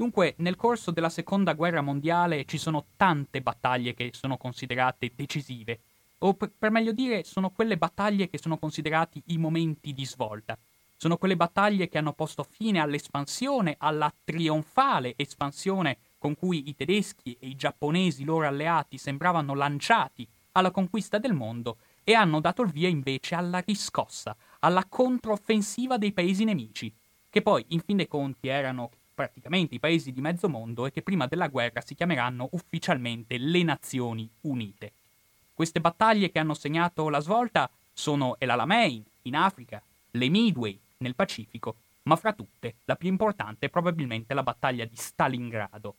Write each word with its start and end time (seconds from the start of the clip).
Dunque, 0.00 0.32
nel 0.38 0.56
corso 0.56 0.92
della 0.92 1.10
seconda 1.10 1.52
guerra 1.52 1.82
mondiale 1.82 2.46
ci 2.46 2.56
sono 2.56 2.86
tante 2.96 3.42
battaglie 3.42 3.92
che 3.92 4.12
sono 4.14 4.38
considerate 4.38 5.12
decisive, 5.14 5.80
o 6.20 6.32
per, 6.32 6.70
meglio 6.70 6.92
dire, 6.92 7.22
sono 7.22 7.50
quelle 7.50 7.76
battaglie 7.76 8.30
che 8.30 8.38
sono 8.38 8.56
considerati 8.56 9.22
i 9.26 9.36
momenti 9.36 9.92
di 9.92 10.06
svolta. 10.06 10.56
Sono 10.96 11.18
quelle 11.18 11.36
battaglie 11.36 11.90
che 11.90 11.98
hanno 11.98 12.14
posto 12.14 12.44
fine 12.44 12.80
all'espansione, 12.80 13.74
alla 13.78 14.10
trionfale 14.24 15.12
espansione 15.18 15.98
con 16.16 16.34
cui 16.34 16.70
i 16.70 16.74
tedeschi 16.74 17.36
e 17.38 17.48
i 17.48 17.56
giapponesi 17.56 18.24
loro 18.24 18.46
alleati 18.46 18.96
sembravano 18.96 19.52
lanciati 19.52 20.26
alla 20.52 20.70
conquista 20.70 21.18
del 21.18 21.34
mondo 21.34 21.76
e 22.04 22.14
hanno 22.14 22.40
dato 22.40 22.62
il 22.62 22.70
via 22.70 22.88
invece 22.88 23.34
alla 23.34 23.58
riscossa, 23.58 24.34
alla 24.60 24.86
controffensiva 24.88 25.98
dei 25.98 26.12
paesi 26.12 26.44
nemici, 26.44 26.90
che 27.28 27.42
poi 27.42 27.62
in 27.68 27.80
fin 27.80 27.98
dei 27.98 28.08
conti 28.08 28.48
erano 28.48 28.92
praticamente 29.20 29.74
i 29.74 29.80
paesi 29.80 30.12
di 30.12 30.22
mezzo 30.22 30.48
mondo 30.48 30.86
e 30.86 30.92
che 30.92 31.02
prima 31.02 31.26
della 31.26 31.48
guerra 31.48 31.82
si 31.82 31.94
chiameranno 31.94 32.48
ufficialmente 32.52 33.36
le 33.36 33.62
Nazioni 33.62 34.26
Unite. 34.42 34.92
Queste 35.52 35.78
battaglie 35.78 36.30
che 36.30 36.38
hanno 36.38 36.54
segnato 36.54 37.10
la 37.10 37.20
svolta 37.20 37.68
sono 37.92 38.36
El 38.38 38.48
Alamein 38.48 39.04
in 39.22 39.36
Africa, 39.36 39.82
le 40.12 40.28
Midway 40.30 40.80
nel 40.98 41.14
Pacifico, 41.14 41.74
ma 42.04 42.16
fra 42.16 42.32
tutte 42.32 42.76
la 42.86 42.96
più 42.96 43.10
importante 43.10 43.66
è 43.66 43.68
probabilmente 43.68 44.32
la 44.32 44.42
battaglia 44.42 44.86
di 44.86 44.96
Stalingrado. 44.96 45.96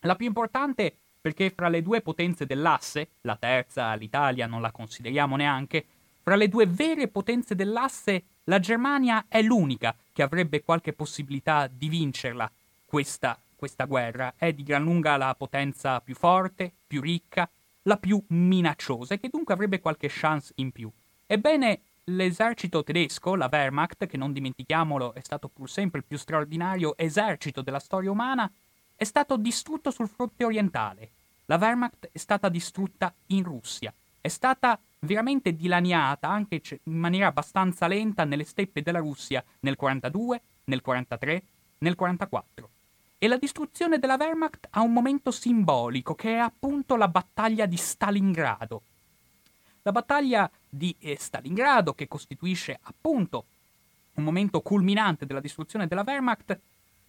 La 0.00 0.16
più 0.16 0.26
importante 0.26 0.96
perché 1.20 1.50
fra 1.50 1.68
le 1.68 1.82
due 1.82 2.00
potenze 2.00 2.46
dell'asse, 2.46 3.08
la 3.22 3.36
terza, 3.36 3.92
l'Italia, 3.94 4.46
non 4.46 4.62
la 4.62 4.72
consideriamo 4.72 5.36
neanche, 5.36 5.84
fra 6.24 6.36
le 6.36 6.48
due 6.48 6.66
vere 6.66 7.08
potenze 7.08 7.54
dell'asse, 7.54 8.24
la 8.44 8.58
Germania 8.58 9.26
è 9.28 9.42
l'unica 9.42 9.94
che 10.10 10.22
avrebbe 10.22 10.62
qualche 10.62 10.94
possibilità 10.94 11.66
di 11.66 11.90
vincerla. 11.90 12.50
Questa, 12.86 13.38
questa 13.54 13.84
guerra 13.84 14.32
è 14.34 14.54
di 14.54 14.62
gran 14.62 14.82
lunga 14.82 15.18
la 15.18 15.34
potenza 15.34 16.00
più 16.00 16.14
forte, 16.14 16.72
più 16.86 17.02
ricca, 17.02 17.46
la 17.82 17.98
più 17.98 18.24
minacciosa 18.28 19.12
e 19.12 19.20
che 19.20 19.28
dunque 19.28 19.52
avrebbe 19.52 19.80
qualche 19.80 20.08
chance 20.10 20.54
in 20.56 20.72
più. 20.72 20.90
Ebbene, 21.26 21.80
l'esercito 22.04 22.82
tedesco, 22.82 23.34
la 23.34 23.50
Wehrmacht, 23.52 24.06
che 24.06 24.16
non 24.16 24.32
dimentichiamolo 24.32 25.12
è 25.12 25.20
stato 25.20 25.48
pur 25.48 25.68
sempre 25.68 25.98
il 25.98 26.06
più 26.06 26.16
straordinario 26.16 26.96
esercito 26.96 27.60
della 27.60 27.78
storia 27.78 28.10
umana, 28.10 28.50
è 28.96 29.04
stato 29.04 29.36
distrutto 29.36 29.90
sul 29.90 30.08
fronte 30.08 30.46
orientale. 30.46 31.10
La 31.44 31.58
Wehrmacht 31.58 32.08
è 32.12 32.16
stata 32.16 32.48
distrutta 32.48 33.14
in 33.26 33.42
Russia. 33.42 33.92
È 34.24 34.28
stata 34.28 34.80
veramente 35.00 35.54
dilaniata 35.54 36.30
anche 36.30 36.62
in 36.84 36.96
maniera 36.96 37.26
abbastanza 37.26 37.86
lenta 37.86 38.24
nelle 38.24 38.44
steppe 38.44 38.80
della 38.80 39.00
Russia 39.00 39.44
nel 39.60 39.76
42, 39.76 40.40
nel 40.64 40.80
43, 40.80 41.42
nel 41.80 41.94
44. 41.94 42.70
E 43.18 43.28
la 43.28 43.36
distruzione 43.36 43.98
della 43.98 44.16
Wehrmacht 44.18 44.68
ha 44.70 44.80
un 44.80 44.94
momento 44.94 45.30
simbolico 45.30 46.14
che 46.14 46.36
è 46.36 46.38
appunto 46.38 46.96
la 46.96 47.08
battaglia 47.08 47.66
di 47.66 47.76
Stalingrado. 47.76 48.80
La 49.82 49.92
battaglia 49.92 50.50
di 50.70 50.96
eh, 51.00 51.18
Stalingrado, 51.20 51.92
che 51.92 52.08
costituisce 52.08 52.78
appunto 52.84 53.44
un 54.14 54.24
momento 54.24 54.62
culminante 54.62 55.26
della 55.26 55.40
distruzione 55.40 55.86
della 55.86 56.02
Wehrmacht, 56.02 56.58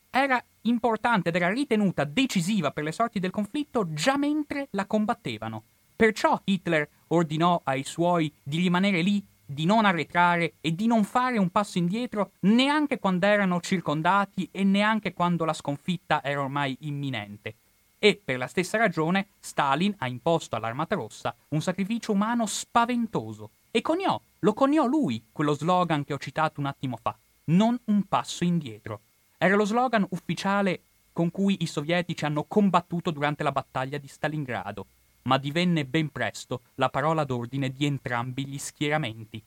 era 0.09 0.43
importante 0.63 1.29
ed 1.29 1.35
era 1.37 1.47
ritenuta 1.47 2.03
decisiva 2.03 2.71
per 2.71 2.83
le 2.83 2.91
sorti 2.91 3.21
del 3.21 3.31
conflitto 3.31 3.93
già 3.93 4.17
mentre 4.17 4.67
la 4.71 4.85
combattevano. 4.85 5.63
Perciò 5.95 6.41
Hitler 6.43 6.89
ordinò 7.07 7.61
ai 7.63 7.83
suoi 7.83 8.31
di 8.41 8.57
rimanere 8.57 9.01
lì, 9.01 9.25
di 9.45 9.65
non 9.65 9.85
arretrare 9.85 10.55
e 10.61 10.73
di 10.73 10.87
non 10.87 11.03
fare 11.03 11.37
un 11.37 11.49
passo 11.49 11.77
indietro 11.77 12.31
neanche 12.41 12.99
quando 12.99 13.25
erano 13.25 13.61
circondati 13.61 14.49
e 14.51 14.63
neanche 14.63 15.13
quando 15.13 15.45
la 15.45 15.53
sconfitta 15.53 16.23
era 16.23 16.41
ormai 16.41 16.75
imminente. 16.81 17.55
E 17.99 18.19
per 18.23 18.37
la 18.37 18.47
stessa 18.47 18.77
ragione 18.77 19.27
Stalin 19.39 19.93
ha 19.99 20.07
imposto 20.07 20.55
all'Armata 20.55 20.95
Rossa 20.95 21.35
un 21.49 21.61
sacrificio 21.61 22.11
umano 22.11 22.45
spaventoso 22.45 23.51
e 23.71 23.81
coniò, 23.81 24.19
lo 24.39 24.53
coniò 24.53 24.85
lui, 24.85 25.23
quello 25.31 25.53
slogan 25.53 26.03
che 26.03 26.13
ho 26.13 26.17
citato 26.17 26.59
un 26.59 26.65
attimo 26.65 26.97
fa, 26.97 27.17
non 27.45 27.79
un 27.85 28.03
passo 28.07 28.43
indietro. 28.43 29.01
Era 29.37 29.55
lo 29.55 29.65
slogan 29.65 30.05
ufficiale 30.11 30.81
con 31.11 31.31
cui 31.31 31.57
i 31.61 31.65
sovietici 31.65 32.25
hanno 32.25 32.43
combattuto 32.43 33.09
durante 33.11 33.41
la 33.43 33.51
battaglia 33.51 33.97
di 33.97 34.07
Stalingrado, 34.07 34.85
ma 35.25 35.37
divenne 35.37 35.85
ben 35.85 36.09
presto 36.09 36.61
la 36.75 36.89
parola 36.89 37.23
d'ordine 37.23 37.69
di 37.71 37.85
entrambi 37.85 38.45
gli 38.45 38.57
schieramenti. 38.57 39.43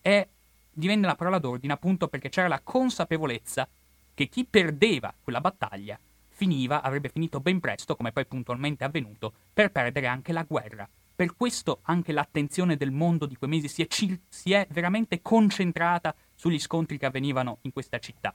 E 0.00 0.28
divenne 0.70 1.06
la 1.06 1.14
parola 1.14 1.38
d'ordine 1.38 1.72
appunto 1.72 2.08
perché 2.08 2.28
c'era 2.28 2.48
la 2.48 2.60
consapevolezza 2.60 3.68
che 4.14 4.28
chi 4.28 4.44
perdeva 4.44 5.12
quella 5.22 5.40
battaglia 5.40 5.98
finiva, 6.28 6.82
avrebbe 6.82 7.08
finito 7.08 7.40
ben 7.40 7.60
presto, 7.60 7.94
come 7.94 8.12
poi 8.12 8.26
puntualmente 8.26 8.84
è 8.84 8.86
avvenuto, 8.88 9.32
per 9.52 9.70
perdere 9.70 10.06
anche 10.06 10.32
la 10.32 10.42
guerra. 10.42 10.88
Per 11.14 11.36
questo 11.36 11.80
anche 11.82 12.12
l'attenzione 12.12 12.76
del 12.76 12.90
mondo 12.90 13.26
di 13.26 13.36
quei 13.36 13.50
mesi 13.50 13.68
si 13.68 13.82
è, 13.82 13.86
si 14.28 14.52
è 14.52 14.66
veramente 14.70 15.22
concentrata 15.22 16.14
sugli 16.34 16.58
scontri 16.58 16.98
che 16.98 17.06
avvenivano 17.06 17.58
in 17.62 17.72
questa 17.72 17.98
città. 17.98 18.34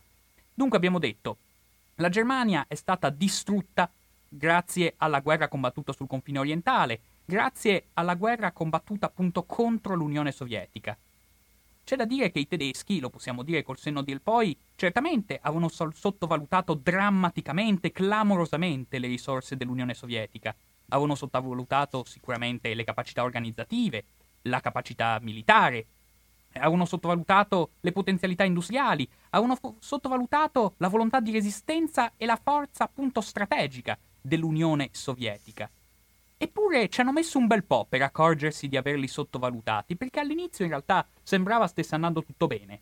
Dunque 0.53 0.77
abbiamo 0.77 0.99
detto, 0.99 1.37
la 1.95 2.09
Germania 2.09 2.65
è 2.67 2.75
stata 2.75 3.09
distrutta 3.09 3.91
grazie 4.29 4.95
alla 4.97 5.19
guerra 5.19 5.47
combattuta 5.47 5.93
sul 5.93 6.07
confine 6.07 6.39
orientale, 6.39 7.01
grazie 7.25 7.87
alla 7.93 8.15
guerra 8.15 8.51
combattuta 8.51 9.07
appunto 9.07 9.43
contro 9.43 9.95
l'Unione 9.95 10.31
Sovietica. 10.31 10.97
C'è 11.83 11.95
da 11.95 12.05
dire 12.05 12.31
che 12.31 12.39
i 12.39 12.47
tedeschi, 12.47 12.99
lo 12.99 13.09
possiamo 13.09 13.43
dire 13.43 13.63
col 13.63 13.77
senno 13.77 14.01
del 14.01 14.21
poi, 14.21 14.57
certamente 14.75 15.39
avevano 15.41 15.69
sottovalutato 15.69 16.73
drammaticamente, 16.73 17.93
clamorosamente 17.93 18.99
le 18.99 19.07
risorse 19.07 19.55
dell'Unione 19.55 19.93
Sovietica. 19.93 20.53
Avevano 20.89 21.15
sottovalutato 21.15 22.03
sicuramente 22.03 22.73
le 22.73 22.83
capacità 22.83 23.23
organizzative, 23.23 24.03
la 24.43 24.59
capacità 24.59 25.17
militare, 25.21 25.85
avevano 26.53 26.83
sottovalutato 26.85 27.71
le 27.79 27.91
potenzialità 27.93 28.43
industriali, 28.43 29.07
avevano 29.29 29.55
fo- 29.55 29.75
sottovalutato 29.79 30.73
la 30.77 30.89
volontà 30.89 31.21
di 31.21 31.31
resistenza 31.31 32.13
e 32.17 32.25
la 32.25 32.39
forza 32.41 32.83
appunto 32.83 33.21
strategica 33.21 33.97
dell'Unione 34.21 34.89
Sovietica. 34.91 35.69
Eppure 36.37 36.89
ci 36.89 37.01
hanno 37.01 37.11
messo 37.11 37.37
un 37.37 37.47
bel 37.47 37.63
po' 37.63 37.85
per 37.87 38.01
accorgersi 38.01 38.67
di 38.67 38.77
averli 38.77 39.07
sottovalutati, 39.07 39.95
perché 39.95 40.19
all'inizio 40.19 40.65
in 40.65 40.71
realtà 40.71 41.05
sembrava 41.23 41.67
stesse 41.67 41.95
andando 41.95 42.23
tutto 42.23 42.47
bene. 42.47 42.81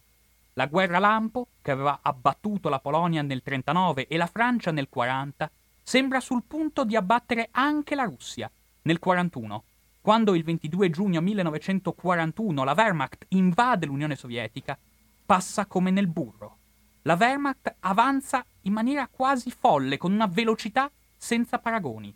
La 0.54 0.68
guerra 0.68 1.00
lampo, 1.00 1.48
che 1.62 1.72
aveva 1.72 2.00
abbattuto 2.02 2.70
la 2.70 2.80
Polonia 2.80 3.22
nel 3.22 3.42
39 3.42 4.08
e 4.08 4.18
la 4.18 4.28
Francia 4.28 4.72
nel 4.72 4.90
40, 4.90 5.50
sembra 5.82 6.20
sul 6.20 6.44
punto 6.46 6.84
di 6.84 6.96
abbattere 6.96 7.50
anche 7.52 7.96
la 7.96 8.04
Russia 8.04 8.50
nel 8.84 9.00
41 9.00 9.64
quando 10.06 10.36
il 10.36 10.44
22 10.44 10.92
giugno 10.92 11.20
1941 11.20 12.64
la 12.64 12.76
Wehrmacht 12.78 13.26
invade 13.30 13.88
l'Unione 13.88 14.16
Sovietica, 14.16 14.78
passa 15.26 15.66
come 15.66 15.90
nel 15.90 16.06
burro. 16.06 16.58
La 17.02 17.16
Wehrmacht 17.20 17.78
avanza 17.80 18.46
in 18.62 18.74
maniera 18.74 19.08
quasi 19.08 19.50
folle, 19.50 19.98
con 19.98 20.14
una 20.14 20.28
velocità 20.28 20.92
senza 21.26 21.58
paragoni. 21.58 22.16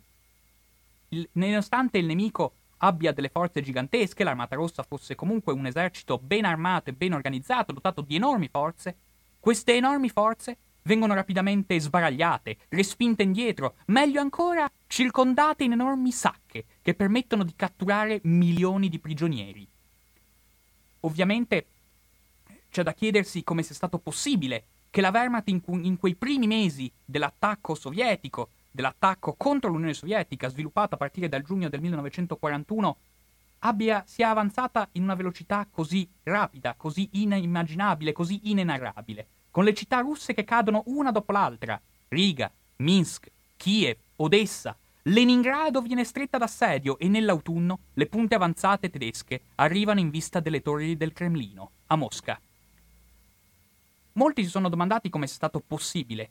Il, 1.08 1.28
nonostante 1.32 1.98
il 1.98 2.06
nemico 2.06 2.54
abbia 2.78 3.12
delle 3.12 3.28
forze 3.28 3.60
gigantesche, 3.60 4.22
l'Armata 4.22 4.54
Rossa 4.54 4.84
fosse 4.84 5.16
comunque 5.16 5.52
un 5.52 5.66
esercito 5.66 6.16
ben 6.18 6.44
armato 6.44 6.90
e 6.90 6.92
ben 6.92 7.12
organizzato, 7.12 7.72
dotato 7.72 8.02
di 8.02 8.14
enormi 8.14 8.48
forze, 8.48 8.96
queste 9.40 9.74
enormi 9.74 10.08
forze 10.10 10.56
vengono 10.82 11.12
rapidamente 11.12 11.78
sbaragliate, 11.78 12.56
respinte 12.68 13.24
indietro, 13.24 13.74
meglio 13.86 14.20
ancora 14.20 14.70
circondate 14.86 15.64
in 15.64 15.72
enormi 15.72 16.12
sacche 16.12 16.64
che 16.80 16.94
permettono 16.94 17.42
di 17.42 17.54
catturare 17.56 18.20
milioni 18.22 18.88
di 18.88 19.00
prigionieri. 19.00 19.66
Ovviamente 21.00 21.66
c'è 22.70 22.84
da 22.84 22.94
chiedersi 22.94 23.42
come 23.42 23.64
sia 23.64 23.74
stato 23.74 23.98
possibile 23.98 24.64
che 24.90 25.00
la 25.00 25.10
Wehrmacht 25.10 25.48
in, 25.48 25.60
in 25.84 25.96
quei 25.98 26.14
primi 26.14 26.46
mesi 26.46 26.90
dell'attacco 27.04 27.74
sovietico, 27.74 28.50
dell'attacco 28.70 29.34
contro 29.36 29.70
l'Unione 29.70 29.94
Sovietica 29.94 30.48
sviluppato 30.48 30.94
a 30.94 30.98
partire 30.98 31.28
dal 31.28 31.42
giugno 31.42 31.68
del 31.68 31.80
1941, 31.80 32.96
abbia, 33.60 34.02
sia 34.06 34.30
avanzata 34.30 34.88
in 34.92 35.02
una 35.02 35.14
velocità 35.14 35.66
così 35.70 36.08
rapida, 36.22 36.74
così 36.76 37.08
inimmaginabile, 37.12 38.12
così 38.12 38.50
inenarrabile 38.50 39.28
con 39.50 39.64
le 39.64 39.74
città 39.74 39.98
russe 40.00 40.32
che 40.32 40.44
cadono 40.44 40.82
una 40.86 41.10
dopo 41.10 41.32
l'altra. 41.32 41.80
Riga, 42.08 42.50
Minsk, 42.76 43.30
Kiev, 43.56 43.96
Odessa. 44.16 44.76
Leningrado 45.04 45.80
viene 45.80 46.04
stretta 46.04 46.38
d'assedio 46.38 46.98
e 46.98 47.08
nell'autunno 47.08 47.78
le 47.94 48.06
punte 48.06 48.34
avanzate 48.34 48.90
tedesche 48.90 49.42
arrivano 49.56 49.98
in 49.98 50.10
vista 50.10 50.40
delle 50.40 50.60
torri 50.60 50.96
del 50.96 51.12
Cremlino, 51.12 51.70
a 51.86 51.96
Mosca. 51.96 52.40
Molti 54.12 54.44
si 54.44 54.50
sono 54.50 54.68
domandati 54.68 55.08
come 55.08 55.26
sia 55.26 55.36
stato 55.36 55.60
possibile 55.60 56.30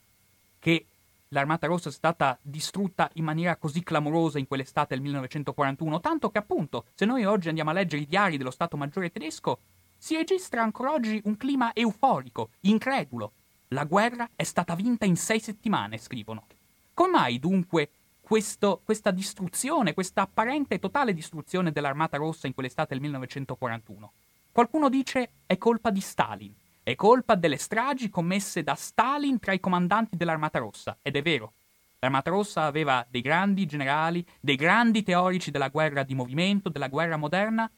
che 0.59 0.88
l'Armata 1.29 1.67
Rossa 1.67 1.89
sia 1.89 1.97
stata 1.97 2.39
distrutta 2.41 3.09
in 3.13 3.23
maniera 3.23 3.55
così 3.57 3.83
clamorosa 3.83 4.39
in 4.39 4.47
quell'estate 4.47 4.95
del 4.95 5.03
1941, 5.03 5.99
tanto 5.99 6.29
che 6.31 6.39
appunto, 6.39 6.85
se 6.93 7.05
noi 7.05 7.25
oggi 7.25 7.49
andiamo 7.49 7.69
a 7.69 7.73
leggere 7.73 8.01
i 8.01 8.07
diari 8.07 8.37
dello 8.37 8.51
Stato 8.51 8.77
Maggiore 8.77 9.11
tedesco, 9.11 9.59
si 9.97 10.15
registra 10.15 10.63
ancora 10.63 10.93
oggi 10.93 11.21
un 11.25 11.37
clima 11.37 11.73
euforico, 11.75 12.51
incredulo. 12.61 13.33
La 13.69 13.83
guerra 13.83 14.29
è 14.35 14.43
stata 14.43 14.73
vinta 14.73 15.05
in 15.05 15.17
sei 15.17 15.39
settimane, 15.39 15.97
scrivono. 15.97 16.47
Come 16.93 17.11
mai 17.11 17.37
dunque 17.39 17.91
questo, 18.19 18.81
questa 18.83 19.11
distruzione, 19.11 19.93
questa 19.93 20.21
apparente 20.21 20.75
e 20.75 20.79
totale 20.79 21.13
distruzione 21.13 21.71
dell'Armata 21.71 22.17
Rossa 22.17 22.47
in 22.47 22.53
quell'estate 22.53 22.93
del 22.93 23.03
1941? 23.03 24.11
Qualcuno 24.51 24.89
dice 24.89 25.31
è 25.45 25.57
colpa 25.59 25.91
di 25.91 26.01
Stalin, 26.01 26.53
è 26.89 26.95
colpa 26.95 27.35
delle 27.35 27.57
stragi 27.57 28.09
commesse 28.09 28.63
da 28.63 28.73
Stalin 28.73 29.37
tra 29.37 29.53
i 29.53 29.59
comandanti 29.59 30.17
dell'Armata 30.17 30.57
Rossa, 30.57 30.97
ed 31.03 31.15
è 31.15 31.21
vero. 31.21 31.53
L'Armata 31.99 32.31
Rossa 32.31 32.63
aveva 32.63 33.05
dei 33.07 33.21
grandi 33.21 33.67
generali, 33.67 34.25
dei 34.39 34.55
grandi 34.55 35.03
teorici 35.03 35.51
della 35.51 35.67
guerra 35.67 36.01
di 36.01 36.15
movimento, 36.15 36.67
della 36.67 36.87
guerra 36.87 37.15
moderna, 37.15 37.69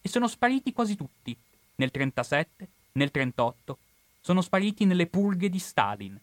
e 0.00 0.08
sono 0.08 0.28
spariti 0.28 0.72
quasi 0.72 0.94
tutti, 0.94 1.36
nel 1.74 1.90
37, 1.90 2.68
nel 2.92 3.10
38, 3.10 3.78
sono 4.20 4.40
spariti 4.40 4.84
nelle 4.84 5.08
purghe 5.08 5.48
di 5.48 5.58
Stalin. 5.58 6.16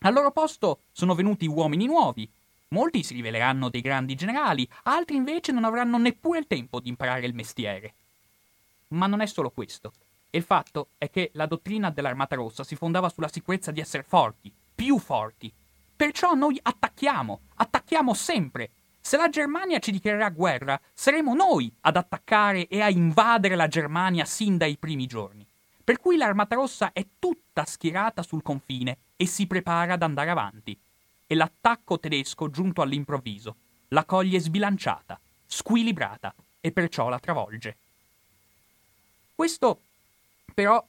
Al 0.00 0.12
loro 0.12 0.30
posto 0.30 0.80
sono 0.92 1.14
venuti 1.14 1.46
uomini 1.46 1.86
nuovi. 1.86 2.30
Molti 2.68 3.02
si 3.02 3.14
riveleranno 3.14 3.70
dei 3.70 3.80
grandi 3.80 4.14
generali, 4.14 4.68
altri 4.82 5.16
invece 5.16 5.52
non 5.52 5.64
avranno 5.64 5.96
neppure 5.96 6.40
il 6.40 6.46
tempo 6.46 6.80
di 6.80 6.90
imparare 6.90 7.24
il 7.24 7.34
mestiere. 7.34 7.94
Ma 8.88 9.06
non 9.06 9.22
è 9.22 9.26
solo 9.26 9.48
questo. 9.48 9.92
Il 10.30 10.42
fatto 10.42 10.88
è 10.98 11.08
che 11.10 11.30
la 11.34 11.46
dottrina 11.46 11.90
dell'Armata 11.90 12.36
Rossa 12.36 12.62
si 12.62 12.76
fondava 12.76 13.08
sulla 13.08 13.28
sicurezza 13.28 13.70
di 13.70 13.80
essere 13.80 14.02
forti, 14.02 14.52
più 14.74 14.98
forti. 14.98 15.52
Perciò 15.96 16.34
noi 16.34 16.58
attacchiamo, 16.60 17.40
attacchiamo 17.54 18.12
sempre. 18.12 18.70
Se 19.00 19.16
la 19.16 19.30
Germania 19.30 19.78
ci 19.78 19.90
dichiarerà 19.90 20.28
guerra, 20.28 20.78
saremo 20.92 21.34
noi 21.34 21.72
ad 21.80 21.96
attaccare 21.96 22.68
e 22.68 22.82
a 22.82 22.90
invadere 22.90 23.56
la 23.56 23.68
Germania 23.68 24.26
sin 24.26 24.58
dai 24.58 24.76
primi 24.76 25.06
giorni. 25.06 25.46
Per 25.82 25.98
cui 25.98 26.18
l'Armata 26.18 26.56
Rossa 26.56 26.92
è 26.92 27.06
tutta 27.18 27.64
schierata 27.64 28.22
sul 28.22 28.42
confine 28.42 28.98
e 29.16 29.26
si 29.26 29.46
prepara 29.46 29.94
ad 29.94 30.02
andare 30.02 30.28
avanti. 30.28 30.78
E 31.26 31.34
l'attacco 31.34 31.98
tedesco, 31.98 32.50
giunto 32.50 32.82
all'improvviso, 32.82 33.56
la 33.88 34.04
coglie 34.04 34.38
sbilanciata, 34.38 35.18
squilibrata 35.46 36.34
e 36.60 36.70
perciò 36.70 37.08
la 37.08 37.18
travolge. 37.18 37.76
Questo, 39.34 39.80
però, 40.58 40.84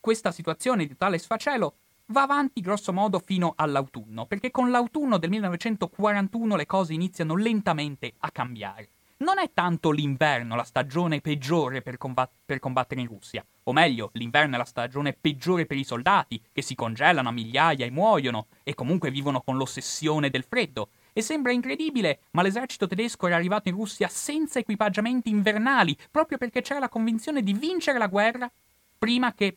questa 0.00 0.32
situazione 0.32 0.86
di 0.86 0.96
tale 0.96 1.18
sfacelo 1.18 1.74
va 2.06 2.22
avanti 2.22 2.62
grosso 2.62 2.90
modo 2.90 3.18
fino 3.18 3.52
all'autunno, 3.54 4.24
perché 4.24 4.50
con 4.50 4.70
l'autunno 4.70 5.18
del 5.18 5.28
1941 5.28 6.56
le 6.56 6.64
cose 6.64 6.94
iniziano 6.94 7.36
lentamente 7.36 8.14
a 8.16 8.30
cambiare 8.30 8.88
non 9.16 9.38
è 9.38 9.50
tanto 9.54 9.90
l'inverno 9.90 10.56
la 10.56 10.64
stagione 10.64 11.20
peggiore 11.20 11.82
per, 11.82 11.96
combat- 11.96 12.32
per, 12.44 12.58
combattere 12.58 13.00
in 13.00 13.06
Russia, 13.06 13.44
o 13.64 13.72
meglio, 13.72 14.10
l'inverno 14.14 14.54
è 14.54 14.58
la 14.58 14.64
stagione 14.64 15.12
peggiore 15.12 15.66
per 15.66 15.76
i 15.76 15.84
soldati, 15.84 16.42
che 16.52 16.62
si 16.62 16.74
congelano 16.74 17.28
a 17.28 17.32
migliaia 17.32 17.86
e 17.86 17.90
muoiono, 17.90 18.48
e 18.62 18.74
comunque 18.74 19.10
vivono 19.10 19.40
con 19.40 19.56
l'ossessione 19.56 20.30
del 20.30 20.44
freddo. 20.44 20.90
E 21.12 21.22
sembra 21.22 21.52
incredibile, 21.52 22.22
ma 22.32 22.42
l'esercito 22.42 22.88
tedesco 22.88 23.26
era 23.26 23.36
arrivato 23.36 23.68
in 23.68 23.76
Russia 23.76 24.08
senza 24.08 24.58
equipaggiamenti 24.58 25.30
invernali, 25.30 25.96
proprio 26.10 26.38
perché 26.38 26.60
c'era 26.60 26.80
la 26.80 26.88
convinzione 26.88 27.42
di 27.42 27.52
vincere 27.52 27.98
la 27.98 28.08
guerra 28.08 28.50
prima 28.98 29.34
che, 29.34 29.56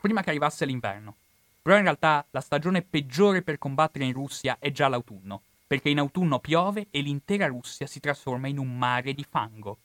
prima 0.00 0.22
che 0.22 0.30
arrivasse 0.30 0.64
l'inverno. 0.64 1.14
Però 1.62 1.76
in 1.76 1.82
realtà 1.82 2.24
la 2.30 2.40
stagione 2.40 2.82
peggiore 2.82 3.42
per 3.42 3.58
combattere 3.58 4.04
in 4.04 4.12
Russia 4.12 4.56
è 4.58 4.70
già 4.70 4.88
l'autunno 4.88 5.42
perché 5.66 5.88
in 5.88 5.98
autunno 5.98 6.38
piove 6.38 6.86
e 6.90 7.00
l'intera 7.00 7.46
Russia 7.46 7.86
si 7.86 7.98
trasforma 7.98 8.46
in 8.46 8.58
un 8.58 8.76
mare 8.78 9.14
di 9.14 9.26
fango. 9.28 9.78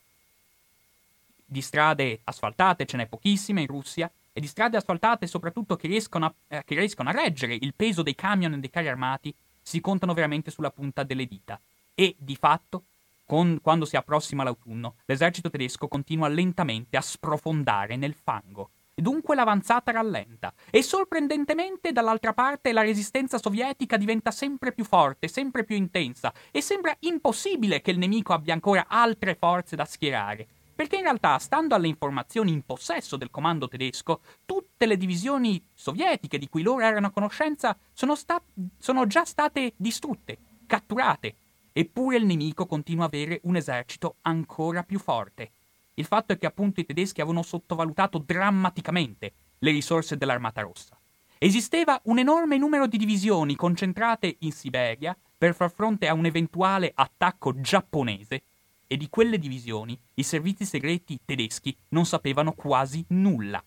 Di 1.44 1.60
strade 1.60 2.20
asfaltate 2.24 2.86
ce 2.86 2.96
n'è 2.96 3.06
pochissime 3.06 3.62
in 3.62 3.66
Russia, 3.66 4.10
e 4.34 4.40
di 4.40 4.46
strade 4.46 4.78
asfaltate 4.78 5.26
soprattutto 5.26 5.76
che 5.76 5.88
riescono 5.88 6.24
a, 6.24 6.34
eh, 6.48 6.62
che 6.64 6.74
riescono 6.74 7.10
a 7.10 7.12
reggere 7.12 7.54
il 7.54 7.74
peso 7.74 8.02
dei 8.02 8.14
camion 8.14 8.54
e 8.54 8.58
dei 8.58 8.70
carri 8.70 8.88
armati 8.88 9.34
si 9.60 9.80
contano 9.80 10.14
veramente 10.14 10.50
sulla 10.50 10.70
punta 10.70 11.02
delle 11.02 11.26
dita. 11.26 11.60
E, 11.94 12.14
di 12.16 12.36
fatto, 12.36 12.84
con, 13.26 13.58
quando 13.60 13.84
si 13.84 13.96
approssima 13.96 14.42
l'autunno, 14.42 14.94
l'esercito 15.04 15.50
tedesco 15.50 15.88
continua 15.88 16.28
lentamente 16.28 16.96
a 16.96 17.02
sprofondare 17.02 17.96
nel 17.96 18.14
fango 18.14 18.70
Dunque 18.94 19.34
l'avanzata 19.34 19.90
rallenta 19.90 20.52
e 20.70 20.82
sorprendentemente 20.82 21.92
dall'altra 21.92 22.34
parte 22.34 22.72
la 22.72 22.82
resistenza 22.82 23.38
sovietica 23.38 23.96
diventa 23.96 24.30
sempre 24.30 24.72
più 24.72 24.84
forte, 24.84 25.28
sempre 25.28 25.64
più 25.64 25.76
intensa 25.76 26.30
e 26.50 26.60
sembra 26.60 26.94
impossibile 27.00 27.80
che 27.80 27.90
il 27.90 27.98
nemico 27.98 28.34
abbia 28.34 28.52
ancora 28.52 28.84
altre 28.86 29.34
forze 29.34 29.76
da 29.76 29.86
schierare. 29.86 30.46
Perché 30.74 30.96
in 30.96 31.02
realtà, 31.02 31.38
stando 31.38 31.74
alle 31.74 31.88
informazioni 31.88 32.52
in 32.52 32.64
possesso 32.64 33.16
del 33.16 33.30
comando 33.30 33.66
tedesco, 33.66 34.20
tutte 34.44 34.84
le 34.84 34.98
divisioni 34.98 35.62
sovietiche 35.72 36.38
di 36.38 36.48
cui 36.48 36.62
loro 36.62 36.82
erano 36.82 37.06
a 37.06 37.10
conoscenza 37.10 37.76
sono, 37.92 38.14
sta- 38.14 38.42
sono 38.78 39.06
già 39.06 39.24
state 39.24 39.72
distrutte, 39.76 40.38
catturate. 40.66 41.36
Eppure 41.72 42.18
il 42.18 42.26
nemico 42.26 42.66
continua 42.66 43.04
a 43.04 43.06
avere 43.06 43.40
un 43.44 43.56
esercito 43.56 44.16
ancora 44.22 44.82
più 44.82 44.98
forte. 44.98 45.52
Il 45.94 46.04
fatto 46.06 46.32
è 46.32 46.38
che 46.38 46.46
appunto 46.46 46.80
i 46.80 46.86
tedeschi 46.86 47.20
avevano 47.20 47.42
sottovalutato 47.42 48.18
drammaticamente 48.18 49.32
le 49.58 49.70
risorse 49.70 50.16
dell'Armata 50.16 50.62
Rossa. 50.62 50.96
Esisteva 51.38 52.00
un 52.04 52.18
enorme 52.18 52.56
numero 52.56 52.86
di 52.86 52.96
divisioni 52.96 53.56
concentrate 53.56 54.36
in 54.40 54.52
Siberia 54.52 55.16
per 55.36 55.54
far 55.54 55.70
fronte 55.70 56.08
a 56.08 56.14
un 56.14 56.24
eventuale 56.24 56.92
attacco 56.94 57.60
giapponese 57.60 58.42
e 58.86 58.96
di 58.96 59.08
quelle 59.08 59.38
divisioni 59.38 59.98
i 60.14 60.22
servizi 60.22 60.64
segreti 60.64 61.18
tedeschi 61.24 61.76
non 61.88 62.06
sapevano 62.06 62.52
quasi 62.52 63.04
nulla. 63.08 63.62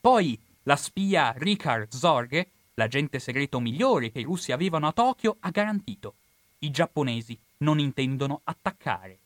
Poi 0.00 0.38
la 0.64 0.76
spia 0.76 1.34
Richard 1.36 1.92
Zorge, 1.92 2.50
l'agente 2.74 3.18
segreto 3.18 3.60
migliore 3.60 4.10
che 4.10 4.20
i 4.20 4.24
russi 4.24 4.52
avevano 4.52 4.86
a 4.86 4.92
Tokyo, 4.92 5.36
ha 5.40 5.50
garantito 5.50 6.14
i 6.60 6.70
giapponesi 6.70 7.38
non 7.58 7.78
intendono 7.78 8.40
attaccare 8.44 9.18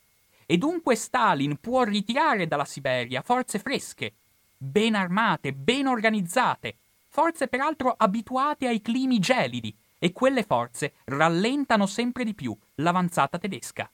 e 0.47 0.57
dunque 0.57 0.95
Stalin 0.95 1.59
può 1.61 1.83
ritirare 1.83 2.47
dalla 2.47 2.65
Siberia 2.65 3.21
forze 3.21 3.59
fresche, 3.59 4.13
ben 4.57 4.95
armate, 4.95 5.53
ben 5.53 5.87
organizzate, 5.87 6.77
forze 7.09 7.49
peraltro 7.49 7.95
abituate 7.97 8.69
ai 8.69 8.81
climi 8.81 9.19
gelidi, 9.19 9.75
e 9.99 10.13
quelle 10.13 10.43
forze 10.43 10.95
rallentano 11.05 11.87
sempre 11.87 12.23
di 12.23 12.35
più 12.35 12.57
l'avanzata 12.77 13.39
tedesca. 13.39 13.91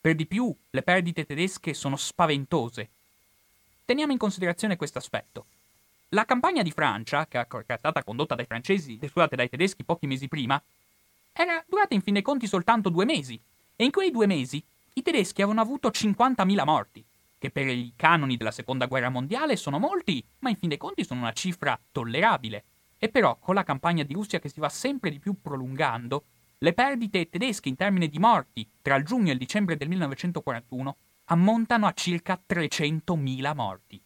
Per 0.00 0.14
di 0.14 0.26
più, 0.26 0.54
le 0.70 0.82
perdite 0.82 1.24
tedesche 1.24 1.74
sono 1.74 1.96
spaventose. 1.96 2.88
Teniamo 3.84 4.12
in 4.12 4.18
considerazione 4.18 4.76
questo 4.76 4.98
aspetto. 4.98 5.46
La 6.10 6.24
campagna 6.24 6.62
di 6.62 6.70
Francia, 6.70 7.26
che 7.26 7.40
è 7.40 7.76
stata 7.78 8.04
condotta 8.04 8.34
dai 8.34 8.46
francesi, 8.46 8.98
scusate, 9.02 9.36
dai 9.36 9.48
tedeschi 9.48 9.84
pochi 9.84 10.06
mesi 10.06 10.28
prima, 10.28 10.60
era 11.32 11.62
durata 11.66 11.94
in 11.94 12.02
fin 12.02 12.14
dei 12.14 12.22
conti 12.22 12.46
soltanto 12.46 12.88
due 12.88 13.04
mesi, 13.04 13.40
e 13.76 13.84
in 13.84 13.90
quei 13.90 14.10
due 14.10 14.26
mesi 14.26 14.62
i 14.94 15.02
tedeschi 15.02 15.42
avevano 15.42 15.62
avuto 15.62 15.88
50.000 15.88 16.64
morti, 16.64 17.04
che 17.38 17.50
per 17.50 17.68
i 17.68 17.92
canoni 17.96 18.36
della 18.36 18.50
seconda 18.50 18.86
guerra 18.86 19.08
mondiale 19.08 19.56
sono 19.56 19.78
molti, 19.78 20.24
ma 20.40 20.50
in 20.50 20.56
fin 20.56 20.68
dei 20.68 20.78
conti 20.78 21.04
sono 21.04 21.20
una 21.20 21.32
cifra 21.32 21.80
tollerabile. 21.90 22.64
E 22.98 23.08
però 23.08 23.38
con 23.38 23.54
la 23.54 23.62
campagna 23.62 24.02
di 24.02 24.12
Russia 24.12 24.38
che 24.38 24.50
si 24.50 24.60
va 24.60 24.68
sempre 24.68 25.10
di 25.10 25.18
più 25.18 25.40
prolungando, 25.40 26.24
le 26.58 26.74
perdite 26.74 27.30
tedesche 27.30 27.70
in 27.70 27.76
termini 27.76 28.08
di 28.08 28.18
morti 28.18 28.68
tra 28.82 28.96
il 28.96 29.04
giugno 29.04 29.30
e 29.30 29.32
il 29.32 29.38
dicembre 29.38 29.78
del 29.78 29.88
1941 29.88 30.96
ammontano 31.24 31.86
a 31.86 31.92
circa 31.92 32.38
300.000 32.46 33.54
morti. 33.54 34.02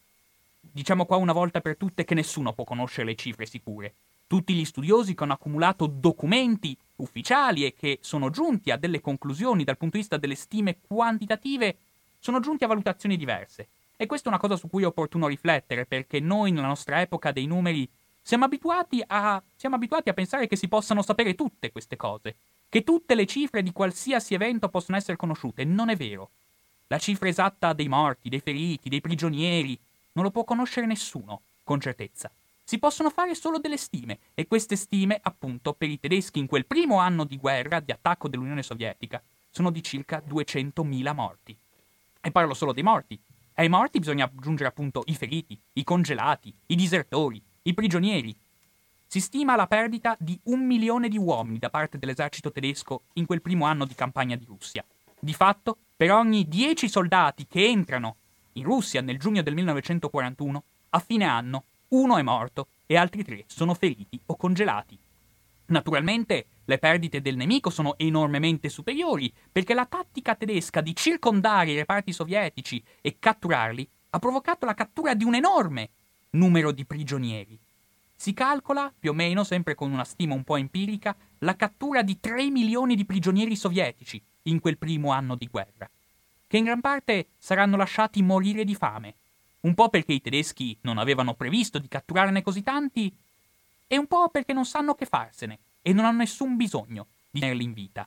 Diciamo 0.60 1.06
qua 1.06 1.16
una 1.16 1.32
volta 1.32 1.60
per 1.60 1.76
tutte 1.76 2.04
che 2.04 2.14
nessuno 2.14 2.52
può 2.52 2.64
conoscere 2.64 3.06
le 3.06 3.14
cifre 3.16 3.46
sicure. 3.46 3.94
Tutti 4.26 4.54
gli 4.54 4.64
studiosi 4.64 5.14
che 5.14 5.22
hanno 5.22 5.34
accumulato 5.34 5.86
documenti 5.86 6.76
ufficiali 6.96 7.64
e 7.64 7.74
che 7.74 7.98
sono 8.00 8.30
giunti 8.30 8.70
a 8.70 8.76
delle 8.76 9.00
conclusioni 9.00 9.64
dal 9.64 9.76
punto 9.76 9.96
di 9.96 10.02
vista 10.02 10.16
delle 10.16 10.34
stime 10.34 10.78
quantitative 10.86 11.76
sono 12.18 12.40
giunti 12.40 12.64
a 12.64 12.68
valutazioni 12.68 13.16
diverse. 13.16 13.68
E 13.96 14.06
questa 14.06 14.26
è 14.26 14.32
una 14.32 14.40
cosa 14.40 14.56
su 14.56 14.68
cui 14.68 14.82
è 14.82 14.86
opportuno 14.86 15.26
riflettere, 15.26 15.86
perché 15.86 16.20
noi 16.20 16.50
nella 16.50 16.66
nostra 16.66 17.00
epoca 17.00 17.32
dei 17.32 17.46
numeri 17.46 17.88
siamo 18.22 18.46
abituati 18.46 19.02
a, 19.06 19.40
siamo 19.54 19.76
abituati 19.76 20.08
a 20.08 20.14
pensare 20.14 20.46
che 20.46 20.56
si 20.56 20.66
possano 20.66 21.02
sapere 21.02 21.34
tutte 21.34 21.70
queste 21.70 21.96
cose, 21.96 22.34
che 22.68 22.82
tutte 22.82 23.14
le 23.14 23.26
cifre 23.26 23.62
di 23.62 23.72
qualsiasi 23.72 24.34
evento 24.34 24.68
possono 24.68 24.96
essere 24.96 25.16
conosciute. 25.16 25.64
Non 25.64 25.90
è 25.90 25.96
vero. 25.96 26.30
La 26.86 26.98
cifra 26.98 27.28
esatta 27.28 27.72
dei 27.72 27.88
morti, 27.88 28.28
dei 28.28 28.40
feriti, 28.40 28.88
dei 28.88 29.00
prigionieri, 29.00 29.78
non 30.12 30.24
lo 30.24 30.30
può 30.30 30.44
conoscere 30.44 30.86
nessuno, 30.86 31.42
con 31.62 31.80
certezza. 31.80 32.30
Si 32.66 32.78
possono 32.78 33.10
fare 33.10 33.34
solo 33.34 33.58
delle 33.58 33.76
stime, 33.76 34.20
e 34.32 34.46
queste 34.46 34.74
stime, 34.74 35.18
appunto, 35.22 35.74
per 35.74 35.90
i 35.90 36.00
tedeschi 36.00 36.38
in 36.38 36.46
quel 36.46 36.64
primo 36.64 36.96
anno 36.96 37.24
di 37.24 37.36
guerra, 37.36 37.78
di 37.78 37.92
attacco 37.92 38.26
dell'Unione 38.26 38.62
Sovietica, 38.62 39.22
sono 39.50 39.70
di 39.70 39.82
circa 39.82 40.22
200.000 40.26 41.14
morti. 41.14 41.54
E 42.22 42.30
parlo 42.30 42.54
solo 42.54 42.72
dei 42.72 42.82
morti. 42.82 43.20
Ai 43.56 43.68
morti 43.68 43.98
bisogna 43.98 44.24
aggiungere 44.24 44.70
appunto 44.70 45.02
i 45.04 45.14
feriti, 45.14 45.60
i 45.74 45.84
congelati, 45.84 46.52
i 46.66 46.74
disertori, 46.74 47.40
i 47.64 47.74
prigionieri. 47.74 48.34
Si 49.06 49.20
stima 49.20 49.56
la 49.56 49.66
perdita 49.66 50.16
di 50.18 50.40
un 50.44 50.64
milione 50.64 51.08
di 51.08 51.18
uomini 51.18 51.58
da 51.58 51.68
parte 51.68 51.98
dell'esercito 51.98 52.50
tedesco 52.50 53.02
in 53.12 53.26
quel 53.26 53.42
primo 53.42 53.66
anno 53.66 53.84
di 53.84 53.94
campagna 53.94 54.36
di 54.36 54.46
Russia. 54.46 54.82
Di 55.20 55.34
fatto, 55.34 55.76
per 55.94 56.10
ogni 56.10 56.48
10 56.48 56.88
soldati 56.88 57.46
che 57.46 57.66
entrano 57.66 58.16
in 58.52 58.64
Russia 58.64 59.02
nel 59.02 59.18
giugno 59.18 59.42
del 59.42 59.54
1941, 59.54 60.64
a 60.90 60.98
fine 60.98 61.24
anno 61.24 61.64
uno 61.94 62.18
è 62.18 62.22
morto 62.22 62.68
e 62.86 62.96
altri 62.96 63.22
tre 63.22 63.44
sono 63.46 63.72
feriti 63.74 64.20
o 64.26 64.36
congelati. 64.36 64.98
Naturalmente 65.66 66.46
le 66.64 66.78
perdite 66.78 67.20
del 67.20 67.36
nemico 67.36 67.70
sono 67.70 67.94
enormemente 67.98 68.68
superiori, 68.68 69.32
perché 69.50 69.74
la 69.74 69.86
tattica 69.86 70.34
tedesca 70.34 70.80
di 70.80 70.94
circondare 70.94 71.70
i 71.70 71.76
reparti 71.76 72.12
sovietici 72.12 72.82
e 73.00 73.16
catturarli 73.18 73.88
ha 74.10 74.18
provocato 74.18 74.66
la 74.66 74.74
cattura 74.74 75.14
di 75.14 75.24
un 75.24 75.34
enorme 75.34 75.90
numero 76.30 76.72
di 76.72 76.84
prigionieri. 76.84 77.58
Si 78.16 78.32
calcola, 78.32 78.92
più 78.96 79.10
o 79.10 79.14
meno, 79.14 79.44
sempre 79.44 79.74
con 79.74 79.92
una 79.92 80.04
stima 80.04 80.34
un 80.34 80.44
po' 80.44 80.56
empirica, 80.56 81.16
la 81.38 81.56
cattura 81.56 82.02
di 82.02 82.18
3 82.18 82.50
milioni 82.50 82.96
di 82.96 83.04
prigionieri 83.04 83.56
sovietici 83.56 84.22
in 84.42 84.60
quel 84.60 84.78
primo 84.78 85.12
anno 85.12 85.36
di 85.36 85.46
guerra, 85.46 85.88
che 86.46 86.56
in 86.56 86.64
gran 86.64 86.80
parte 86.80 87.28
saranno 87.38 87.76
lasciati 87.76 88.22
morire 88.22 88.64
di 88.64 88.74
fame, 88.74 89.16
un 89.64 89.74
po' 89.74 89.88
perché 89.88 90.12
i 90.12 90.20
tedeschi 90.20 90.76
non 90.82 90.98
avevano 90.98 91.34
previsto 91.34 91.78
di 91.78 91.88
catturarne 91.88 92.42
così 92.42 92.62
tanti, 92.62 93.14
e 93.86 93.98
un 93.98 94.06
po' 94.06 94.28
perché 94.28 94.52
non 94.52 94.64
sanno 94.64 94.94
che 94.94 95.06
farsene 95.06 95.58
e 95.82 95.92
non 95.92 96.04
hanno 96.04 96.18
nessun 96.18 96.56
bisogno 96.56 97.06
di 97.30 97.40
tenerli 97.40 97.64
in 97.64 97.72
vita. 97.72 98.06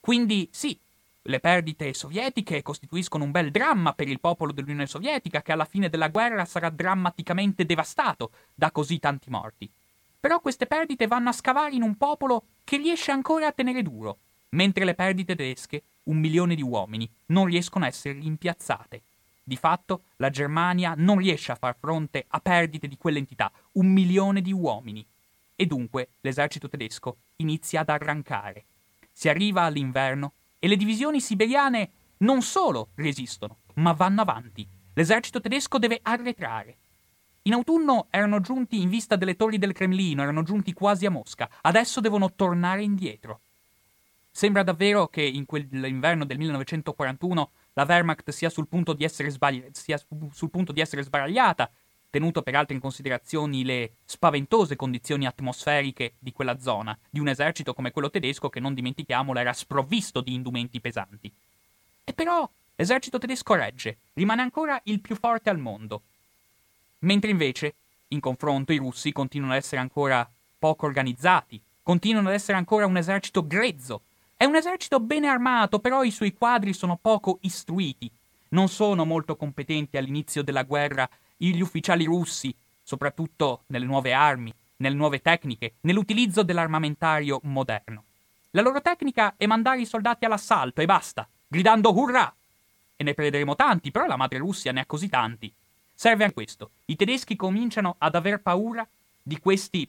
Quindi 0.00 0.48
sì, 0.52 0.78
le 1.22 1.40
perdite 1.40 1.94
sovietiche 1.94 2.62
costituiscono 2.62 3.24
un 3.24 3.30
bel 3.30 3.50
dramma 3.50 3.94
per 3.94 4.08
il 4.08 4.20
popolo 4.20 4.52
dell'Unione 4.52 4.86
Sovietica 4.86 5.42
che 5.42 5.52
alla 5.52 5.64
fine 5.64 5.88
della 5.88 6.08
guerra 6.08 6.44
sarà 6.44 6.70
drammaticamente 6.70 7.64
devastato 7.64 8.30
da 8.54 8.70
così 8.70 8.98
tanti 8.98 9.30
morti. 9.30 9.70
Però 10.20 10.40
queste 10.40 10.66
perdite 10.66 11.06
vanno 11.06 11.30
a 11.30 11.32
scavare 11.32 11.74
in 11.74 11.82
un 11.82 11.96
popolo 11.96 12.44
che 12.64 12.76
riesce 12.76 13.10
ancora 13.10 13.46
a 13.46 13.52
tenere 13.52 13.82
duro, 13.82 14.18
mentre 14.50 14.84
le 14.84 14.94
perdite 14.94 15.34
tedesche, 15.34 15.82
un 16.04 16.18
milione 16.18 16.54
di 16.54 16.62
uomini, 16.62 17.08
non 17.26 17.46
riescono 17.46 17.84
a 17.84 17.88
essere 17.88 18.18
rimpiazzate. 18.18 19.02
Di 19.46 19.56
fatto, 19.56 20.04
la 20.16 20.30
Germania 20.30 20.94
non 20.96 21.18
riesce 21.18 21.52
a 21.52 21.56
far 21.56 21.76
fronte 21.78 22.24
a 22.26 22.40
perdite 22.40 22.88
di 22.88 22.96
quell'entità, 22.96 23.52
un 23.72 23.88
milione 23.88 24.40
di 24.40 24.52
uomini. 24.52 25.06
E 25.54 25.66
dunque 25.66 26.08
l'esercito 26.22 26.68
tedesco 26.68 27.18
inizia 27.36 27.80
ad 27.80 27.90
arrancare. 27.90 28.64
Si 29.12 29.28
arriva 29.28 29.62
all'inverno 29.62 30.32
e 30.58 30.66
le 30.66 30.76
divisioni 30.76 31.20
siberiane 31.20 31.90
non 32.18 32.40
solo 32.40 32.88
resistono, 32.94 33.58
ma 33.74 33.92
vanno 33.92 34.22
avanti. 34.22 34.66
L'esercito 34.94 35.42
tedesco 35.42 35.78
deve 35.78 36.00
arretrare. 36.02 36.76
In 37.42 37.52
autunno 37.52 38.06
erano 38.08 38.40
giunti 38.40 38.80
in 38.80 38.88
vista 38.88 39.16
delle 39.16 39.36
torri 39.36 39.58
del 39.58 39.74
Cremlino, 39.74 40.22
erano 40.22 40.42
giunti 40.42 40.72
quasi 40.72 41.04
a 41.04 41.10
Mosca, 41.10 41.50
adesso 41.60 42.00
devono 42.00 42.32
tornare 42.32 42.82
indietro. 42.82 43.40
Sembra 44.30 44.62
davvero 44.62 45.08
che 45.08 45.22
in 45.22 45.44
quell'inverno 45.44 46.24
del 46.24 46.38
1941 46.38 47.50
la 47.74 47.84
Wehrmacht 47.84 48.30
sia 48.30 48.50
sul 48.50 48.66
punto 48.66 48.92
di 48.92 49.04
essere, 49.04 49.30
sbagli- 49.30 49.70
punto 50.50 50.72
di 50.72 50.80
essere 50.80 51.02
sbaragliata, 51.02 51.70
tenuto 52.10 52.42
peraltro 52.42 52.74
in 52.74 52.80
considerazione 52.80 53.64
le 53.64 53.94
spaventose 54.04 54.76
condizioni 54.76 55.26
atmosferiche 55.26 56.14
di 56.18 56.32
quella 56.32 56.60
zona, 56.60 56.96
di 57.10 57.18
un 57.18 57.28
esercito 57.28 57.74
come 57.74 57.90
quello 57.90 58.10
tedesco 58.10 58.48
che, 58.48 58.60
non 58.60 58.74
dimentichiamolo, 58.74 59.38
era 59.38 59.52
sprovvisto 59.52 60.20
di 60.20 60.32
indumenti 60.32 60.80
pesanti. 60.80 61.32
E 62.04 62.12
però 62.12 62.48
l'esercito 62.76 63.18
tedesco 63.18 63.54
regge, 63.54 63.98
rimane 64.14 64.42
ancora 64.42 64.80
il 64.84 65.00
più 65.00 65.16
forte 65.16 65.50
al 65.50 65.58
mondo. 65.58 66.02
Mentre 67.00 67.30
invece, 67.30 67.74
in 68.08 68.20
confronto, 68.20 68.72
i 68.72 68.78
russi 68.78 69.10
continuano 69.10 69.54
ad 69.54 69.58
essere 69.58 69.80
ancora 69.80 70.28
poco 70.56 70.86
organizzati, 70.86 71.60
continuano 71.82 72.28
ad 72.28 72.34
essere 72.34 72.56
ancora 72.56 72.86
un 72.86 72.96
esercito 72.96 73.44
grezzo. 73.44 74.02
È 74.44 74.46
un 74.46 74.56
esercito 74.56 75.00
bene 75.00 75.26
armato, 75.26 75.78
però 75.78 76.02
i 76.02 76.10
suoi 76.10 76.34
quadri 76.34 76.74
sono 76.74 76.98
poco 77.00 77.38
istruiti. 77.40 78.12
Non 78.48 78.68
sono 78.68 79.06
molto 79.06 79.36
competenti 79.36 79.96
all'inizio 79.96 80.42
della 80.42 80.64
guerra 80.64 81.08
gli 81.34 81.58
ufficiali 81.62 82.04
russi, 82.04 82.54
soprattutto 82.82 83.62
nelle 83.68 83.86
nuove 83.86 84.12
armi, 84.12 84.52
nelle 84.76 84.96
nuove 84.96 85.22
tecniche, 85.22 85.76
nell'utilizzo 85.80 86.42
dell'armamentario 86.42 87.40
moderno. 87.44 88.04
La 88.50 88.60
loro 88.60 88.82
tecnica 88.82 89.32
è 89.38 89.46
mandare 89.46 89.80
i 89.80 89.86
soldati 89.86 90.26
all'assalto 90.26 90.82
e 90.82 90.84
basta, 90.84 91.26
gridando 91.48 91.94
hurrà! 91.94 92.30
E 92.96 93.02
ne 93.02 93.14
perderemo 93.14 93.56
tanti, 93.56 93.90
però 93.90 94.04
la 94.04 94.16
madre 94.16 94.36
Russia 94.36 94.72
ne 94.72 94.80
ha 94.80 94.86
così 94.86 95.08
tanti. 95.08 95.50
Serve 95.94 96.24
anche 96.24 96.34
questo. 96.34 96.72
I 96.84 96.96
tedeschi 96.96 97.34
cominciano 97.34 97.94
ad 97.96 98.14
aver 98.14 98.42
paura 98.42 98.86
di 99.22 99.38
questi 99.38 99.88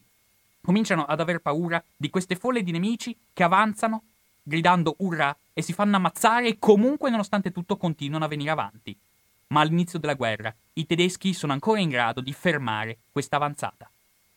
cominciano 0.62 1.05
ad 1.05 1.19
aver 1.19 1.39
paura 1.41 1.83
di 1.95 2.09
queste 2.09 2.35
folle 2.35 2.63
di 2.63 2.71
nemici 2.71 3.15
che 3.33 3.43
avanzano 3.43 4.01
gridando 4.47 4.95
urrà 4.99 5.35
e 5.51 5.61
si 5.61 5.73
fanno 5.73 5.95
ammazzare 5.95 6.47
e 6.47 6.59
comunque 6.59 7.09
nonostante 7.09 7.51
tutto 7.51 7.77
continuano 7.77 8.25
a 8.25 8.27
venire 8.29 8.51
avanti 8.51 8.95
ma 9.47 9.61
all'inizio 9.61 9.99
della 9.99 10.15
guerra 10.15 10.53
i 10.73 10.85
tedeschi 10.85 11.33
sono 11.33 11.53
ancora 11.53 11.79
in 11.79 11.89
grado 11.89 12.21
di 12.21 12.33
fermare 12.33 12.97
questa 13.11 13.35
avanzata. 13.35 13.89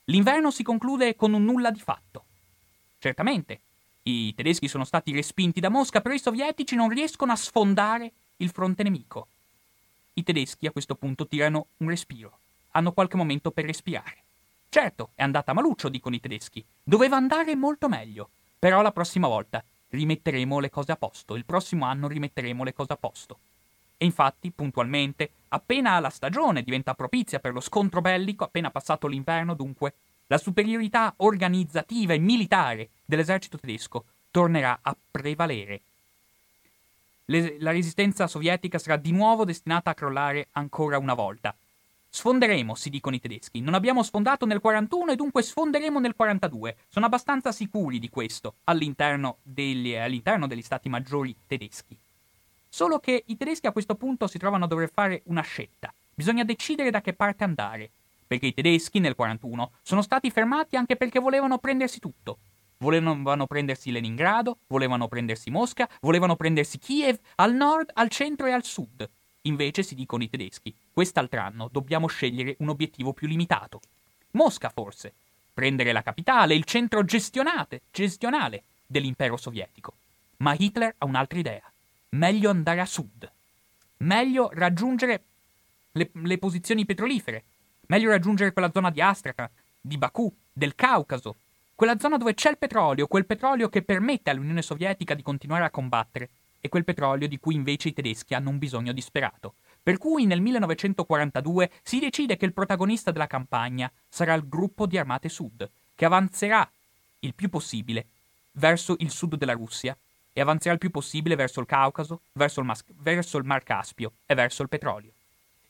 L'inverno 0.05 0.51
si 0.51 0.63
conclude 0.63 1.17
con 1.17 1.33
un 1.33 1.45
nulla 1.45 1.71
di 1.71 1.81
fatto. 1.81 2.25
Certamente, 2.99 3.61
i 4.05 4.35
tedeschi 4.35 4.69
sono 4.69 4.85
stati 4.85 5.13
respinti 5.13 5.61
da 5.61 5.69
Mosca, 5.69 6.01
però 6.01 6.15
i 6.15 6.21
sovietici 6.21 6.75
non 6.75 6.89
riescono 6.89 7.33
a 7.33 7.37
sfondare 7.37 8.13
il 8.37 8.51
fronte 8.51 8.83
nemico. 8.83 9.27
I 10.15 10.23
tedeschi 10.23 10.67
a 10.67 10.73
questo 10.73 10.95
punto 10.95 11.27
tirano 11.27 11.67
un 11.79 11.89
respiro, 11.89 12.39
hanno 12.73 12.93
qualche 12.93 13.17
momento 13.17 13.51
per 13.51 13.65
respirare. 13.65 14.17
Certo, 14.69 15.11
è 15.15 15.23
andata 15.23 15.53
maluccio, 15.53 15.89
dicono 15.89 16.15
i 16.15 16.21
tedeschi. 16.21 16.65
Doveva 16.83 17.17
andare 17.17 17.55
molto 17.55 17.89
meglio. 17.89 18.31
Però 18.59 18.83
la 18.83 18.91
prossima 18.91 19.29
volta 19.29 19.63
rimetteremo 19.91 20.59
le 20.59 20.71
cose 20.71 20.93
a 20.93 20.97
posto, 20.97 21.35
il 21.35 21.45
prossimo 21.45 21.85
anno 21.85 22.09
rimetteremo 22.09 22.65
le 22.65 22.73
cose 22.73 22.93
a 22.93 22.97
posto. 22.97 23.39
E 23.97 24.05
infatti, 24.05 24.51
puntualmente, 24.51 25.31
appena 25.49 25.99
la 25.99 26.11
stagione 26.11 26.63
diventa 26.63 26.95
propizia 26.95 27.41
per 27.41 27.53
lo 27.53 27.61
scontro 27.61 28.01
bellico, 28.01 28.45
appena 28.45 28.71
passato 28.71 29.07
l'inverno 29.07 29.55
dunque, 29.55 29.95
la 30.29 30.39
superiorità 30.39 31.15
organizzativa 31.17 32.13
e 32.13 32.19
militare 32.19 32.91
dell'esercito 33.05 33.59
tedesco 33.59 34.05
tornerà 34.31 34.79
a 34.83 34.95
prevalere. 35.11 35.81
Le, 37.25 37.57
la 37.59 37.73
resistenza 37.73 38.27
sovietica 38.27 38.79
sarà 38.79 38.97
di 38.97 39.11
nuovo 39.11 39.45
destinata 39.45 39.91
a 39.91 39.95
crollare 39.95 40.49
ancora 40.53 40.99
una 40.99 41.15
volta. 41.15 41.55
Sfonderemo, 42.11 42.75
si 42.75 42.91
dicono 42.91 43.17
i 43.17 43.21
tedeschi. 43.21 43.61
Non 43.61 43.75
abbiamo 43.75 44.03
sfondato 44.03 44.47
nel 44.47 44.61
41 44.61 45.13
e 45.13 45.17
dunque 45.17 45.43
sfonderemo 45.43 46.01
nel 46.01 46.15
42. 46.17 46.77
Sono 46.89 47.07
abbastanza 47.07 47.53
sicuri 47.53 47.99
di 47.99 48.09
questo 48.09 48.57
all'interno 48.65 49.39
degli, 49.43 49.95
all'interno 49.95 50.47
degli 50.47 50.63
stati 50.63 50.89
maggiori 50.89 51.37
tedeschi. 51.47 51.99
Solo 52.69 52.99
che 52.99 53.25
i 53.27 53.37
tedeschi 53.37 53.67
a 53.67 53.73
questo 53.73 53.95
punto 53.95 54.27
si 54.27 54.39
trovano 54.39 54.65
a 54.65 54.69
dover 54.69 54.91
fare 54.91 55.23
una 55.27 55.43
scelta. 55.43 55.93
Bisogna 56.15 56.45
decidere 56.45 56.91
da 56.91 57.01
che 57.01 57.13
parte 57.13 57.45
andare. 57.45 57.91
Perché 58.27 58.47
i 58.47 58.55
tedeschi 58.55 58.99
nel 58.99 59.15
41 59.15 59.73
sono 59.83 60.03
stati 60.03 60.31
fermati 60.31 60.77
anche 60.77 60.97
perché 60.97 61.19
volevano 61.19 61.59
prendersi 61.59 61.99
tutto. 61.99 62.39
Volevano 62.79 63.47
prendersi 63.47 63.91
Leningrado, 63.91 64.59
volevano 64.69 65.09
prendersi 65.09 65.51
Mosca, 65.51 65.89
volevano 66.01 66.37
prendersi 66.37 66.79
Kiev 66.79 67.19
al 67.37 67.55
nord, 67.55 67.91
al 67.95 68.09
centro 68.09 68.47
e 68.47 68.53
al 68.53 68.65
sud. 68.65 69.09
Invece, 69.43 69.83
si 69.83 69.95
dicono 69.95 70.23
i 70.23 70.29
tedeschi, 70.29 70.75
quest'altro 70.93 71.41
anno 71.41 71.69
dobbiamo 71.71 72.07
scegliere 72.07 72.57
un 72.59 72.69
obiettivo 72.69 73.13
più 73.13 73.27
limitato. 73.27 73.81
Mosca, 74.33 74.69
forse. 74.69 75.13
Prendere 75.55 75.93
la 75.93 76.03
capitale, 76.03 76.55
il 76.55 76.65
centro 76.65 77.05
gestionale 77.05 78.63
dell'impero 78.87 79.37
sovietico. 79.37 79.95
Ma 80.39 80.55
Hitler 80.57 80.95
ha 80.99 81.07
un'altra 81.07 81.39
idea 81.39 81.73
meglio 82.11 82.51
andare 82.51 82.81
a 82.81 82.87
sud, 82.87 83.31
meglio 83.99 84.51
raggiungere 84.53 85.25
le, 85.93 86.11
le 86.13 86.39
posizioni 86.39 86.85
petrolifere, 86.85 87.45
meglio 87.87 88.11
raggiungere 88.11 88.53
quella 88.53 88.71
zona 88.73 88.91
di 88.91 89.01
Astrakhan, 89.01 89.49
di 89.81 89.99
Baku, 89.99 90.35
del 90.53 90.75
Caucaso, 90.75 91.37
quella 91.75 91.99
zona 91.99 92.17
dove 92.17 92.35
c'è 92.35 92.51
il 92.51 92.59
petrolio, 92.59 93.07
quel 93.07 93.27
petrolio 93.27 93.69
che 93.69 93.83
permette 93.83 94.31
all'Unione 94.31 94.63
Sovietica 94.63 95.15
di 95.15 95.23
continuare 95.23 95.65
a 95.65 95.71
combattere, 95.71 96.31
e 96.61 96.69
quel 96.69 96.85
petrolio 96.85 97.29
di 97.29 97.39
cui 97.39 97.55
invece 97.55 97.89
i 97.89 97.93
tedeschi 97.93 98.35
hanno 98.35 98.51
un 98.51 98.59
bisogno 98.59 98.93
disperato. 98.93 99.55
Per 99.83 99.99
cui 99.99 100.27
nel 100.27 100.41
1942 100.41 101.71
si 101.83 101.99
decide 101.99 102.37
che 102.37 102.45
il 102.45 102.53
protagonista 102.53 103.11
della 103.11 103.27
campagna 103.27 103.91
sarà 104.09 104.35
il 104.35 104.49
gruppo 104.49 104.87
di 104.87 104.99
armate 104.99 105.29
sud, 105.29 105.69
che 105.95 106.05
avanzerà 106.05 106.69
il 107.21 107.35
più 107.35 107.49
possibile 107.49 108.07
verso 108.53 108.97
il 108.99 109.11
sud 109.11 109.37
della 109.37 109.53
Russia 109.53 109.97
e 110.33 110.41
avanzerà 110.41 110.75
il 110.75 110.81
più 110.81 110.91
possibile 110.91 111.35
verso 111.37 111.61
il 111.61 111.67
Caucaso, 111.67 112.21
verso 112.33 112.61
il, 112.61 112.67
Mas- 112.67 112.85
verso 112.99 113.39
il 113.39 113.45
Mar 113.45 113.63
Caspio 113.63 114.13
e 114.27 114.35
verso 114.35 114.63
il 114.63 114.69
petrolio. 114.69 115.13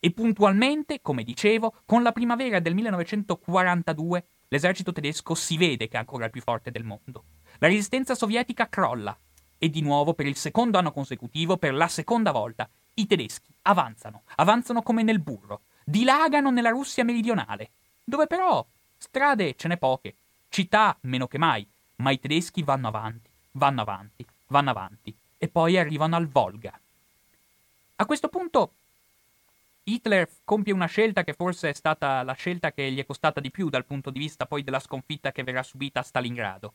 E 0.00 0.10
puntualmente, 0.10 1.00
come 1.00 1.24
dicevo, 1.24 1.74
con 1.84 2.02
la 2.02 2.12
primavera 2.12 2.60
del 2.60 2.74
1942 2.74 4.24
l'esercito 4.48 4.92
tedesco 4.92 5.34
si 5.34 5.56
vede 5.56 5.88
che 5.88 5.96
è 5.96 6.00
ancora 6.00 6.26
il 6.26 6.30
più 6.30 6.40
forte 6.40 6.70
del 6.70 6.84
mondo. 6.84 7.24
La 7.58 7.68
resistenza 7.68 8.14
sovietica 8.14 8.68
crolla 8.68 9.16
e 9.58 9.68
di 9.70 9.82
nuovo 9.82 10.14
per 10.14 10.26
il 10.26 10.36
secondo 10.36 10.78
anno 10.78 10.92
consecutivo, 10.92 11.56
per 11.56 11.74
la 11.74 11.88
seconda 11.88 12.30
volta, 12.30 12.68
i 12.94 13.06
tedeschi 13.06 13.52
avanzano, 13.62 14.22
avanzano 14.36 14.82
come 14.82 15.02
nel 15.02 15.20
burro, 15.20 15.62
dilagano 15.84 16.50
nella 16.50 16.70
Russia 16.70 17.04
meridionale, 17.04 17.70
dove 18.04 18.26
però 18.26 18.64
strade 18.96 19.54
ce 19.56 19.68
n'è 19.68 19.76
poche, 19.76 20.14
città 20.48 20.96
meno 21.02 21.26
che 21.26 21.38
mai, 21.38 21.66
ma 21.96 22.10
i 22.10 22.20
tedeschi 22.20 22.62
vanno 22.62 22.88
avanti, 22.88 23.28
vanno 23.52 23.82
avanti, 23.82 24.26
vanno 24.48 24.70
avanti 24.70 25.14
e 25.36 25.48
poi 25.48 25.76
arrivano 25.76 26.16
al 26.16 26.28
Volga. 26.28 26.78
A 27.96 28.06
questo 28.06 28.28
punto 28.28 28.72
Hitler 29.84 30.28
compie 30.44 30.72
una 30.72 30.86
scelta 30.86 31.24
che 31.24 31.32
forse 31.32 31.70
è 31.70 31.72
stata 31.72 32.22
la 32.22 32.34
scelta 32.34 32.72
che 32.72 32.90
gli 32.92 32.98
è 32.98 33.06
costata 33.06 33.40
di 33.40 33.50
più 33.50 33.70
dal 33.70 33.84
punto 33.84 34.10
di 34.10 34.18
vista 34.18 34.46
poi 34.46 34.62
della 34.62 34.80
sconfitta 34.80 35.32
che 35.32 35.42
verrà 35.42 35.62
subita 35.62 36.00
a 36.00 36.02
Stalingrado. 36.02 36.72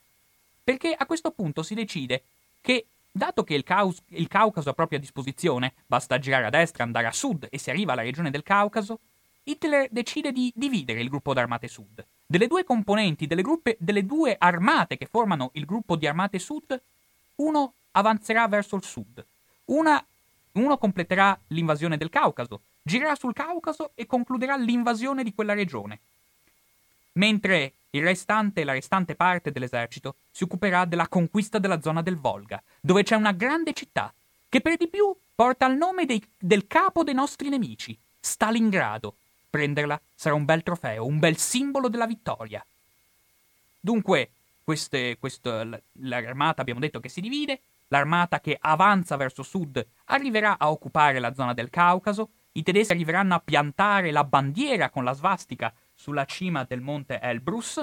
perché 0.63 0.93
a 0.93 1.05
questo 1.05 1.31
punto 1.31 1.61
si 1.61 1.75
decide 1.75 2.23
che, 2.63 2.87
dato 3.11 3.43
che 3.43 3.55
il, 3.55 3.63
Caus- 3.63 4.01
il 4.07 4.29
Caucaso 4.29 4.69
ha 4.69 4.73
proprio 4.73 4.97
a 4.97 5.01
disposizione, 5.01 5.73
basta 5.85 6.17
girare 6.17 6.45
a 6.45 6.49
destra, 6.49 6.83
andare 6.83 7.07
a 7.07 7.11
sud 7.11 7.45
e 7.51 7.57
si 7.57 7.69
arriva 7.69 7.91
alla 7.91 8.03
regione 8.03 8.31
del 8.31 8.41
Caucaso, 8.41 9.01
Hitler 9.43 9.89
decide 9.91 10.31
di 10.31 10.49
dividere 10.55 11.01
il 11.01 11.09
gruppo 11.09 11.33
d'armate 11.33 11.67
sud. 11.67 12.05
Delle 12.25 12.47
due 12.47 12.63
componenti, 12.63 13.27
delle, 13.27 13.41
gruppe, 13.41 13.75
delle 13.81 14.05
due 14.05 14.37
armate 14.39 14.95
che 14.95 15.07
formano 15.11 15.49
il 15.55 15.65
gruppo 15.65 15.97
di 15.97 16.07
armate 16.07 16.39
sud, 16.39 16.81
uno 17.35 17.73
avanzerà 17.91 18.47
verso 18.47 18.77
il 18.77 18.83
sud, 18.83 19.23
una, 19.65 20.01
uno 20.53 20.77
completerà 20.77 21.37
l'invasione 21.47 21.97
del 21.97 22.09
Caucaso, 22.09 22.61
girerà 22.81 23.15
sul 23.15 23.33
Caucaso 23.33 23.91
e 23.93 24.05
concluderà 24.05 24.55
l'invasione 24.55 25.23
di 25.23 25.33
quella 25.33 25.53
regione. 25.53 25.99
Mentre 27.13 27.73
restante, 27.91 28.63
la 28.63 28.73
restante 28.73 29.15
parte 29.15 29.51
dell'esercito 29.51 30.15
si 30.31 30.43
occuperà 30.43 30.85
della 30.85 31.07
conquista 31.07 31.59
della 31.59 31.81
zona 31.81 32.01
del 32.01 32.17
Volga, 32.17 32.61
dove 32.81 33.03
c'è 33.03 33.15
una 33.15 33.33
grande 33.33 33.73
città, 33.73 34.13
che 34.49 34.61
per 34.61 34.77
di 34.77 34.87
più 34.87 35.15
porta 35.35 35.67
il 35.67 35.77
nome 35.77 36.05
dei, 36.05 36.23
del 36.37 36.67
capo 36.67 37.03
dei 37.03 37.13
nostri 37.13 37.49
nemici, 37.49 37.97
Stalingrado. 38.19 39.17
Prenderla 39.49 39.99
sarà 40.15 40.33
un 40.33 40.45
bel 40.45 40.63
trofeo, 40.63 41.05
un 41.05 41.19
bel 41.19 41.37
simbolo 41.37 41.87
della 41.87 42.07
vittoria. 42.07 42.65
Dunque, 43.79 44.31
queste, 44.63 45.17
questo, 45.19 45.81
l'armata 45.99 46.61
abbiamo 46.61 46.79
detto 46.79 46.99
che 46.99 47.09
si 47.09 47.21
divide, 47.21 47.61
l'armata 47.89 48.39
che 48.39 48.57
avanza 48.59 49.17
verso 49.17 49.43
sud 49.43 49.85
arriverà 50.05 50.57
a 50.57 50.71
occupare 50.71 51.19
la 51.19 51.33
zona 51.33 51.53
del 51.53 51.69
Caucaso, 51.69 52.29
i 52.53 52.63
tedeschi 52.63 52.93
arriveranno 52.93 53.35
a 53.35 53.41
piantare 53.43 54.11
la 54.11 54.23
bandiera 54.23 54.89
con 54.89 55.03
la 55.03 55.13
svastica 55.13 55.73
sulla 56.03 56.25
cima 56.25 56.65
del 56.65 56.81
monte 56.81 57.21
Elbrus, 57.21 57.81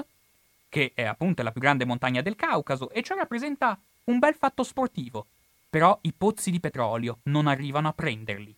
che 0.69 0.91
è 0.93 1.03
appunto 1.03 1.41
la 1.41 1.51
più 1.51 1.59
grande 1.59 1.85
montagna 1.85 2.21
del 2.21 2.35
Caucaso, 2.35 2.91
e 2.91 3.01
ciò 3.01 3.15
rappresenta 3.15 3.75
un 4.03 4.19
bel 4.19 4.35
fatto 4.35 4.61
sportivo. 4.61 5.25
Però 5.67 5.97
i 6.01 6.13
pozzi 6.13 6.51
di 6.51 6.59
petrolio 6.59 7.17
non 7.23 7.47
arrivano 7.47 7.87
a 7.87 7.93
prenderli. 7.93 8.55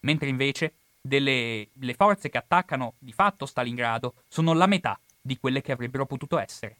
Mentre 0.00 0.28
invece 0.28 0.72
delle, 1.00 1.68
le 1.72 1.94
forze 1.94 2.28
che 2.28 2.38
attaccano 2.38 2.94
di 2.98 3.12
fatto 3.12 3.46
Stalingrado 3.46 4.14
sono 4.26 4.52
la 4.52 4.66
metà 4.66 4.98
di 5.20 5.38
quelle 5.38 5.62
che 5.62 5.70
avrebbero 5.70 6.04
potuto 6.04 6.36
essere. 6.38 6.76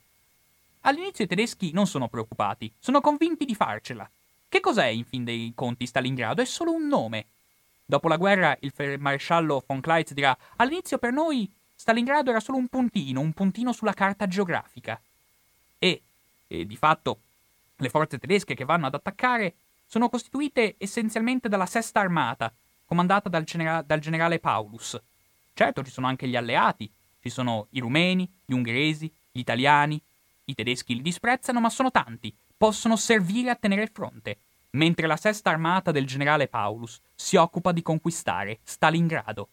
All'inizio 0.81 1.25
i 1.25 1.29
tedeschi 1.29 1.71
non 1.71 1.87
sono 1.87 2.09
preoccupati, 2.09 2.73
sono 2.81 3.01
convinti 3.01 3.45
di 3.45 3.55
farcela. 3.55 4.11
Che 4.49 4.59
cos'è 4.59 4.87
in 4.87 5.05
fin 5.05 5.23
dei 5.23 5.53
conti 5.55 5.87
Stalingrado? 5.87 6.43
È 6.43 6.47
solo 6.47 6.73
un 6.73 6.89
nome. 6.89 7.27
Dopo 7.85 8.09
la 8.09 8.17
guerra 8.17 8.57
il 8.61 8.73
maresciallo 8.99 9.63
von 9.65 9.81
Kleitz 9.81 10.15
dirà 10.15 10.37
all'inizio 10.57 10.99
per 10.99 11.13
noi 11.13 11.49
Stalingrado 11.83 12.31
era 12.31 12.39
solo 12.39 12.59
un 12.59 12.69
puntino, 12.69 13.19
un 13.19 13.33
puntino 13.33 13.73
sulla 13.73 13.93
carta 13.93 14.29
geografica. 14.29 15.03
E, 15.81 16.03
e 16.47 16.65
di 16.65 16.77
fatto 16.77 17.23
le 17.75 17.89
forze 17.89 18.19
tedesche 18.19 18.55
che 18.55 18.65
vanno 18.65 18.87
ad 18.87 18.95
attaccare 18.95 19.57
sono 19.85 20.09
costituite 20.09 20.77
essenzialmente 20.79 21.49
dalla 21.49 21.67
Sesta 21.67 21.99
Armata, 21.99 22.55
comandata 22.85 23.29
dal, 23.29 23.43
genera- 23.43 23.83
dal 23.83 23.99
generale 23.99 24.39
Paulus. 24.39 24.97
Certo, 25.53 25.83
ci 25.83 25.91
sono 25.91 26.07
anche 26.07 26.29
gli 26.29 26.37
alleati, 26.37 26.89
ci 27.19 27.31
sono 27.31 27.67
i 27.71 27.81
rumeni, 27.81 28.33
gli 28.45 28.53
ungheresi, 28.53 29.12
gli 29.33 29.41
italiani, 29.41 30.01
i 30.45 30.55
tedeschi 30.55 30.95
li 30.95 31.03
disprezzano, 31.03 31.59
ma 31.59 31.69
sono 31.69 31.91
tanti, 31.91 32.33
possono 32.57 32.95
servire 32.95 33.51
a 33.51 33.57
tenere 33.57 33.83
il 33.83 33.91
fronte, 33.93 34.39
mentre 34.71 35.09
la 35.09 35.17
sesta 35.17 35.51
armata 35.51 35.91
del 35.91 36.07
generale 36.07 36.47
Paulus 36.47 37.01
si 37.12 37.35
occupa 37.35 37.73
di 37.73 37.83
conquistare 37.83 38.61
Stalingrado. 38.62 39.49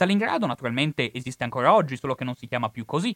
Stalingrado 0.00 0.46
naturalmente 0.46 1.12
esiste 1.12 1.44
ancora 1.44 1.74
oggi, 1.74 1.98
solo 1.98 2.14
che 2.14 2.24
non 2.24 2.34
si 2.34 2.46
chiama 2.46 2.70
più 2.70 2.86
così. 2.86 3.14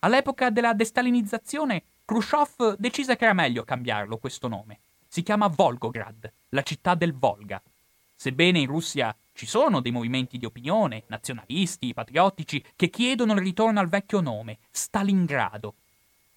All'epoca 0.00 0.50
della 0.50 0.74
destalinizzazione, 0.74 1.82
Khrushchev 2.04 2.74
decise 2.76 3.14
che 3.14 3.22
era 3.22 3.32
meglio 3.32 3.62
cambiarlo 3.62 4.16
questo 4.16 4.48
nome. 4.48 4.80
Si 5.06 5.22
chiama 5.22 5.46
Volgograd, 5.46 6.28
la 6.48 6.62
città 6.62 6.96
del 6.96 7.14
Volga. 7.14 7.62
Sebbene 8.16 8.58
in 8.58 8.66
Russia 8.66 9.14
ci 9.32 9.46
sono 9.46 9.78
dei 9.78 9.92
movimenti 9.92 10.36
di 10.36 10.44
opinione, 10.44 11.04
nazionalisti, 11.06 11.94
patriottici, 11.94 12.64
che 12.74 12.90
chiedono 12.90 13.34
il 13.34 13.38
ritorno 13.38 13.78
al 13.78 13.88
vecchio 13.88 14.20
nome, 14.20 14.58
Stalingrado, 14.72 15.74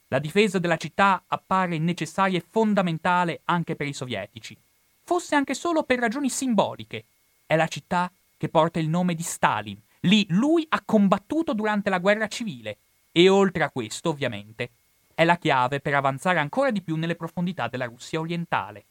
la 0.10 0.20
difesa 0.20 0.60
della 0.60 0.78
città 0.78 1.24
appare 1.26 1.80
necessaria 1.80 2.38
e 2.38 2.46
fondamentale 2.48 3.42
anche 3.46 3.76
per 3.76 3.88
i 3.88 3.94
sovietici, 3.94 4.56
fosse 5.02 5.34
anche 5.34 5.56
solo 5.56 5.82
per 5.82 5.98
ragioni 5.98 6.30
simboliche. 6.30 7.06
È 7.48 7.56
la 7.56 7.68
città 7.68 8.12
che 8.38 8.48
porta 8.48 8.78
il 8.78 8.90
nome 8.90 9.16
di 9.16 9.24
Stalin. 9.24 9.82
Lì 10.08 10.26
lui 10.30 10.66
ha 10.70 10.82
combattuto 10.86 11.54
durante 11.54 11.90
la 11.90 12.00
guerra 12.00 12.28
civile 12.28 12.78
e 13.12 13.28
oltre 13.28 13.64
a 13.64 13.70
questo, 13.70 14.10
ovviamente, 14.10 14.72
è 15.14 15.26
la 15.26 15.38
chiave 15.38 15.82
per 15.82 15.96
avanzare 15.96 16.40
ancora 16.40 16.72
di 16.72 16.82
più 16.82 16.96
nelle 16.96 17.18
profondità 17.18 17.68
della 17.68 17.86
Russia 17.86 18.20
orientale. 18.20 18.86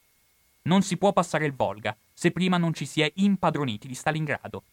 Non 0.62 0.82
si 0.82 0.98
può 0.98 1.14
passare 1.14 1.46
il 1.46 1.54
Volga 1.54 1.96
se 2.12 2.32
prima 2.32 2.58
non 2.58 2.74
ci 2.74 2.84
si 2.84 3.00
è 3.00 3.10
impadroniti 3.14 3.88
di 3.88 3.94
Stalingrado. 3.94 4.64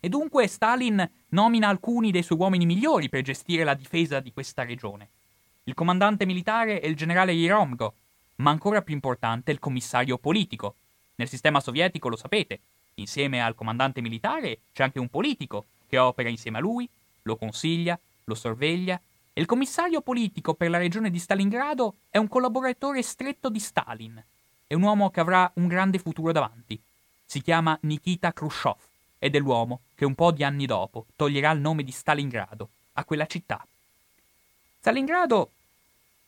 E 0.00 0.10
dunque 0.10 0.48
Stalin 0.48 1.10
nomina 1.28 1.68
alcuni 1.68 2.10
dei 2.10 2.22
suoi 2.22 2.38
uomini 2.38 2.66
migliori 2.66 3.08
per 3.08 3.22
gestire 3.22 3.64
la 3.64 3.74
difesa 3.74 4.20
di 4.20 4.32
questa 4.32 4.64
regione. 4.64 5.10
Il 5.64 5.74
comandante 5.74 6.26
militare 6.26 6.80
è 6.80 6.86
il 6.88 6.96
generale 6.96 7.32
Yeromgo, 7.32 7.94
ma 8.36 8.50
ancora 8.50 8.82
più 8.82 8.92
importante 8.92 9.50
il 9.50 9.58
commissario 9.58 10.18
politico. 10.18 10.76
Nel 11.14 11.28
sistema 11.28 11.60
sovietico 11.60 12.10
lo 12.10 12.16
sapete, 12.16 12.60
insieme 13.00 13.42
al 13.42 13.54
comandante 13.54 14.00
militare 14.00 14.60
c'è 14.72 14.82
anche 14.82 14.98
un 14.98 15.08
politico 15.08 15.66
che 15.86 15.98
opera 15.98 16.28
insieme 16.28 16.58
a 16.58 16.60
lui, 16.60 16.88
lo 17.22 17.36
consiglia, 17.36 17.98
lo 18.24 18.34
sorveglia 18.34 19.00
e 19.32 19.40
il 19.40 19.46
commissario 19.46 20.00
politico 20.00 20.54
per 20.54 20.70
la 20.70 20.78
regione 20.78 21.10
di 21.10 21.18
Stalingrado 21.18 21.96
è 22.10 22.18
un 22.18 22.28
collaboratore 22.28 23.02
stretto 23.02 23.48
di 23.48 23.60
Stalin. 23.60 24.22
È 24.66 24.74
un 24.74 24.82
uomo 24.82 25.10
che 25.10 25.20
avrà 25.20 25.50
un 25.54 25.66
grande 25.66 25.98
futuro 25.98 26.32
davanti. 26.32 26.80
Si 27.24 27.40
chiama 27.42 27.76
Nikita 27.82 28.32
Khrushchev 28.32 28.78
ed 29.18 29.34
è 29.34 29.38
l'uomo 29.38 29.82
che 29.94 30.04
un 30.04 30.14
po' 30.14 30.32
di 30.32 30.44
anni 30.44 30.66
dopo 30.66 31.06
toglierà 31.16 31.50
il 31.50 31.60
nome 31.60 31.82
di 31.82 31.90
Stalingrado 31.90 32.68
a 32.94 33.04
quella 33.04 33.26
città. 33.26 33.66
Stalingrado 34.78 35.52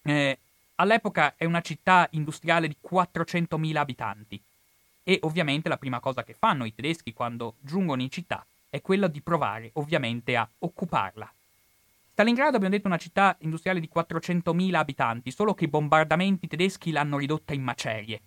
eh, 0.03 0.39
all'epoca 0.77 1.35
è 1.37 1.45
una 1.45 1.61
città 1.61 2.07
industriale 2.13 2.69
di 2.69 2.77
400.000 2.83 3.77
abitanti 3.77 4.43
e 5.03 5.19
ovviamente 5.23 5.69
la 5.69 5.79
prima 5.79 6.01
cosa 6.01 6.25
che 6.25 6.35
fanno 6.35 6.65
i 6.65 6.75
tedeschi 6.75 7.13
quando 7.13 7.57
giungono 7.61 8.03
in 8.03 8.11
città 8.11 8.47
è 8.69 8.81
quella 8.81 9.07
di 9.07 9.21
provare 9.21 9.71
ovviamente 9.75 10.37
a 10.37 10.49
occuparla. 10.59 11.33
Stalingrado 12.13 12.57
abbiamo 12.57 12.75
detto 12.75 12.89
una 12.89 12.99
città 12.99 13.37
industriale 13.41 13.81
di 13.81 13.91
400.000 13.93 14.75
abitanti, 14.75 15.31
solo 15.31 15.55
che 15.55 15.65
i 15.65 15.69
bombardamenti 15.69 16.47
tedeschi 16.47 16.91
l'hanno 16.91 17.19
ridotta 17.19 17.55
in 17.55 17.63
macerie. 17.63 18.21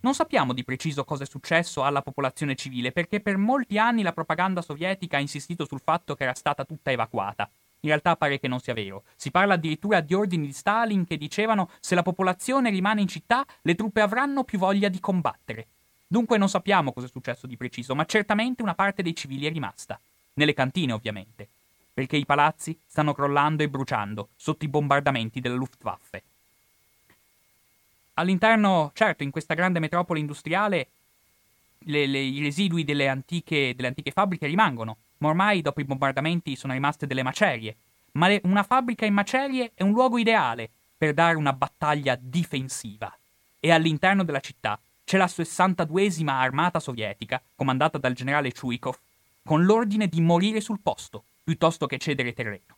Non 0.00 0.14
sappiamo 0.14 0.52
di 0.52 0.64
preciso 0.64 1.04
cosa 1.04 1.24
è 1.24 1.26
successo 1.26 1.82
alla 1.82 2.02
popolazione 2.02 2.54
civile 2.54 2.92
perché 2.92 3.20
per 3.20 3.38
molti 3.38 3.78
anni 3.78 4.02
la 4.02 4.12
propaganda 4.12 4.62
sovietica 4.62 5.16
ha 5.16 5.20
insistito 5.20 5.64
sul 5.64 5.80
fatto 5.82 6.14
che 6.14 6.22
era 6.22 6.34
stata 6.34 6.64
tutta 6.64 6.90
evacuata. 6.90 7.50
In 7.80 7.88
realtà 7.88 8.16
pare 8.16 8.38
che 8.38 8.48
non 8.48 8.60
sia 8.60 8.74
vero. 8.74 9.04
Si 9.16 9.30
parla 9.30 9.54
addirittura 9.54 10.00
di 10.00 10.14
ordini 10.14 10.46
di 10.46 10.52
Stalin 10.52 11.04
che 11.04 11.16
dicevano 11.16 11.70
se 11.80 11.94
la 11.94 12.02
popolazione 12.02 12.70
rimane 12.70 13.00
in 13.00 13.08
città, 13.08 13.44
le 13.62 13.74
truppe 13.74 14.00
avranno 14.00 14.44
più 14.44 14.58
voglia 14.58 14.88
di 14.88 15.00
combattere. 15.00 15.66
Dunque 16.06 16.38
non 16.38 16.48
sappiamo 16.48 16.92
cosa 16.92 17.06
è 17.06 17.10
successo 17.10 17.46
di 17.46 17.56
preciso, 17.56 17.94
ma 17.94 18.04
certamente 18.04 18.62
una 18.62 18.74
parte 18.74 19.02
dei 19.02 19.14
civili 19.14 19.46
è 19.46 19.52
rimasta. 19.52 19.98
Nelle 20.34 20.54
cantine, 20.54 20.92
ovviamente. 20.92 21.48
Perché 21.92 22.16
i 22.16 22.26
palazzi 22.26 22.78
stanno 22.86 23.14
crollando 23.14 23.62
e 23.62 23.68
bruciando 23.68 24.28
sotto 24.36 24.64
i 24.64 24.68
bombardamenti 24.68 25.40
della 25.40 25.54
Luftwaffe. 25.54 26.22
All'interno, 28.14 28.92
certo, 28.94 29.22
in 29.22 29.30
questa 29.30 29.54
grande 29.54 29.78
metropoli 29.78 30.20
industriale, 30.20 30.88
le, 31.78 32.06
le, 32.06 32.20
i 32.20 32.42
residui 32.42 32.84
delle 32.84 33.08
antiche, 33.08 33.74
delle 33.74 33.88
antiche 33.88 34.10
fabbriche 34.10 34.46
rimangono, 34.46 34.96
ma 35.18 35.28
ormai 35.28 35.62
dopo 35.62 35.80
i 35.80 35.84
bombardamenti 35.84 36.56
sono 36.56 36.72
rimaste 36.72 37.06
delle 37.06 37.22
macerie. 37.22 37.76
Ma 38.12 38.28
le, 38.28 38.40
una 38.44 38.62
fabbrica 38.62 39.06
in 39.06 39.14
macerie 39.14 39.72
è 39.74 39.82
un 39.82 39.92
luogo 39.92 40.18
ideale 40.18 40.70
per 40.96 41.14
dare 41.14 41.36
una 41.36 41.52
battaglia 41.52 42.16
difensiva. 42.18 43.14
E 43.58 43.70
all'interno 43.70 44.22
della 44.22 44.40
città 44.40 44.78
c'è 45.06 45.18
la 45.18 45.26
62esima 45.26 46.30
armata 46.30 46.80
sovietica, 46.80 47.40
comandata 47.54 47.96
dal 47.96 48.12
generale 48.12 48.52
Chuikov, 48.52 48.98
con 49.44 49.64
l'ordine 49.64 50.08
di 50.08 50.20
morire 50.20 50.60
sul 50.60 50.80
posto, 50.82 51.22
piuttosto 51.44 51.86
che 51.86 51.96
cedere 51.96 52.32
terreno. 52.32 52.76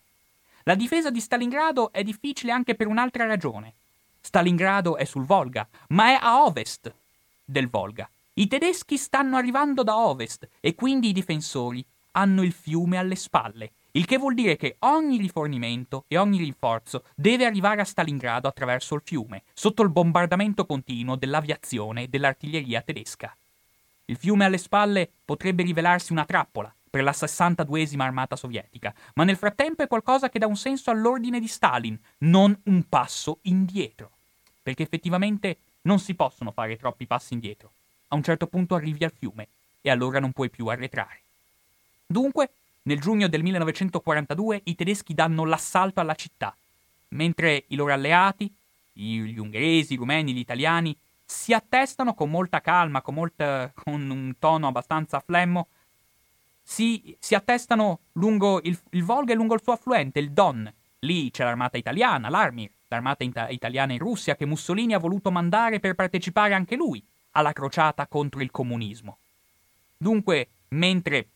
La 0.65 0.75
difesa 0.75 1.09
di 1.11 1.21
Stalingrado 1.21 1.91
è 1.91 2.03
difficile 2.03 2.53
anche 2.53 2.75
per 2.75 2.87
un'altra 2.87 3.25
ragione. 3.25 3.73
Stalingrado 4.21 4.99
è 4.99 5.07
sul 5.07 5.25
Volga, 5.25 5.67
ma 5.89 6.09
è 6.09 6.19
a 6.21 6.45
ovest 6.45 6.93
del 7.43 7.71
Volga. 7.71 8.07
I 8.35 8.47
tedeschi 8.47 8.99
stanno 8.99 9.39
arrivando 9.39 9.83
da 9.83 9.97
ovest 9.97 10.47
e 10.61 10.75
quindi 10.75 11.09
i 11.09 11.15
difensori 11.15 11.83
hanno 12.11 12.43
il 12.43 12.53
fiume 12.53 12.99
alle 12.99 13.17
spalle, 13.17 13.73
il 13.99 14.05
che 14.05 14.17
vuol 14.17 14.35
dire 14.35 14.57
che 14.57 14.77
ogni 14.81 15.17
rifornimento 15.17 16.05
e 16.07 16.17
ogni 16.19 16.39
rinforzo 16.39 17.03
deve 17.17 17.45
arrivare 17.45 17.81
a 17.81 17.85
Stalingrado 17.85 18.47
attraverso 18.47 18.95
il 18.95 19.03
fiume, 19.05 19.43
sotto 19.53 19.83
il 19.83 19.89
bombardamento 19.89 20.67
continuo 20.67 21.17
dell'aviazione 21.17 22.05
e 22.05 22.09
dell'artiglieria 22.09 22.81
tedesca. 22.81 23.37
Il 24.05 24.17
fiume 24.17 24.45
alle 24.45 24.57
spalle 24.57 25.11
potrebbe 25.25 25.65
rivelarsi 25.65 26.13
una 26.13 26.25
trappola, 26.25 26.73
per 26.89 27.03
la 27.03 27.11
62esima 27.11 28.03
armata 28.03 28.37
sovietica, 28.37 28.95
ma 29.15 29.25
nel 29.25 29.37
frattempo 29.37 29.83
è 29.83 29.89
qualcosa 29.89 30.29
che 30.29 30.39
dà 30.39 30.47
un 30.47 30.57
senso 30.57 30.93
all'ordine 30.93 31.41
di 31.41 31.49
Stalin, 31.49 31.99
non 32.19 32.57
un 32.67 32.89
passo 32.89 33.39
indietro. 33.43 34.13
Perché 34.63 34.85
effettivamente 34.85 35.57
non 35.83 35.99
si 35.99 36.15
possono 36.15 36.53
fare 36.53 36.77
troppi 36.77 37.05
passi 37.07 37.35
indietro. 37.35 37.73
A 38.09 38.15
un 38.15 38.23
certo 38.23 38.47
punto 38.47 38.77
arrivi 38.77 39.03
al 39.03 39.13
fiume 39.17 39.49
e 39.81 39.91
allora 39.91 40.21
non 40.21 40.31
puoi 40.31 40.51
più 40.51 40.69
arretrare. 40.69 41.21
Dunque, 42.07 42.51
nel 42.89 43.01
giugno 43.01 43.29
del 43.29 43.43
1942 43.43 44.63
i 44.65 44.75
tedeschi 44.75 45.13
danno 45.13 45.45
l'assalto 45.45 46.01
alla 46.01 46.15
città, 46.15 46.57
mentre 47.09 47.65
i 47.69 47.77
loro 47.77 47.93
alleati, 47.93 48.51
gli 48.93 49.37
ungheresi, 49.37 49.93
i 49.93 49.97
rumeni, 49.97 50.33
gli 50.33 50.39
italiani, 50.39 50.97
si 51.23 51.53
attestano 51.53 52.15
con 52.15 52.31
molta 52.31 52.63
calma, 52.63 53.03
con, 53.03 53.13
molta, 53.13 53.71
con 53.75 54.09
un 54.09 54.33
tono 54.39 54.69
abbastanza 54.69 55.21
flemmo, 55.21 55.69
si, 56.63 57.15
si 57.19 57.35
attestano 57.35 58.01
lungo 58.13 58.59
il, 58.63 58.79
il, 58.91 59.05
Volga 59.05 59.35
e 59.35 59.37
lungo 59.37 59.53
il 59.53 59.63
suo 59.63 59.75
affluente, 59.75 60.19
il 60.19 60.33
Don. 60.33 60.73
Lì 61.01 61.31
c'è 61.31 61.45
l'armata 61.45 61.77
italiana, 61.77 62.31
l'Armir, 62.31 62.71
l'armata 62.89 63.23
ita- 63.23 63.51
italiana 63.51 63.93
in 63.93 63.99
Russia 63.99 64.35
che 64.35 64.47
Mussolini 64.47 64.95
ha 64.95 64.99
voluto 64.99 65.31
mandare 65.31 65.79
per 65.79 65.95
partecipare 65.95 66.55
anche 66.55 66.75
lui 66.75 67.05
alla 67.33 67.53
crociata 67.53 68.07
contro 68.07 68.41
il 68.41 68.51
comunismo. 68.51 69.19
Dunque, 69.95 70.49
mentre 70.69 71.29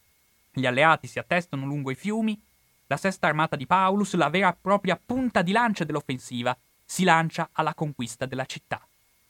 gli 0.53 0.67
alleati 0.67 1.07
si 1.07 1.19
attestano 1.19 1.65
lungo 1.65 1.91
i 1.91 1.95
fiumi, 1.95 2.41
la 2.87 2.97
sesta 2.99 3.27
armata 3.27 3.57
di 3.57 3.67
Paulus, 3.67 4.15
la 4.15 4.29
vera 4.29 4.53
e 4.53 4.57
propria 4.61 5.01
punta 5.03 5.41
di 5.41 5.53
lancia 5.53 5.85
dell'offensiva, 5.85 6.57
si 6.85 7.05
lancia 7.05 7.49
alla 7.53 7.75
conquista 7.75 8.27
della 8.27 8.45
città. 8.45 8.87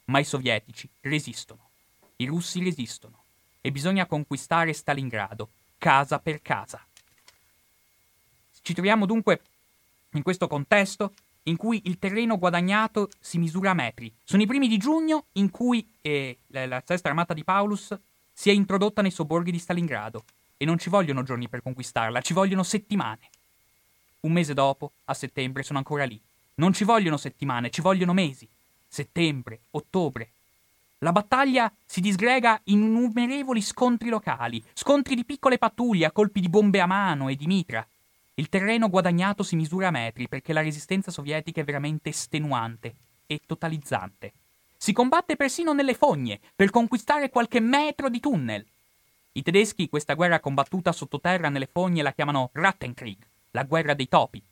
Ma 0.06 0.18
i 0.18 0.24
sovietici 0.24 0.90
resistono. 1.00 1.70
I 2.16 2.26
russi 2.26 2.62
resistono. 2.62 3.22
E 3.60 3.70
bisogna 3.70 4.06
conquistare 4.06 4.72
Stalingrado, 4.72 5.50
casa 5.78 6.18
per 6.18 6.42
casa. 6.42 6.84
Ci 8.60 8.74
troviamo 8.74 9.06
dunque 9.06 9.42
in 10.14 10.22
questo 10.22 10.48
contesto 10.48 11.14
in 11.44 11.56
cui 11.56 11.82
il 11.84 12.00
terreno 12.00 12.38
guadagnato 12.38 13.10
si 13.20 13.38
misura 13.38 13.70
a 13.70 13.74
metri. 13.74 14.12
Sono 14.24 14.42
i 14.42 14.46
primi 14.46 14.66
di 14.66 14.78
giugno 14.78 15.26
in 15.34 15.50
cui 15.50 15.88
eh, 16.00 16.38
la 16.48 16.82
sesta 16.84 17.08
armata 17.08 17.32
di 17.32 17.44
Paulus 17.44 17.96
si 18.32 18.50
è 18.50 18.52
introdotta 18.52 19.02
nei 19.02 19.10
sobborghi 19.12 19.52
di 19.52 19.58
Stalingrado 19.60 20.24
e 20.56 20.64
non 20.64 20.78
ci 20.78 20.88
vogliono 20.88 21.22
giorni 21.22 21.48
per 21.48 21.62
conquistarla, 21.62 22.20
ci 22.20 22.32
vogliono 22.32 22.62
settimane. 22.62 23.30
Un 24.20 24.32
mese 24.32 24.54
dopo, 24.54 24.92
a 25.06 25.14
settembre, 25.14 25.62
sono 25.62 25.78
ancora 25.78 26.04
lì. 26.04 26.20
Non 26.54 26.72
ci 26.72 26.84
vogliono 26.84 27.16
settimane, 27.16 27.70
ci 27.70 27.80
vogliono 27.80 28.12
mesi. 28.12 28.48
Settembre, 28.86 29.60
ottobre. 29.70 30.30
La 30.98 31.10
battaglia 31.10 31.72
si 31.84 32.00
disgrega 32.00 32.60
in 32.64 32.82
innumerevoli 32.82 33.60
scontri 33.60 34.08
locali, 34.08 34.62
scontri 34.72 35.16
di 35.16 35.24
piccole 35.24 35.58
pattuglie 35.58 36.06
a 36.06 36.12
colpi 36.12 36.40
di 36.40 36.48
bombe 36.48 36.80
a 36.80 36.86
mano 36.86 37.28
e 37.28 37.34
di 37.34 37.46
mitra. 37.46 37.84
Il 38.34 38.48
terreno 38.48 38.88
guadagnato 38.88 39.42
si 39.42 39.56
misura 39.56 39.88
a 39.88 39.90
metri 39.90 40.28
perché 40.28 40.52
la 40.52 40.62
resistenza 40.62 41.10
sovietica 41.10 41.60
è 41.60 41.64
veramente 41.64 42.10
estenuante 42.10 42.94
e 43.26 43.40
totalizzante. 43.44 44.32
Si 44.76 44.92
combatte 44.92 45.36
persino 45.36 45.72
nelle 45.72 45.94
fogne 45.94 46.38
per 46.54 46.70
conquistare 46.70 47.30
qualche 47.30 47.60
metro 47.60 48.08
di 48.08 48.20
tunnel. 48.20 48.64
I 49.34 49.42
tedeschi 49.42 49.88
questa 49.88 50.12
guerra 50.12 50.40
combattuta 50.40 50.92
sottoterra 50.92 51.48
nelle 51.48 51.66
fogne 51.66 52.02
la 52.02 52.12
chiamano 52.12 52.50
Rattenkrieg, 52.52 53.16
la 53.52 53.64
guerra 53.64 53.94
dei 53.94 54.06
topi. 54.06 54.42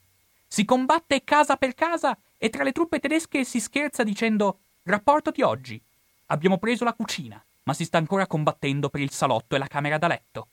Si 0.46 0.64
combatte 0.64 1.22
casa 1.22 1.56
per 1.56 1.74
casa 1.74 2.16
e 2.38 2.48
tra 2.48 2.62
le 2.64 2.72
truppe 2.72 2.98
tedesche 2.98 3.44
si 3.44 3.60
scherza 3.60 4.02
dicendo 4.02 4.60
rapporto 4.84 5.30
di 5.32 5.42
oggi. 5.42 5.78
Abbiamo 6.26 6.56
preso 6.56 6.84
la 6.84 6.94
cucina, 6.94 7.44
ma 7.64 7.74
si 7.74 7.84
sta 7.84 7.98
ancora 7.98 8.26
combattendo 8.26 8.88
per 8.88 9.02
il 9.02 9.10
salotto 9.10 9.54
e 9.54 9.58
la 9.58 9.66
camera 9.66 9.98
da 9.98 10.06
letto. 10.06 10.48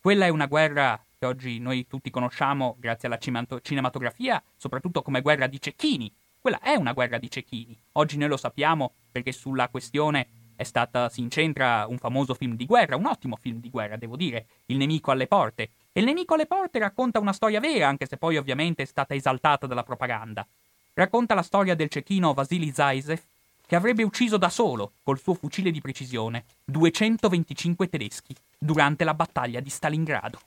Quella 0.00 0.26
è 0.26 0.30
una 0.30 0.46
guerra 0.46 1.00
che 1.16 1.26
oggi 1.26 1.60
noi 1.60 1.86
tutti 1.86 2.10
conosciamo 2.10 2.74
grazie 2.78 3.06
alla 3.06 3.18
cinematografia, 3.18 4.42
soprattutto 4.56 5.00
come 5.02 5.20
guerra 5.20 5.46
di 5.46 5.60
cecchini. 5.60 6.12
Quella 6.40 6.58
è 6.60 6.74
una 6.74 6.92
guerra 6.92 7.18
di 7.18 7.30
cecchini. 7.30 7.80
Oggi 7.92 8.16
noi 8.16 8.28
lo 8.28 8.36
sappiamo 8.36 8.94
perché 9.12 9.30
sulla 9.30 9.68
questione 9.68 10.26
stata, 10.64 11.08
si 11.08 11.20
incentra 11.20 11.86
un 11.88 11.98
famoso 11.98 12.34
film 12.34 12.54
di 12.56 12.66
guerra, 12.66 12.96
un 12.96 13.06
ottimo 13.06 13.36
film 13.40 13.60
di 13.60 13.70
guerra, 13.70 13.96
devo 13.96 14.16
dire, 14.16 14.46
Il 14.66 14.76
nemico 14.76 15.10
alle 15.10 15.26
porte. 15.26 15.70
E 15.92 16.00
Il 16.00 16.06
nemico 16.06 16.34
alle 16.34 16.46
porte 16.46 16.78
racconta 16.78 17.18
una 17.18 17.32
storia 17.32 17.60
vera, 17.60 17.88
anche 17.88 18.06
se 18.06 18.16
poi 18.16 18.36
ovviamente 18.36 18.82
è 18.82 18.86
stata 18.86 19.14
esaltata 19.14 19.66
dalla 19.66 19.82
propaganda. 19.82 20.46
Racconta 20.94 21.34
la 21.34 21.42
storia 21.42 21.74
del 21.74 21.88
cecchino 21.88 22.34
Vasily 22.34 22.72
Zaisev, 22.72 23.20
che 23.66 23.76
avrebbe 23.76 24.02
ucciso 24.02 24.36
da 24.36 24.48
solo, 24.48 24.92
col 25.02 25.20
suo 25.20 25.34
fucile 25.34 25.70
di 25.70 25.80
precisione, 25.80 26.44
225 26.64 27.88
tedeschi 27.88 28.34
durante 28.58 29.04
la 29.04 29.14
battaglia 29.14 29.60
di 29.60 29.68
Stalingrado. 29.70 30.40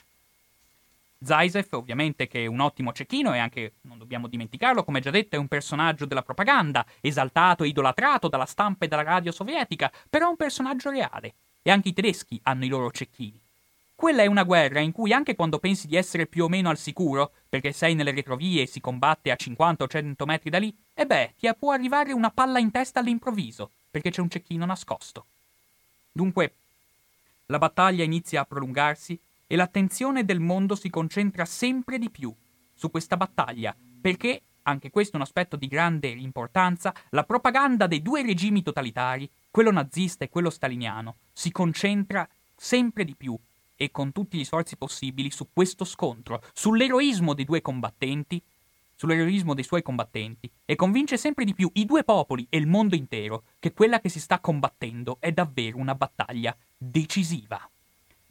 Zaisev, 1.23 1.67
ovviamente, 1.71 2.27
che 2.27 2.43
è 2.43 2.47
un 2.47 2.59
ottimo 2.59 2.93
cecchino 2.93 3.33
e 3.33 3.37
anche, 3.37 3.73
non 3.81 3.97
dobbiamo 3.99 4.27
dimenticarlo, 4.27 4.83
come 4.83 5.01
già 5.01 5.11
detto, 5.11 5.35
è 5.35 5.39
un 5.39 5.47
personaggio 5.47 6.05
della 6.05 6.23
propaganda, 6.23 6.85
esaltato 6.99 7.63
e 7.63 7.67
idolatrato 7.67 8.27
dalla 8.27 8.45
stampa 8.45 8.85
e 8.85 8.87
dalla 8.87 9.03
radio 9.03 9.31
sovietica, 9.31 9.91
però 10.09 10.25
è 10.25 10.29
un 10.29 10.35
personaggio 10.35 10.89
reale. 10.89 11.33
E 11.61 11.69
anche 11.69 11.89
i 11.89 11.93
tedeschi 11.93 12.39
hanno 12.43 12.65
i 12.65 12.69
loro 12.69 12.89
cecchini. 12.89 13.39
Quella 13.93 14.23
è 14.23 14.25
una 14.25 14.41
guerra 14.41 14.79
in 14.79 14.91
cui 14.91 15.13
anche 15.13 15.35
quando 15.35 15.59
pensi 15.59 15.85
di 15.85 15.95
essere 15.95 16.25
più 16.25 16.45
o 16.45 16.49
meno 16.49 16.69
al 16.69 16.79
sicuro, 16.79 17.33
perché 17.47 17.71
sei 17.71 17.93
nelle 17.93 18.09
retrovie 18.09 18.63
e 18.63 18.65
si 18.65 18.81
combatte 18.81 19.29
a 19.29 19.35
50 19.35 19.83
o 19.83 19.87
100 19.87 20.25
metri 20.25 20.49
da 20.49 20.57
lì, 20.57 20.75
e 20.95 21.05
beh, 21.05 21.35
ti 21.37 21.47
può 21.57 21.71
arrivare 21.71 22.13
una 22.13 22.31
palla 22.31 22.57
in 22.57 22.71
testa 22.71 22.99
all'improvviso, 22.99 23.69
perché 23.91 24.09
c'è 24.09 24.21
un 24.21 24.29
cecchino 24.31 24.65
nascosto. 24.65 25.25
Dunque, 26.11 26.53
la 27.45 27.59
battaglia 27.59 28.03
inizia 28.03 28.41
a 28.41 28.45
prolungarsi 28.45 29.19
e 29.51 29.57
l'attenzione 29.57 30.23
del 30.23 30.39
mondo 30.39 30.75
si 30.75 30.89
concentra 30.89 31.43
sempre 31.43 31.99
di 31.99 32.09
più 32.09 32.33
su 32.73 32.89
questa 32.89 33.17
battaglia, 33.17 33.75
perché, 33.99 34.43
anche 34.61 34.89
questo 34.89 35.13
è 35.13 35.15
un 35.17 35.23
aspetto 35.23 35.57
di 35.57 35.67
grande 35.67 36.07
importanza, 36.07 36.95
la 37.09 37.25
propaganda 37.25 37.85
dei 37.85 38.01
due 38.01 38.21
regimi 38.21 38.61
totalitari, 38.61 39.29
quello 39.51 39.71
nazista 39.71 40.23
e 40.23 40.29
quello 40.29 40.49
staliniano, 40.49 41.17
si 41.33 41.51
concentra 41.51 42.25
sempre 42.55 43.03
di 43.03 43.13
più 43.13 43.37
e 43.75 43.91
con 43.91 44.13
tutti 44.13 44.37
gli 44.37 44.45
sforzi 44.45 44.77
possibili 44.77 45.29
su 45.29 45.49
questo 45.51 45.83
scontro, 45.83 46.41
sull'eroismo 46.53 47.33
dei 47.33 47.43
due 47.43 47.61
combattenti, 47.61 48.41
sull'eroismo 48.95 49.53
dei 49.53 49.65
suoi 49.65 49.81
combattenti, 49.81 50.49
e 50.63 50.77
convince 50.77 51.17
sempre 51.17 51.43
di 51.43 51.53
più 51.53 51.69
i 51.73 51.83
due 51.83 52.05
popoli 52.05 52.47
e 52.49 52.57
il 52.57 52.67
mondo 52.67 52.95
intero 52.95 53.43
che 53.59 53.73
quella 53.73 53.99
che 53.99 54.07
si 54.07 54.21
sta 54.21 54.39
combattendo 54.39 55.17
è 55.19 55.33
davvero 55.33 55.77
una 55.77 55.93
battaglia 55.93 56.55
decisiva. 56.77 57.69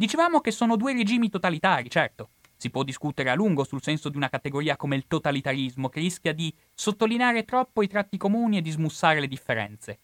Dicevamo 0.01 0.41
che 0.41 0.51
sono 0.51 0.77
due 0.77 0.95
regimi 0.95 1.29
totalitari, 1.29 1.91
certo. 1.91 2.31
Si 2.57 2.71
può 2.71 2.85
discutere 2.85 3.29
a 3.29 3.35
lungo 3.35 3.65
sul 3.65 3.83
senso 3.83 4.09
di 4.09 4.17
una 4.17 4.31
categoria 4.31 4.75
come 4.79 4.97
il 4.97 5.05
totalitarismo, 5.07 5.91
che 5.91 6.01
rischia 6.01 6.33
di 6.33 6.51
sottolineare 6.73 7.45
troppo 7.45 7.83
i 7.83 7.87
tratti 7.87 8.17
comuni 8.17 8.57
e 8.57 8.63
di 8.63 8.71
smussare 8.71 9.21
le 9.21 9.29
differenze. 9.29 9.99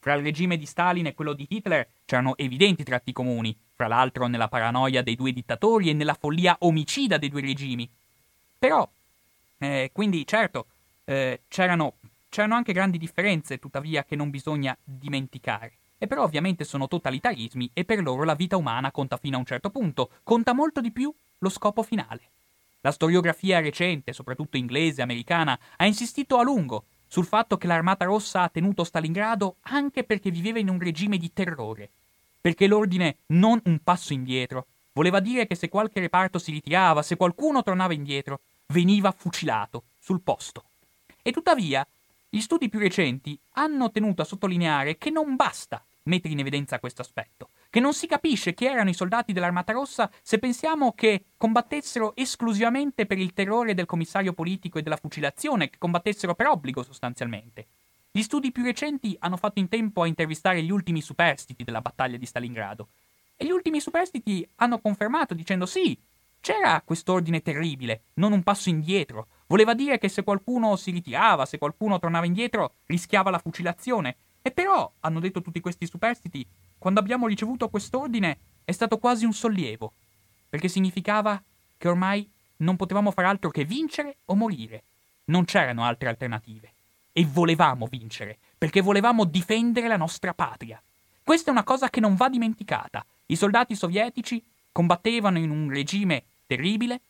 Fra 0.00 0.14
il 0.14 0.24
regime 0.24 0.56
di 0.56 0.66
Stalin 0.66 1.06
e 1.06 1.14
quello 1.14 1.32
di 1.32 1.46
Hitler 1.48 1.86
c'erano 2.06 2.36
evidenti 2.36 2.82
tratti 2.82 3.12
comuni, 3.12 3.56
fra 3.72 3.86
l'altro 3.86 4.26
nella 4.26 4.48
paranoia 4.48 5.00
dei 5.00 5.14
due 5.14 5.30
dittatori 5.30 5.90
e 5.90 5.92
nella 5.92 6.14
follia 6.14 6.56
omicida 6.58 7.16
dei 7.16 7.28
due 7.28 7.42
regimi. 7.42 7.88
Però, 8.58 8.90
eh, 9.58 9.90
quindi 9.92 10.26
certo, 10.26 10.66
eh, 11.04 11.42
c'erano, 11.46 11.98
c'erano 12.30 12.56
anche 12.56 12.72
grandi 12.72 12.98
differenze, 12.98 13.60
tuttavia, 13.60 14.02
che 14.02 14.16
non 14.16 14.28
bisogna 14.28 14.76
dimenticare. 14.82 15.74
E 15.98 16.06
però 16.06 16.22
ovviamente 16.22 16.64
sono 16.64 16.88
totalitarismi 16.88 17.70
e 17.72 17.84
per 17.84 18.02
loro 18.02 18.24
la 18.24 18.34
vita 18.34 18.56
umana 18.56 18.90
conta 18.90 19.16
fino 19.16 19.36
a 19.36 19.38
un 19.38 19.46
certo 19.46 19.70
punto, 19.70 20.10
conta 20.22 20.52
molto 20.52 20.80
di 20.80 20.92
più 20.92 21.12
lo 21.38 21.48
scopo 21.48 21.82
finale. 21.82 22.30
La 22.80 22.92
storiografia 22.92 23.60
recente, 23.60 24.12
soprattutto 24.12 24.56
inglese 24.56 25.00
e 25.00 25.04
americana, 25.04 25.58
ha 25.76 25.86
insistito 25.86 26.38
a 26.38 26.42
lungo 26.42 26.84
sul 27.06 27.24
fatto 27.24 27.56
che 27.56 27.66
l'Armata 27.66 28.04
Rossa 28.04 28.42
ha 28.42 28.48
tenuto 28.48 28.84
Stalingrado 28.84 29.56
anche 29.62 30.04
perché 30.04 30.30
viveva 30.30 30.58
in 30.58 30.68
un 30.68 30.78
regime 30.78 31.18
di 31.18 31.32
terrore, 31.32 31.90
perché 32.40 32.66
l'ordine 32.66 33.16
non 33.28 33.60
un 33.64 33.78
passo 33.82 34.12
indietro 34.12 34.66
voleva 34.92 35.20
dire 35.20 35.46
che 35.46 35.54
se 35.54 35.68
qualche 35.68 36.00
reparto 36.00 36.38
si 36.38 36.50
ritirava, 36.50 37.02
se 37.02 37.16
qualcuno 37.16 37.62
tornava 37.62 37.92
indietro, 37.92 38.40
veniva 38.66 39.12
fucilato 39.12 39.84
sul 40.00 40.20
posto. 40.20 40.64
E 41.22 41.32
tuttavia 41.32 41.86
gli 42.36 42.42
studi 42.42 42.68
più 42.68 42.78
recenti 42.78 43.40
hanno 43.52 43.90
tenuto 43.90 44.20
a 44.20 44.26
sottolineare 44.26 44.98
che 44.98 45.08
non 45.08 45.36
basta 45.36 45.82
mettere 46.02 46.34
in 46.34 46.40
evidenza 46.40 46.78
questo 46.78 47.00
aspetto, 47.00 47.48
che 47.70 47.80
non 47.80 47.94
si 47.94 48.06
capisce 48.06 48.52
chi 48.52 48.66
erano 48.66 48.90
i 48.90 48.94
soldati 48.94 49.32
dell'Armata 49.32 49.72
Rossa 49.72 50.10
se 50.20 50.38
pensiamo 50.38 50.92
che 50.92 51.28
combattessero 51.38 52.14
esclusivamente 52.14 53.06
per 53.06 53.18
il 53.18 53.32
terrore 53.32 53.72
del 53.72 53.86
commissario 53.86 54.34
politico 54.34 54.78
e 54.78 54.82
della 54.82 54.98
fucilazione, 54.98 55.70
che 55.70 55.78
combattessero 55.78 56.34
per 56.34 56.48
obbligo 56.48 56.82
sostanzialmente. 56.82 57.68
Gli 58.10 58.20
studi 58.20 58.52
più 58.52 58.64
recenti 58.64 59.16
hanno 59.20 59.38
fatto 59.38 59.58
in 59.58 59.70
tempo 59.70 60.02
a 60.02 60.06
intervistare 60.06 60.62
gli 60.62 60.70
ultimi 60.70 61.00
superstiti 61.00 61.64
della 61.64 61.80
battaglia 61.80 62.18
di 62.18 62.26
Stalingrado. 62.26 62.88
E 63.34 63.46
gli 63.46 63.50
ultimi 63.50 63.80
superstiti 63.80 64.46
hanno 64.56 64.78
confermato 64.78 65.32
dicendo 65.32 65.64
sì, 65.64 65.98
c'era 66.42 66.82
quest'ordine 66.84 67.40
terribile, 67.40 68.02
non 68.16 68.32
un 68.32 68.42
passo 68.42 68.68
indietro, 68.68 69.28
Voleva 69.46 69.74
dire 69.74 69.98
che 69.98 70.08
se 70.08 70.22
qualcuno 70.24 70.76
si 70.76 70.90
ritirava, 70.90 71.46
se 71.46 71.58
qualcuno 71.58 71.98
tornava 71.98 72.26
indietro, 72.26 72.74
rischiava 72.86 73.30
la 73.30 73.38
fucilazione. 73.38 74.16
E 74.42 74.50
però, 74.50 74.90
hanno 75.00 75.20
detto 75.20 75.42
tutti 75.42 75.60
questi 75.60 75.86
superstiti, 75.86 76.46
quando 76.78 77.00
abbiamo 77.00 77.26
ricevuto 77.26 77.68
quest'ordine 77.68 78.38
è 78.64 78.72
stato 78.72 78.98
quasi 78.98 79.24
un 79.24 79.32
sollievo. 79.32 79.92
perché 80.48 80.68
significava 80.68 81.40
che 81.76 81.88
ormai 81.88 82.28
non 82.58 82.76
potevamo 82.76 83.10
far 83.10 83.26
altro 83.26 83.50
che 83.50 83.64
vincere 83.64 84.16
o 84.26 84.34
morire. 84.34 84.82
Non 85.26 85.44
c'erano 85.44 85.84
altre 85.84 86.08
alternative. 86.08 86.72
E 87.12 87.24
volevamo 87.24 87.86
vincere, 87.86 88.38
perché 88.56 88.80
volevamo 88.80 89.24
difendere 89.24 89.88
la 89.88 89.96
nostra 89.96 90.32
patria. 90.34 90.80
Questa 91.22 91.48
è 91.48 91.52
una 91.52 91.64
cosa 91.64 91.90
che 91.90 92.00
non 92.00 92.14
va 92.14 92.28
dimenticata. 92.28 93.04
I 93.26 93.36
soldati 93.36 93.74
sovietici 93.74 94.42
combattevano 94.70 95.38
in 95.38 95.50
un 95.50 95.68
regime 95.68 96.22
terribile, 96.46 97.00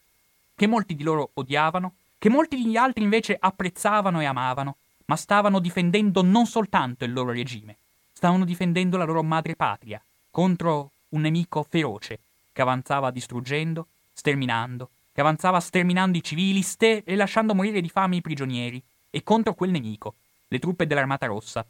che 0.55 0.67
molti 0.67 0.95
di 0.95 1.03
loro 1.03 1.31
odiavano, 1.35 1.95
che 2.19 2.29
molti 2.29 2.61
degli 2.61 2.77
altri 2.77 3.03
invece 3.03 3.37
apprezzavano 3.39 4.21
e 4.21 4.25
amavano, 4.25 4.77
ma 5.07 5.17
stavano 5.17 5.61
difendendo 5.61 6.23
non 6.23 6.47
soltanto 6.47 7.05
il 7.05 7.13
loro 7.13 7.31
regime, 7.31 7.77
stavano 8.13 8.45
difendendo 8.45 8.97
la 8.97 9.05
loro 9.05 9.23
madre 9.23 9.55
patria 9.55 10.03
contro 10.31 10.91
un 11.11 11.21
nemico 11.21 11.65
feroce 11.69 12.19
che 12.53 12.63
avanzava 12.63 13.11
distruggendo, 13.11 13.87
sterminando, 14.13 14.91
che 15.13 15.21
avanzava 15.21 15.61
sterminando 15.61 16.19
i 16.19 16.23
civili 16.23 16.63
ste- 16.63 17.03
e 17.05 17.17
lasciando 17.17 17.55
morire 17.55 17.81
di 17.81 17.89
fame 17.89 18.17
i 18.17 18.21
prigionieri, 18.21 18.83
e 19.11 19.23
contro 19.23 19.55
quel 19.55 19.71
nemico, 19.71 20.15
le 20.49 20.59
truppe 20.59 20.87
dell'Armata 20.87 21.27
Rossa, 21.27 21.65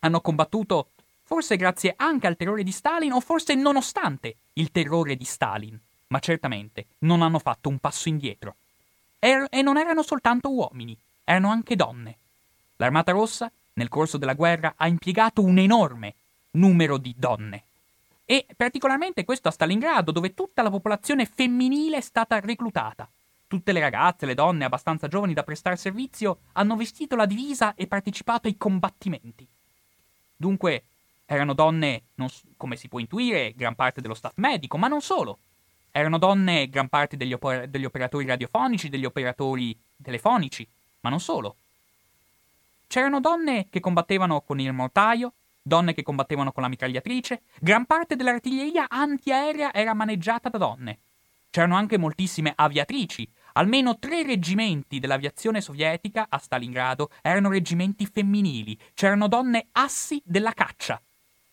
hanno 0.00 0.20
combattuto 0.20 0.90
forse 1.22 1.56
grazie 1.56 1.94
anche 1.96 2.28
al 2.28 2.36
terrore 2.36 2.62
di 2.62 2.70
Stalin 2.70 3.12
o 3.12 3.20
forse 3.20 3.54
nonostante 3.54 4.36
il 4.54 4.70
terrore 4.70 5.16
di 5.16 5.24
Stalin, 5.24 5.78
ma 6.08 6.20
certamente 6.20 6.86
non 6.98 7.22
hanno 7.22 7.40
fatto 7.40 7.68
un 7.68 7.78
passo 7.78 8.08
indietro. 8.08 8.54
Er- 9.26 9.48
e 9.50 9.60
non 9.60 9.76
erano 9.76 10.04
soltanto 10.04 10.52
uomini, 10.52 10.96
erano 11.24 11.50
anche 11.50 11.74
donne. 11.74 12.16
L'Armata 12.76 13.10
Rossa, 13.10 13.50
nel 13.72 13.88
corso 13.88 14.18
della 14.18 14.34
guerra, 14.34 14.74
ha 14.76 14.86
impiegato 14.86 15.42
un 15.42 15.58
enorme 15.58 16.14
numero 16.52 16.96
di 16.96 17.12
donne. 17.18 17.64
E 18.24 18.46
particolarmente 18.56 19.24
questo 19.24 19.48
a 19.48 19.50
Stalingrado, 19.50 20.12
dove 20.12 20.32
tutta 20.32 20.62
la 20.62 20.70
popolazione 20.70 21.26
femminile 21.26 21.96
è 21.96 22.00
stata 22.02 22.38
reclutata. 22.38 23.10
Tutte 23.48 23.72
le 23.72 23.80
ragazze, 23.80 24.26
le 24.26 24.34
donne 24.34 24.64
abbastanza 24.64 25.08
giovani 25.08 25.34
da 25.34 25.42
prestare 25.42 25.74
servizio 25.74 26.38
hanno 26.52 26.76
vestito 26.76 27.16
la 27.16 27.26
divisa 27.26 27.74
e 27.74 27.88
partecipato 27.88 28.46
ai 28.46 28.56
combattimenti. 28.56 29.44
Dunque, 30.36 30.84
erano 31.24 31.52
donne, 31.52 32.02
come 32.56 32.76
si 32.76 32.86
può 32.86 33.00
intuire, 33.00 33.54
gran 33.56 33.74
parte 33.74 34.00
dello 34.00 34.14
staff 34.14 34.34
medico, 34.36 34.78
ma 34.78 34.86
non 34.86 35.00
solo. 35.00 35.38
Erano 35.96 36.18
donne 36.18 36.68
gran 36.68 36.88
parte 36.88 37.16
degli, 37.16 37.32
oper- 37.32 37.68
degli 37.68 37.86
operatori 37.86 38.26
radiofonici, 38.26 38.90
degli 38.90 39.06
operatori 39.06 39.74
telefonici, 40.02 40.68
ma 41.00 41.08
non 41.08 41.20
solo. 41.20 41.56
C'erano 42.86 43.18
donne 43.18 43.68
che 43.70 43.80
combattevano 43.80 44.42
con 44.42 44.60
il 44.60 44.74
mortaio, 44.74 45.32
donne 45.62 45.94
che 45.94 46.02
combattevano 46.02 46.52
con 46.52 46.62
la 46.62 46.68
mitragliatrice, 46.68 47.44
gran 47.60 47.86
parte 47.86 48.14
dell'artiglieria 48.14 48.90
antiaerea 48.90 49.72
era 49.72 49.94
maneggiata 49.94 50.50
da 50.50 50.58
donne. 50.58 50.98
C'erano 51.48 51.76
anche 51.76 51.96
moltissime 51.96 52.52
aviatrici, 52.54 53.26
almeno 53.54 53.98
tre 53.98 54.22
reggimenti 54.22 54.98
dell'aviazione 54.98 55.62
sovietica 55.62 56.26
a 56.28 56.36
Stalingrado 56.36 57.08
erano 57.22 57.48
reggimenti 57.48 58.04
femminili, 58.04 58.78
c'erano 58.92 59.28
donne 59.28 59.68
assi 59.72 60.20
della 60.26 60.52
caccia, 60.52 61.00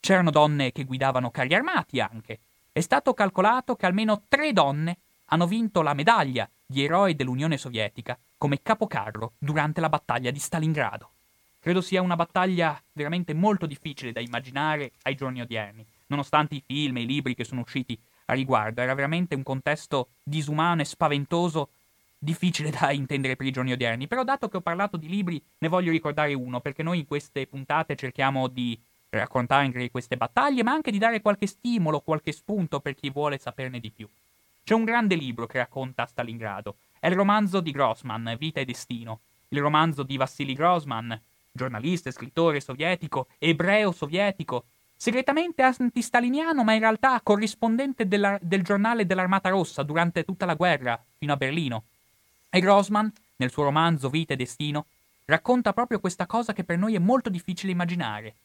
c'erano 0.02 0.32
donne 0.32 0.74
che 0.74 0.84
guidavano 0.84 1.32
carri 1.32 1.56
armati 1.56 2.02
anche. 2.02 2.40
È 2.76 2.82
stato 2.82 3.14
calcolato 3.14 3.76
che 3.76 3.86
almeno 3.86 4.24
tre 4.28 4.52
donne 4.52 4.98
hanno 5.26 5.46
vinto 5.46 5.84
la 5.84 5.94
medaglia 5.94 6.50
di 6.66 6.84
eroe 6.84 7.16
dell'Unione 7.16 7.56
Sovietica 7.56 8.18
come 8.36 8.64
capocarro 8.64 9.34
durante 9.38 9.80
la 9.80 9.90
battaglia 9.90 10.32
di 10.32 10.40
Stalingrado. 10.40 11.12
Credo 11.60 11.82
sia 11.82 12.02
una 12.02 12.16
battaglia 12.16 12.82
veramente 12.94 13.36
molto 13.36 13.68
difficile 13.68 14.12
da 14.12 14.22
immaginare 14.22 14.94
ai 15.04 15.14
giorni 15.14 15.42
odierni, 15.42 15.86
nonostante 16.08 16.56
i 16.56 16.64
film 16.66 16.98
e 16.98 17.02
i 17.02 17.06
libri 17.06 17.36
che 17.36 17.44
sono 17.44 17.62
usciti 17.62 17.96
a 18.26 18.34
riguardo. 18.34 18.82
Era 18.82 18.96
veramente 18.96 19.36
un 19.36 19.44
contesto 19.44 20.08
disumano 20.24 20.82
e 20.82 20.86
spaventoso, 20.86 21.70
difficile 22.18 22.72
da 22.72 22.92
intendere 22.92 23.36
per 23.36 23.46
i 23.46 23.52
giorni 23.52 23.74
odierni. 23.74 24.08
Però, 24.08 24.24
dato 24.24 24.50
che 24.50 24.58
ho 24.58 24.62
parlato 24.62 24.98
di 24.98 25.08
libri, 25.08 25.40
ne 25.60 25.68
voglio 25.68 25.92
ricordare 25.92 26.34
uno, 26.34 26.60
perché 26.60 26.82
noi 26.82 26.98
in 27.00 27.06
queste 27.06 27.46
puntate 27.46 27.96
cerchiamo 27.96 28.48
di 28.48 28.82
raccontare 29.18 29.90
queste 29.92 30.18
battaglie, 30.18 30.64
ma 30.64 30.72
anche 30.72 30.92
di 30.92 30.98
dare 30.98 31.22
qualche 31.22 31.48
stimolo, 31.48 32.02
qualche 32.02 32.32
spunto 32.32 32.80
per 32.80 32.96
chi 32.96 33.10
vuole 33.10 33.38
saperne 33.38 33.80
di 33.80 33.92
più. 33.92 34.08
C'è 34.64 34.74
un 34.74 34.86
grande 34.86 35.16
libro 35.16 35.46
che 35.46 35.58
racconta 35.58 36.06
Stalingrado. 36.06 36.78
È 37.00 37.08
il 37.08 37.16
romanzo 37.16 37.60
di 37.60 37.72
Grossman, 37.72 38.36
Vita 38.40 38.60
e 38.60 38.66
Destino. 38.66 39.22
Il 39.50 39.60
romanzo 39.60 40.04
di 40.04 40.18
Vassili 40.18 40.54
Grossman, 40.54 41.20
giornalista 41.52 42.10
e 42.10 42.14
scrittore 42.14 42.62
sovietico, 42.62 43.28
ebreo 43.38 43.92
sovietico, 43.92 44.66
segretamente 44.96 45.62
antistaliniano, 45.62 46.64
ma 46.64 46.74
in 46.74 46.80
realtà 46.80 47.20
corrispondente 47.22 48.08
della, 48.08 48.40
del 48.42 48.64
giornale 48.64 49.06
dell'Armata 49.06 49.50
Rossa 49.50 49.84
durante 49.84 50.24
tutta 50.24 50.46
la 50.46 50.56
guerra, 50.56 51.00
fino 51.18 51.34
a 51.34 51.38
Berlino. 51.38 51.84
E 52.50 52.60
Grossman, 52.62 53.12
nel 53.36 53.52
suo 53.52 53.64
romanzo 53.64 54.10
Vita 54.10 54.34
e 54.34 54.38
Destino, 54.38 54.86
racconta 55.26 55.74
proprio 55.74 56.00
questa 56.00 56.26
cosa 56.26 56.54
che 56.54 56.64
per 56.64 56.78
noi 56.78 56.96
è 56.96 57.00
molto 57.00 57.30
difficile 57.30 57.74
immaginare. 57.74 58.36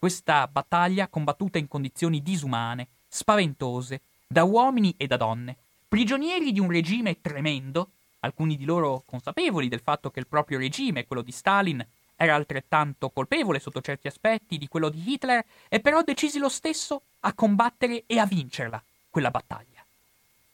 Questa 0.00 0.46
battaglia 0.46 1.08
combattuta 1.08 1.58
in 1.58 1.66
condizioni 1.66 2.22
disumane, 2.22 2.86
spaventose, 3.08 4.02
da 4.28 4.44
uomini 4.44 4.94
e 4.96 5.08
da 5.08 5.16
donne, 5.16 5.56
prigionieri 5.88 6.52
di 6.52 6.60
un 6.60 6.70
regime 6.70 7.20
tremendo, 7.20 7.90
alcuni 8.20 8.56
di 8.56 8.64
loro 8.64 9.02
consapevoli 9.04 9.66
del 9.66 9.80
fatto 9.80 10.12
che 10.12 10.20
il 10.20 10.28
proprio 10.28 10.58
regime, 10.58 11.04
quello 11.04 11.22
di 11.22 11.32
Stalin, 11.32 11.84
era 12.14 12.36
altrettanto 12.36 13.10
colpevole 13.10 13.58
sotto 13.58 13.80
certi 13.80 14.06
aspetti 14.06 14.56
di 14.56 14.68
quello 14.68 14.88
di 14.88 15.02
Hitler, 15.04 15.44
e 15.68 15.80
però 15.80 16.02
decisi 16.02 16.38
lo 16.38 16.48
stesso 16.48 17.02
a 17.20 17.32
combattere 17.32 18.04
e 18.06 18.20
a 18.20 18.26
vincerla, 18.26 18.80
quella 19.10 19.32
battaglia. 19.32 19.84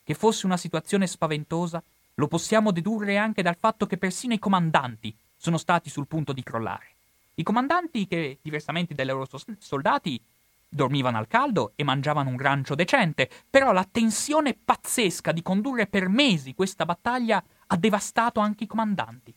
Che 0.02 0.14
fosse 0.14 0.46
una 0.46 0.56
situazione 0.56 1.06
spaventosa, 1.06 1.82
lo 2.14 2.28
possiamo 2.28 2.70
dedurre 2.70 3.18
anche 3.18 3.42
dal 3.42 3.56
fatto 3.58 3.84
che 3.84 3.98
persino 3.98 4.32
i 4.32 4.38
comandanti 4.38 5.14
sono 5.36 5.58
stati 5.58 5.90
sul 5.90 6.06
punto 6.06 6.32
di 6.32 6.42
crollare. 6.42 6.93
I 7.36 7.42
comandanti 7.42 8.06
che, 8.06 8.38
diversamente 8.42 8.94
dai 8.94 9.06
loro 9.06 9.28
soldati, 9.58 10.20
dormivano 10.68 11.18
al 11.18 11.28
caldo 11.28 11.72
e 11.76 11.84
mangiavano 11.84 12.28
un 12.28 12.36
grancio 12.36 12.74
decente, 12.74 13.30
però 13.48 13.72
la 13.72 13.86
tensione 13.90 14.54
pazzesca 14.54 15.32
di 15.32 15.42
condurre 15.42 15.86
per 15.86 16.08
mesi 16.08 16.54
questa 16.54 16.84
battaglia 16.84 17.42
ha 17.66 17.76
devastato 17.76 18.40
anche 18.40 18.64
i 18.64 18.66
comandanti. 18.66 19.32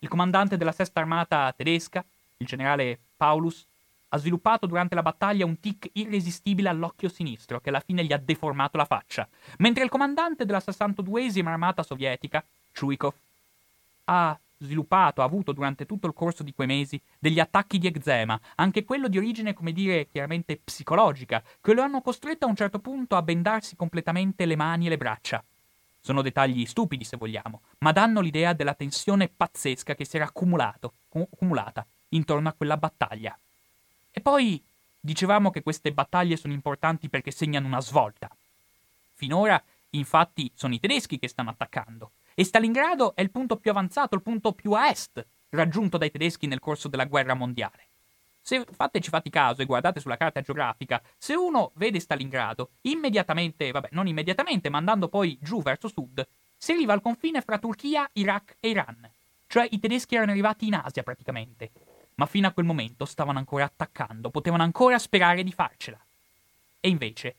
Il 0.00 0.08
comandante 0.08 0.56
della 0.56 0.72
sesta 0.72 1.00
armata 1.00 1.52
tedesca, 1.56 2.04
il 2.38 2.46
generale 2.46 2.98
Paulus, 3.16 3.64
ha 4.08 4.18
sviluppato 4.18 4.66
durante 4.66 4.94
la 4.94 5.02
battaglia 5.02 5.44
un 5.44 5.58
tic 5.58 5.90
irresistibile 5.92 6.68
all'occhio 6.68 7.08
sinistro 7.08 7.60
che 7.60 7.70
alla 7.70 7.80
fine 7.80 8.04
gli 8.04 8.12
ha 8.12 8.18
deformato 8.18 8.76
la 8.76 8.84
faccia, 8.84 9.26
mentre 9.58 9.82
il 9.82 9.90
comandante 9.90 10.44
della 10.44 10.62
62esima 10.64 11.48
armata 11.48 11.82
sovietica, 11.82 12.44
Chuikov, 12.72 13.12
ha 14.04 14.38
sviluppato, 14.64 15.22
ha 15.22 15.24
avuto 15.24 15.52
durante 15.52 15.86
tutto 15.86 16.06
il 16.06 16.12
corso 16.12 16.42
di 16.42 16.54
quei 16.54 16.66
mesi 16.66 17.00
degli 17.18 17.38
attacchi 17.38 17.78
di 17.78 17.86
eczema, 17.86 18.38
anche 18.56 18.84
quello 18.84 19.08
di 19.08 19.18
origine, 19.18 19.54
come 19.54 19.72
dire, 19.72 20.08
chiaramente 20.10 20.60
psicologica, 20.62 21.42
che 21.60 21.74
lo 21.74 21.82
hanno 21.82 22.00
costretto 22.00 22.46
a 22.46 22.48
un 22.48 22.56
certo 22.56 22.78
punto 22.78 23.16
a 23.16 23.22
bendarsi 23.22 23.76
completamente 23.76 24.46
le 24.46 24.56
mani 24.56 24.86
e 24.86 24.88
le 24.90 24.96
braccia. 24.96 25.42
Sono 26.00 26.20
dettagli 26.20 26.66
stupidi, 26.66 27.04
se 27.04 27.16
vogliamo, 27.16 27.62
ma 27.78 27.92
danno 27.92 28.20
l'idea 28.20 28.52
della 28.52 28.74
tensione 28.74 29.28
pazzesca 29.34 29.94
che 29.94 30.04
si 30.04 30.16
era 30.16 30.26
accumulata 30.26 31.86
intorno 32.10 32.48
a 32.48 32.52
quella 32.52 32.76
battaglia. 32.76 33.38
E 34.10 34.20
poi 34.20 34.62
dicevamo 35.00 35.50
che 35.50 35.62
queste 35.62 35.92
battaglie 35.92 36.36
sono 36.36 36.52
importanti 36.52 37.08
perché 37.08 37.30
segnano 37.30 37.66
una 37.66 37.80
svolta. 37.80 38.30
Finora, 39.14 39.62
infatti, 39.90 40.50
sono 40.54 40.74
i 40.74 40.80
tedeschi 40.80 41.18
che 41.18 41.28
stanno 41.28 41.50
attaccando, 41.50 42.10
e 42.34 42.44
Stalingrado 42.44 43.14
è 43.14 43.22
il 43.22 43.30
punto 43.30 43.56
più 43.56 43.70
avanzato, 43.70 44.14
il 44.14 44.22
punto 44.22 44.52
più 44.52 44.72
a 44.72 44.88
est 44.88 45.24
raggiunto 45.50 45.96
dai 45.96 46.10
tedeschi 46.10 46.46
nel 46.46 46.58
corso 46.58 46.88
della 46.88 47.04
guerra 47.04 47.34
mondiale. 47.34 47.86
Se 48.42 48.66
fateci 48.70 49.08
fate 49.08 49.30
caso 49.30 49.62
e 49.62 49.64
guardate 49.64 50.00
sulla 50.00 50.18
carta 50.18 50.42
geografica, 50.42 51.00
se 51.16 51.34
uno 51.34 51.70
vede 51.76 52.00
Stalingrado, 52.00 52.70
immediatamente, 52.82 53.70
vabbè, 53.70 53.88
non 53.92 54.06
immediatamente, 54.06 54.68
ma 54.68 54.78
andando 54.78 55.08
poi 55.08 55.38
giù 55.40 55.62
verso 55.62 55.88
sud, 55.88 56.26
si 56.56 56.72
arriva 56.72 56.92
al 56.92 57.00
confine 57.00 57.40
fra 57.40 57.58
Turchia, 57.58 58.08
Iraq 58.12 58.56
e 58.60 58.68
Iran. 58.68 59.10
Cioè 59.46 59.68
i 59.70 59.80
tedeschi 59.80 60.16
erano 60.16 60.32
arrivati 60.32 60.66
in 60.66 60.74
Asia 60.74 61.02
praticamente. 61.02 61.70
Ma 62.16 62.26
fino 62.26 62.46
a 62.46 62.50
quel 62.50 62.66
momento 62.66 63.06
stavano 63.06 63.38
ancora 63.38 63.64
attaccando, 63.64 64.30
potevano 64.30 64.62
ancora 64.62 64.98
sperare 64.98 65.42
di 65.42 65.52
farcela. 65.52 65.98
E 66.80 66.88
invece, 66.88 67.34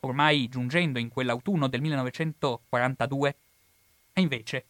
ormai 0.00 0.48
giungendo 0.48 0.98
in 0.98 1.08
quell'autunno 1.08 1.68
del 1.68 1.80
1942, 1.82 3.36
e 4.12 4.20
invece, 4.20 4.66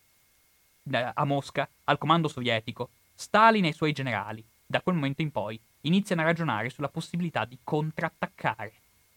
a 0.93 1.25
Mosca, 1.25 1.69
al 1.85 1.99
comando 1.99 2.29
sovietico, 2.29 2.91
Stalin 3.15 3.65
e 3.65 3.69
i 3.69 3.73
suoi 3.73 3.93
generali, 3.93 4.45
da 4.67 4.81
quel 4.81 4.95
momento 4.95 5.23
in 5.23 5.31
poi 5.31 5.61
iniziano 5.83 6.23
a 6.23 6.25
ragionare 6.25 6.71
sulla 6.71 6.89
possibilità 6.89 7.45
di 7.45 7.59
contrattaccare. 7.63 8.73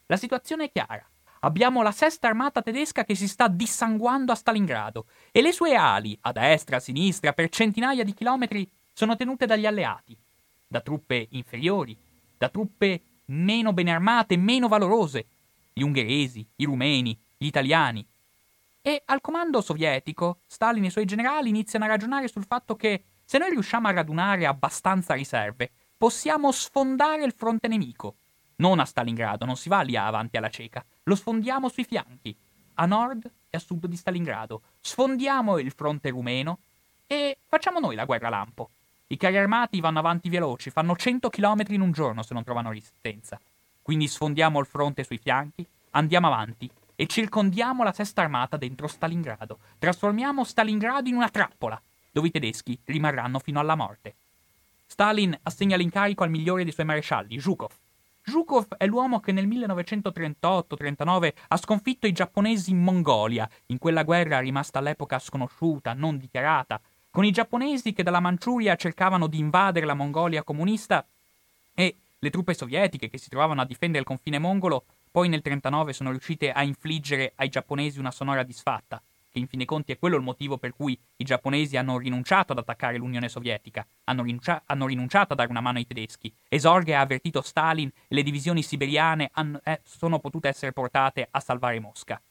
La 0.08 0.18
situazione 0.18 0.66
è 0.66 0.72
chiara. 0.72 1.08
Abbiamo 1.42 1.84
la 1.84 1.92
sesta 1.92 2.28
armata 2.28 2.62
tedesca 2.62 3.04
che 3.04 3.16
si 3.16 3.28
sta 3.28 3.48
dissanguando 3.48 4.32
a 4.32 4.36
Stalingrado 4.36 5.06
e 5.32 5.42
le 5.42 5.52
sue 5.52 5.76
ali, 5.76 6.18
a 6.22 6.32
destra, 6.32 6.78
a 6.78 6.80
sinistra, 6.80 7.34
per 7.34 7.50
centinaia 7.50 8.04
di 8.04 8.14
chilometri, 8.14 8.70
sono 8.94 9.16
tenute 9.16 9.46
dagli 9.46 9.66
alleati, 9.66 10.18
da 10.68 10.82
truppe 10.82 11.28
inferiori, 11.32 11.96
da 12.38 12.50
truppe 12.50 13.02
meno 13.26 13.74
ben 13.74 13.90
armate, 13.90 14.38
meno 14.38 14.68
valorose, 14.68 15.28
gli 15.72 15.82
ungheresi, 15.82 16.48
i 16.56 16.66
rumeni, 16.66 17.20
gli 17.38 17.46
italiani, 17.46 18.06
E 18.88 19.02
al 19.06 19.20
comando 19.20 19.62
sovietico, 19.62 20.42
Stalin 20.46 20.84
e 20.84 20.88
i 20.88 20.92
suoi 20.92 21.06
generali 21.06 21.50
iniziano 21.50 21.86
a 21.86 21.88
ragionare 21.88 22.28
sul 22.28 22.46
fatto 22.46 22.76
che 22.76 23.06
se 23.26 23.40
noi 23.40 23.50
riusciamo 23.50 23.88
a 23.88 23.92
radunare 23.92 24.46
abbastanza 24.46 25.16
riserve, 25.16 25.72
possiamo 25.98 26.52
sfondare 26.52 27.24
il 27.24 27.34
fronte 27.36 27.68
nemico. 27.68 28.18
Non 28.58 28.80
a 28.80 28.86
Stalingrado, 28.86 29.44
non 29.44 29.58
si 29.58 29.70
va 29.70 29.82
lì 29.82 29.96
avanti 29.98 30.38
alla 30.38 30.52
cieca, 30.52 30.86
lo 31.02 31.16
sfondiamo 31.16 31.68
sui 31.68 31.84
fianchi, 31.84 32.38
a 32.76 32.86
nord 32.86 33.28
e 33.50 33.58
a 33.58 33.60
sud 33.60 33.88
di 33.88 33.96
Stalingrado. 33.96 34.62
Sfondiamo 34.82 35.58
il 35.58 35.72
fronte 35.72 36.12
rumeno 36.12 36.60
e 37.08 37.40
facciamo 37.48 37.80
noi 37.80 37.96
la 37.96 38.06
guerra 38.06 38.30
lampo. 38.30 38.70
I 39.08 39.18
carri 39.18 39.38
armati 39.38 39.80
vanno 39.80 39.98
avanti 39.98 40.30
veloci, 40.30 40.70
fanno 40.70 40.96
100 40.96 41.32
km 41.32 41.64
in 41.70 41.82
un 41.82 41.92
giorno 41.92 42.22
se 42.22 42.36
non 42.36 42.44
trovano 42.44 42.70
resistenza. 42.70 43.40
Quindi 43.82 44.08
sfondiamo 44.08 44.60
il 44.60 44.68
fronte 44.68 45.04
sui 45.04 45.18
fianchi, 45.18 45.66
andiamo 45.90 46.28
avanti 46.28 46.70
e 46.96 47.08
circondiamo 47.08 47.84
la 47.84 47.94
sesta 47.94 48.22
armata 48.22 48.58
dentro 48.58 48.88
Stalingrado. 48.88 49.60
Trasformiamo 49.78 50.44
Stalingrado 50.44 51.10
in 51.10 51.16
una 51.16 51.30
trappola, 51.30 51.82
dove 52.12 52.28
i 52.28 52.32
tedeschi 52.32 52.80
rimarranno 52.86 53.40
fino 53.40 53.60
alla 53.60 53.76
morte. 53.76 54.16
Stalin 54.86 55.38
assegna 55.44 55.76
l'incarico 55.76 56.24
al 56.24 56.30
migliore 56.30 56.64
dei 56.64 56.72
suoi 56.72 56.86
marescialli, 56.86 57.40
Zhukov. 57.40 57.72
Zhukov 58.24 58.78
è 58.78 58.86
l'uomo 58.86 59.20
che 59.20 59.32
nel 59.32 59.48
1938-39 59.48 61.34
ha 61.50 61.58
sconfitto 61.58 62.08
i 62.08 62.12
giapponesi 62.12 62.72
in 62.72 62.82
Mongolia, 62.82 63.48
in 63.68 63.78
quella 63.78 64.04
guerra 64.04 64.40
rimasta 64.40 64.80
all'epoca 64.80 65.20
sconosciuta, 65.20 65.94
non 65.94 66.18
dichiarata, 66.18 66.80
con 67.12 67.24
i 67.24 67.32
giapponesi 67.32 67.94
che 67.94 68.04
dalla 68.04 68.20
Manciuria 68.20 68.76
cercavano 68.76 69.28
di 69.28 69.38
invadere 69.38 69.86
la 69.86 69.94
Mongolia 69.94 70.44
comunista 70.44 71.06
e 71.74 71.98
le 72.18 72.30
truppe 72.30 72.54
sovietiche 72.54 73.10
che 73.10 73.18
si 73.18 73.30
trovavano 73.30 73.62
a 73.62 73.66
difendere 73.66 74.00
il 74.00 74.08
confine 74.08 74.40
mongolo 74.40 74.86
poi 75.16 75.30
nel 75.30 75.40
1939 75.42 75.94
sono 75.94 76.10
riuscite 76.10 76.52
a 76.52 76.62
infliggere 76.62 77.32
ai 77.36 77.48
giapponesi 77.48 78.00
una 78.00 78.12
sonora 78.12 78.44
disfatta, 78.44 79.02
che 79.32 79.40
in 79.40 79.48
fin 79.48 79.60
dei 79.60 79.66
conti 79.66 79.94
è 79.94 79.98
quello 79.98 80.18
il 80.18 80.22
motivo 80.22 80.58
per 80.58 80.76
cui 80.76 81.00
i 81.16 81.24
giapponesi 81.24 81.78
hanno 81.78 81.98
rinunciato 81.98 82.52
ad 82.52 82.58
attaccare 82.58 82.98
l'Unione 82.98 83.30
Sovietica, 83.30 83.88
hanno, 84.04 84.24
rinuncia- 84.24 84.64
hanno 84.66 84.88
rinunciato 84.88 85.32
a 85.32 85.38
dare 85.38 85.50
una 85.50 85.62
mano 85.62 85.78
ai 85.78 85.88
tedeschi. 85.88 86.30
Esorge 86.50 86.94
ha 86.94 87.00
avvertito 87.00 87.42
Stalin 87.42 87.88
e 87.88 88.14
le 88.14 88.24
divisioni 88.24 88.62
siberiane 88.62 89.30
hanno, 89.32 89.62
eh, 89.64 89.80
sono 89.86 90.20
potute 90.20 90.50
essere 90.50 90.74
portate 90.74 91.26
a 91.32 91.40
salvare 91.40 91.80
Mosca. 91.80 92.22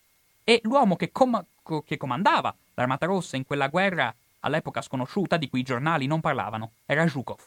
E 0.44 0.60
l'uomo 0.64 0.96
che, 0.96 1.10
com- 1.10 1.42
che 1.86 1.96
comandava 1.96 2.54
l'Armata 2.74 3.06
Rossa 3.06 3.38
in 3.38 3.46
quella 3.46 3.68
guerra 3.68 4.14
all'epoca 4.40 4.82
sconosciuta 4.82 5.38
di 5.38 5.48
cui 5.48 5.60
i 5.60 5.62
giornali 5.62 6.04
non 6.04 6.20
parlavano 6.20 6.72
era 6.84 7.08
Zhukov. 7.08 7.40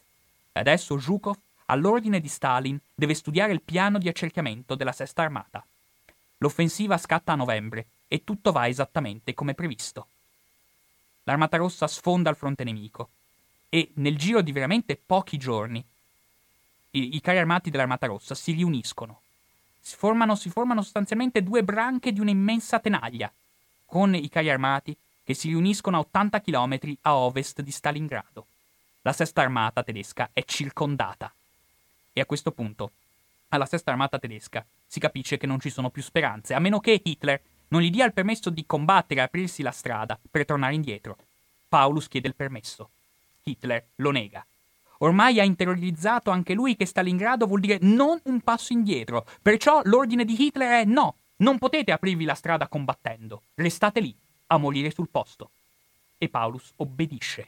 E 0.51 0.59
adesso 0.59 0.97
Zhukov 0.97 1.37
all'ordine 1.67 2.19
di 2.19 2.27
Stalin, 2.27 2.79
deve 2.93 3.13
studiare 3.13 3.53
il 3.53 3.61
piano 3.61 3.97
di 3.97 4.09
accerchiamento 4.09 4.75
della 4.75 4.91
Sesta 4.91 5.21
Armata. 5.21 5.65
L'offensiva 6.39 6.97
scatta 6.97 7.31
a 7.31 7.35
novembre 7.35 7.85
e 8.07 8.23
tutto 8.23 8.51
va 8.51 8.67
esattamente 8.67 9.33
come 9.33 9.53
previsto. 9.53 10.07
L'Armata 11.23 11.57
Rossa 11.57 11.87
sfonda 11.87 12.29
il 12.29 12.35
fronte 12.35 12.63
nemico 12.63 13.09
e 13.69 13.91
nel 13.95 14.17
giro 14.17 14.41
di 14.41 14.51
veramente 14.51 14.95
pochi 14.95 15.37
giorni 15.37 15.83
i, 16.91 17.15
i 17.15 17.21
carri 17.21 17.39
armati 17.39 17.69
dell'Armata 17.69 18.07
Rossa 18.07 18.33
si 18.33 18.53
riuniscono. 18.53 19.21
Si 19.79 19.95
formano, 19.95 20.35
si 20.35 20.49
formano 20.49 20.81
sostanzialmente 20.81 21.43
due 21.43 21.63
branche 21.63 22.13
di 22.13 22.19
un'immensa 22.19 22.79
tenaglia, 22.79 23.31
con 23.85 24.15
i 24.15 24.29
carri 24.29 24.49
armati 24.49 24.95
che 25.23 25.33
si 25.33 25.49
riuniscono 25.49 25.97
a 25.97 26.01
80 26.01 26.41
km 26.41 26.79
a 27.01 27.15
ovest 27.15 27.61
di 27.61 27.71
Stalingrado. 27.71 28.45
La 29.01 29.11
sesta 29.11 29.41
armata 29.41 29.83
tedesca 29.83 30.29
è 30.31 30.43
circondata. 30.45 31.31
E 32.17 32.19
a 32.19 32.25
questo 32.25 32.49
punto, 32.49 32.93
alla 33.49 33.67
sesta 33.67 33.91
armata 33.91 34.17
tedesca, 34.17 34.65
si 34.87 34.99
capisce 34.99 35.37
che 35.37 35.45
non 35.45 35.59
ci 35.59 35.69
sono 35.69 35.91
più 35.91 36.01
speranze, 36.01 36.55
a 36.55 36.59
meno 36.59 36.79
che 36.79 36.99
Hitler 37.03 37.39
non 37.67 37.81
gli 37.81 37.91
dia 37.91 38.07
il 38.07 38.13
permesso 38.13 38.49
di 38.49 38.65
combattere 38.65 39.19
e 39.19 39.23
aprirsi 39.23 39.61
la 39.61 39.69
strada 39.69 40.17
per 40.31 40.43
tornare 40.43 40.73
indietro. 40.73 41.15
Paulus 41.69 42.07
chiede 42.07 42.27
il 42.27 42.33
permesso. 42.33 42.89
Hitler 43.43 43.89
lo 43.97 44.09
nega. 44.09 44.43
Ormai 44.97 45.39
ha 45.39 45.43
interiorizzato 45.43 46.31
anche 46.31 46.55
lui 46.55 46.75
che 46.75 46.87
Stalingrado 46.87 47.45
vuol 47.45 47.59
dire 47.59 47.77
non 47.81 48.19
un 48.23 48.41
passo 48.41 48.73
indietro, 48.73 49.23
perciò 49.39 49.81
l'ordine 49.83 50.25
di 50.25 50.41
Hitler 50.41 50.81
è 50.81 50.85
no, 50.85 51.17
non 51.35 51.59
potete 51.59 51.91
aprirvi 51.91 52.25
la 52.25 52.33
strada 52.33 52.67
combattendo, 52.67 53.43
restate 53.53 53.99
lì, 53.99 54.15
a 54.47 54.57
morire 54.57 54.89
sul 54.89 55.09
posto. 55.09 55.51
E 56.17 56.29
Paulus 56.29 56.71
obbedisce. 56.77 57.47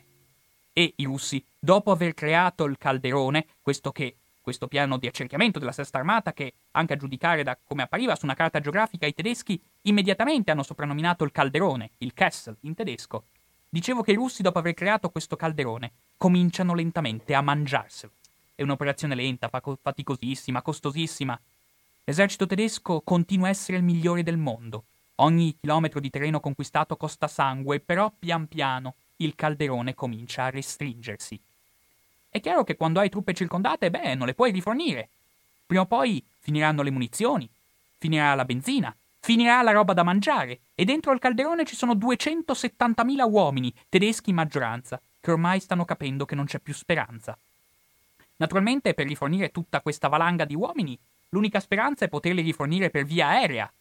E 0.74 0.94
i 0.98 1.06
russi, 1.06 1.44
dopo 1.58 1.90
aver 1.90 2.14
creato 2.14 2.66
il 2.66 2.78
calderone, 2.78 3.48
questo 3.64 3.92
che 3.92 4.14
questo 4.50 4.68
piano 4.68 4.98
di 4.98 5.06
accerchiamento 5.06 5.60
della 5.60 5.72
Sesta 5.72 6.00
Armata 6.00 6.34
che, 6.34 6.54
anche 6.72 6.94
a 6.94 6.98
giudicare 6.98 7.44
da 7.44 7.56
come 7.64 7.84
appariva 7.84 8.16
su 8.16 8.26
una 8.26 8.34
carta 8.34 8.60
geografica, 8.60 9.06
i 9.06 9.14
tedeschi 9.14 9.62
immediatamente 9.84 10.50
hanno 10.50 10.64
soprannominato 10.64 11.24
il 11.24 11.32
calderone, 11.32 11.92
il 12.00 12.16
Kessel 12.16 12.58
in 12.62 12.74
tedesco. 12.74 13.26
Dicevo 13.70 14.02
che 14.02 14.14
i 14.14 14.16
russi, 14.16 14.42
dopo 14.42 14.58
aver 14.58 14.74
creato 14.74 15.12
questo 15.12 15.36
calderone, 15.36 15.92
cominciano 16.18 16.74
lentamente 16.74 17.36
a 17.36 17.42
mangiarselo. 17.42 18.12
È 18.56 18.64
un'operazione 18.64 19.14
lenta, 19.14 19.50
faticosissima, 19.50 20.64
costosissima. 20.64 21.40
L'esercito 22.06 22.48
tedesco 22.48 23.02
continua 23.02 23.46
a 23.46 23.52
essere 23.52 23.78
il 23.78 23.84
migliore 23.84 24.24
del 24.24 24.38
mondo. 24.38 24.86
Ogni 25.18 25.56
chilometro 25.60 26.00
di 26.00 26.10
terreno 26.10 26.40
conquistato 26.40 26.98
costa 26.98 27.28
sangue, 27.28 27.80
però 27.82 28.12
pian 28.18 28.48
piano 28.48 28.96
il 29.18 29.36
calderone 29.36 29.94
comincia 29.94 30.46
a 30.46 30.50
restringersi. 30.50 31.40
È 32.32 32.40
chiaro 32.40 32.64
che 32.64 32.78
quando 32.78 33.00
hai 33.00 33.10
truppe 33.10 33.34
circondate, 33.34 33.90
beh, 33.90 34.14
non 34.14 34.28
le 34.28 34.36
puoi 34.36 34.52
rifornire. 34.52 35.10
Prima 35.66 35.82
o 35.82 35.88
poi 35.88 36.24
finiranno 36.38 36.84
le 36.84 36.92
munizioni, 36.92 37.50
finirà 37.98 38.36
la 38.36 38.46
benzina, 38.46 38.96
finirà 39.20 39.64
la 39.64 39.72
roba 39.72 39.94
da 39.94 40.04
mangiare 40.04 40.60
e 40.76 40.86
dentro 40.86 41.12
il 41.12 41.20
calderone 41.20 41.66
ci 41.66 41.76
sono 41.76 41.94
270.000 41.94 43.30
uomini, 43.30 43.74
tedeschi 43.90 44.30
in 44.30 44.36
maggioranza, 44.36 45.02
che 45.20 45.32
ormai 45.32 45.60
stanno 45.60 45.86
capendo 45.86 46.26
che 46.26 46.36
non 46.36 46.46
c'è 46.46 46.60
più 46.60 46.74
speranza. 46.74 47.36
Naturalmente, 48.38 48.94
per 48.94 49.08
rifornire 49.08 49.50
tutta 49.50 49.82
questa 49.82 50.08
valanga 50.08 50.46
di 50.46 50.56
uomini, 50.56 50.98
l'unica 51.30 51.60
speranza 51.60 52.06
è 52.06 52.10
poterli 52.10 52.44
rifornire 52.44 52.92
per 52.92 53.06
via 53.06 53.28
aerea. 53.30 53.72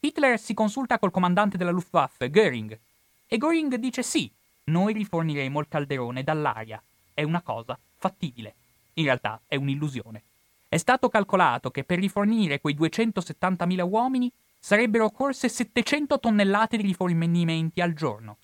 Hitler 0.00 0.38
si 0.38 0.52
consulta 0.52 0.98
col 0.98 1.10
comandante 1.10 1.56
della 1.56 1.70
Luftwaffe, 1.70 2.30
Göring, 2.30 2.78
e 3.26 3.36
Göring 3.38 3.74
dice 3.76 4.02
sì, 4.02 4.30
noi 4.64 4.92
riforniremo 4.92 5.58
il 5.58 5.68
calderone 5.68 6.22
dall'aria 6.22 6.80
è 7.18 7.24
una 7.24 7.42
cosa 7.42 7.76
fattibile. 7.96 8.54
In 8.94 9.04
realtà 9.06 9.40
è 9.48 9.56
un'illusione. 9.56 10.22
È 10.68 10.76
stato 10.76 11.08
calcolato 11.08 11.72
che 11.72 11.82
per 11.82 11.98
rifornire 11.98 12.60
quei 12.60 12.76
270.000 12.76 13.82
uomini 13.90 14.30
sarebbero 14.56 15.06
occorse 15.06 15.48
700 15.48 16.20
tonnellate 16.20 16.76
di 16.76 16.84
rifornimenti 16.84 17.80
al 17.80 17.92
giorno. 17.94 18.36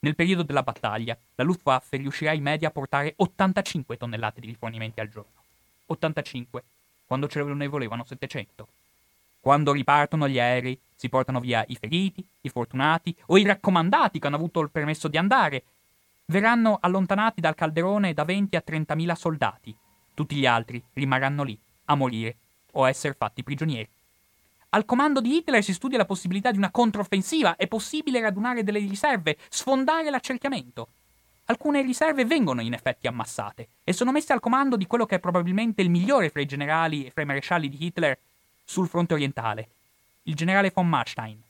Nel 0.00 0.16
periodo 0.16 0.42
della 0.42 0.64
battaglia, 0.64 1.16
la 1.36 1.44
Luftwaffe 1.44 1.96
riuscirà 1.96 2.32
in 2.32 2.42
media 2.42 2.68
a 2.68 2.72
portare 2.72 3.12
85 3.14 3.96
tonnellate 3.96 4.40
di 4.40 4.48
rifornimenti 4.48 4.98
al 4.98 5.08
giorno. 5.08 5.30
85, 5.86 6.64
quando 7.06 7.28
ce 7.28 7.40
ne 7.44 7.66
volevano 7.68 8.04
700. 8.04 8.66
Quando 9.38 9.70
ripartono 9.70 10.28
gli 10.28 10.40
aerei, 10.40 10.76
si 10.96 11.08
portano 11.08 11.38
via 11.38 11.64
i 11.68 11.76
feriti, 11.76 12.26
i 12.40 12.48
fortunati 12.48 13.14
o 13.26 13.38
i 13.38 13.44
raccomandati 13.44 14.18
che 14.18 14.26
hanno 14.26 14.36
avuto 14.36 14.58
il 14.58 14.70
permesso 14.70 15.06
di 15.06 15.16
andare 15.16 15.62
verranno 16.30 16.78
allontanati 16.80 17.40
dal 17.40 17.54
calderone 17.54 18.12
da 18.12 18.24
20 18.24 18.56
a 18.56 18.62
30.000 18.66 19.12
soldati. 19.14 19.76
Tutti 20.12 20.36
gli 20.36 20.46
altri 20.46 20.82
rimarranno 20.94 21.42
lì, 21.42 21.58
a 21.86 21.94
morire 21.94 22.36
o 22.72 22.84
a 22.84 22.88
essere 22.88 23.14
fatti 23.14 23.42
prigionieri. 23.42 23.88
Al 24.70 24.84
comando 24.84 25.22
di 25.22 25.36
Hitler 25.36 25.64
si 25.64 25.72
studia 25.72 25.96
la 25.96 26.04
possibilità 26.04 26.50
di 26.50 26.58
una 26.58 26.70
controffensiva, 26.70 27.56
è 27.56 27.66
possibile 27.66 28.20
radunare 28.20 28.62
delle 28.62 28.80
riserve, 28.80 29.38
sfondare 29.48 30.10
l'accerchiamento. 30.10 30.88
Alcune 31.46 31.80
riserve 31.80 32.26
vengono 32.26 32.60
in 32.60 32.74
effetti 32.74 33.06
ammassate 33.06 33.68
e 33.82 33.94
sono 33.94 34.12
messe 34.12 34.34
al 34.34 34.40
comando 34.40 34.76
di 34.76 34.86
quello 34.86 35.06
che 35.06 35.14
è 35.14 35.20
probabilmente 35.20 35.80
il 35.80 35.88
migliore 35.88 36.28
fra 36.28 36.42
i 36.42 36.46
generali 36.46 37.06
e 37.06 37.10
fra 37.10 37.22
i 37.22 37.26
marescialli 37.26 37.70
di 37.70 37.86
Hitler 37.86 38.18
sul 38.62 38.86
fronte 38.86 39.14
orientale, 39.14 39.68
il 40.24 40.34
generale 40.34 40.70
von 40.74 40.86
Manstein 40.86 41.42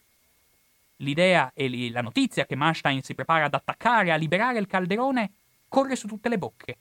l'idea 0.99 1.53
e 1.55 1.91
la 1.91 2.01
notizia 2.01 2.47
che 2.47 2.57
Manstein 2.57 3.03
si 3.03 3.15
prepara 3.15 3.45
ad 3.47 3.55
attaccare, 3.55 4.13
a 4.13 4.17
liberare 4.17 4.59
il 4.59 4.67
calderone, 4.67 5.31
corre 5.69 5.97
su 5.97 6.07
tutte 6.07 6.29
le 6.29 6.39
bocche. 6.39 6.77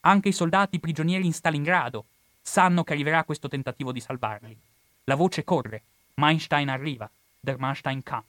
Anche 0.00 0.28
i 0.28 0.32
soldati 0.32 0.80
prigionieri 0.80 1.24
in 1.24 1.32
Stalingrado 1.32 2.06
sanno 2.40 2.84
che 2.84 2.92
arriverà 2.92 3.24
questo 3.24 3.48
tentativo 3.48 3.92
di 3.92 4.00
salvarli. 4.00 4.56
La 5.04 5.14
voce 5.14 5.44
corre. 5.44 5.82
Manstein 6.14 6.68
arriva. 6.68 7.10
Der 7.40 7.58
Manstein 7.58 8.02
kam. 8.02 8.22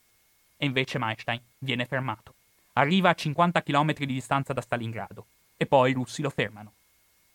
E 0.57 0.65
invece 0.65 0.97
Manstein 0.97 1.41
viene 1.59 1.85
fermato. 1.85 2.33
Arriva 2.73 3.09
a 3.09 3.13
50 3.13 3.61
km 3.61 3.93
di 3.93 4.05
distanza 4.05 4.53
da 4.53 4.61
Stalingrado. 4.61 5.25
E 5.57 5.65
poi 5.65 5.91
i 5.91 5.93
russi 5.93 6.21
lo 6.21 6.29
fermano. 6.29 6.73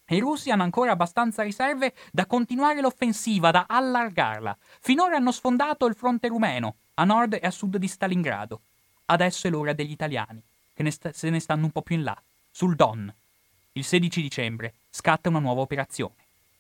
E 0.07 0.16
i 0.16 0.20
russi 0.20 0.51
hanno 0.51 0.64
ancora 0.64 0.92
abbastanza 0.92 1.42
riserve 1.42 1.94
da 2.11 2.26
continuare 2.26 2.80
l'offensiva, 2.80 3.51
da 3.51 3.66
allargarla. 3.68 4.57
Finora 4.80 5.16
hanno 5.16 5.32
sfondato 5.32 5.86
il 5.86 5.94
fronte 5.94 6.28
rumeno, 6.28 6.76
a 7.01 7.05
nord 7.05 7.32
e 7.32 7.46
a 7.46 7.51
sud 7.51 7.78
di 7.78 7.88
Stalingrado. 7.88 8.61
Adesso 9.07 9.46
è 9.46 9.51
l'ora 9.51 9.72
degli 9.72 9.90
italiani, 9.90 10.40
che 10.74 10.82
ne 10.82 10.90
st- 10.90 11.11
se 11.11 11.30
ne 11.30 11.40
stanno 11.40 11.64
un 11.64 11.72
po' 11.72 11.80
più 11.80 11.96
in 11.96 12.03
là, 12.03 12.16
sul 12.51 12.76
Don. 12.76 13.12
Il 13.72 13.84
16 13.84 14.20
dicembre 14.20 14.74
scatta 14.90 15.30
una 15.30 15.38
nuova 15.38 15.62
operazione, 15.62 16.14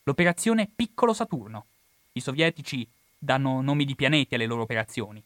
l'operazione 0.04 0.66
Piccolo 0.74 1.12
Saturno. 1.12 1.66
I 2.12 2.20
sovietici 2.20 2.88
danno 3.18 3.60
nomi 3.60 3.84
di 3.84 3.94
pianeti 3.94 4.34
alle 4.34 4.46
loro 4.46 4.62
operazioni. 4.62 5.22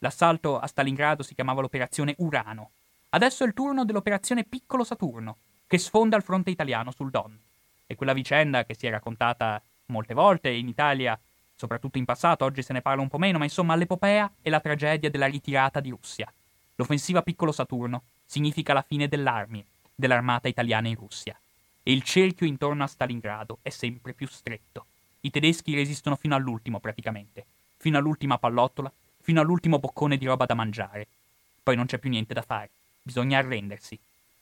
L'assalto 0.00 0.58
a 0.58 0.66
Stalingrado 0.66 1.22
si 1.22 1.34
chiamava 1.34 1.62
l'operazione 1.62 2.14
Urano. 2.18 2.70
Adesso 3.10 3.44
è 3.44 3.46
il 3.46 3.54
turno 3.54 3.86
dell'operazione 3.86 4.44
Piccolo 4.44 4.84
Saturno, 4.84 5.38
che 5.66 5.78
sfonda 5.78 6.16
il 6.16 6.22
fronte 6.22 6.50
italiano 6.50 6.90
sul 6.90 7.10
Don. 7.10 7.36
E 7.86 7.94
quella 7.94 8.12
vicenda 8.12 8.64
che 8.64 8.74
si 8.74 8.86
è 8.86 8.90
raccontata 8.90 9.62
molte 9.86 10.12
volte 10.12 10.50
in 10.50 10.68
Italia, 10.68 11.18
soprattutto 11.58 11.98
in 11.98 12.04
passato, 12.04 12.44
oggi 12.44 12.62
se 12.62 12.72
ne 12.72 12.80
parla 12.80 13.02
un 13.02 13.08
po' 13.08 13.18
meno, 13.18 13.38
ma 13.38 13.44
insomma 13.44 13.74
l'epopea 13.74 14.30
è 14.40 14.48
la 14.48 14.60
tragedia 14.60 15.10
della 15.10 15.26
ritirata 15.26 15.80
di 15.80 15.90
Russia. 15.90 16.32
L'offensiva 16.76 17.22
Piccolo 17.22 17.50
Saturno 17.50 18.04
significa 18.24 18.72
la 18.72 18.84
fine 18.86 19.08
dell'armia, 19.08 19.64
dell'armata 19.92 20.46
italiana 20.46 20.86
in 20.86 20.94
Russia. 20.94 21.36
E 21.82 21.90
il 21.90 22.04
cerchio 22.04 22.46
intorno 22.46 22.84
a 22.84 22.86
Stalingrado 22.86 23.58
è 23.62 23.70
sempre 23.70 24.12
più 24.12 24.28
stretto. 24.28 24.86
I 25.22 25.30
tedeschi 25.30 25.74
resistono 25.74 26.14
fino 26.14 26.36
all'ultimo 26.36 26.78
praticamente, 26.78 27.44
fino 27.76 27.98
all'ultima 27.98 28.38
pallottola, 28.38 28.92
fino 29.20 29.40
all'ultimo 29.40 29.80
boccone 29.80 30.16
di 30.16 30.26
roba 30.26 30.46
da 30.46 30.54
mangiare. 30.54 31.08
Poi 31.60 31.74
non 31.74 31.86
c'è 31.86 31.98
più 31.98 32.08
niente 32.08 32.34
da 32.34 32.42
fare, 32.42 32.70
bisogna 33.02 33.38
arrendersi. 33.38 33.98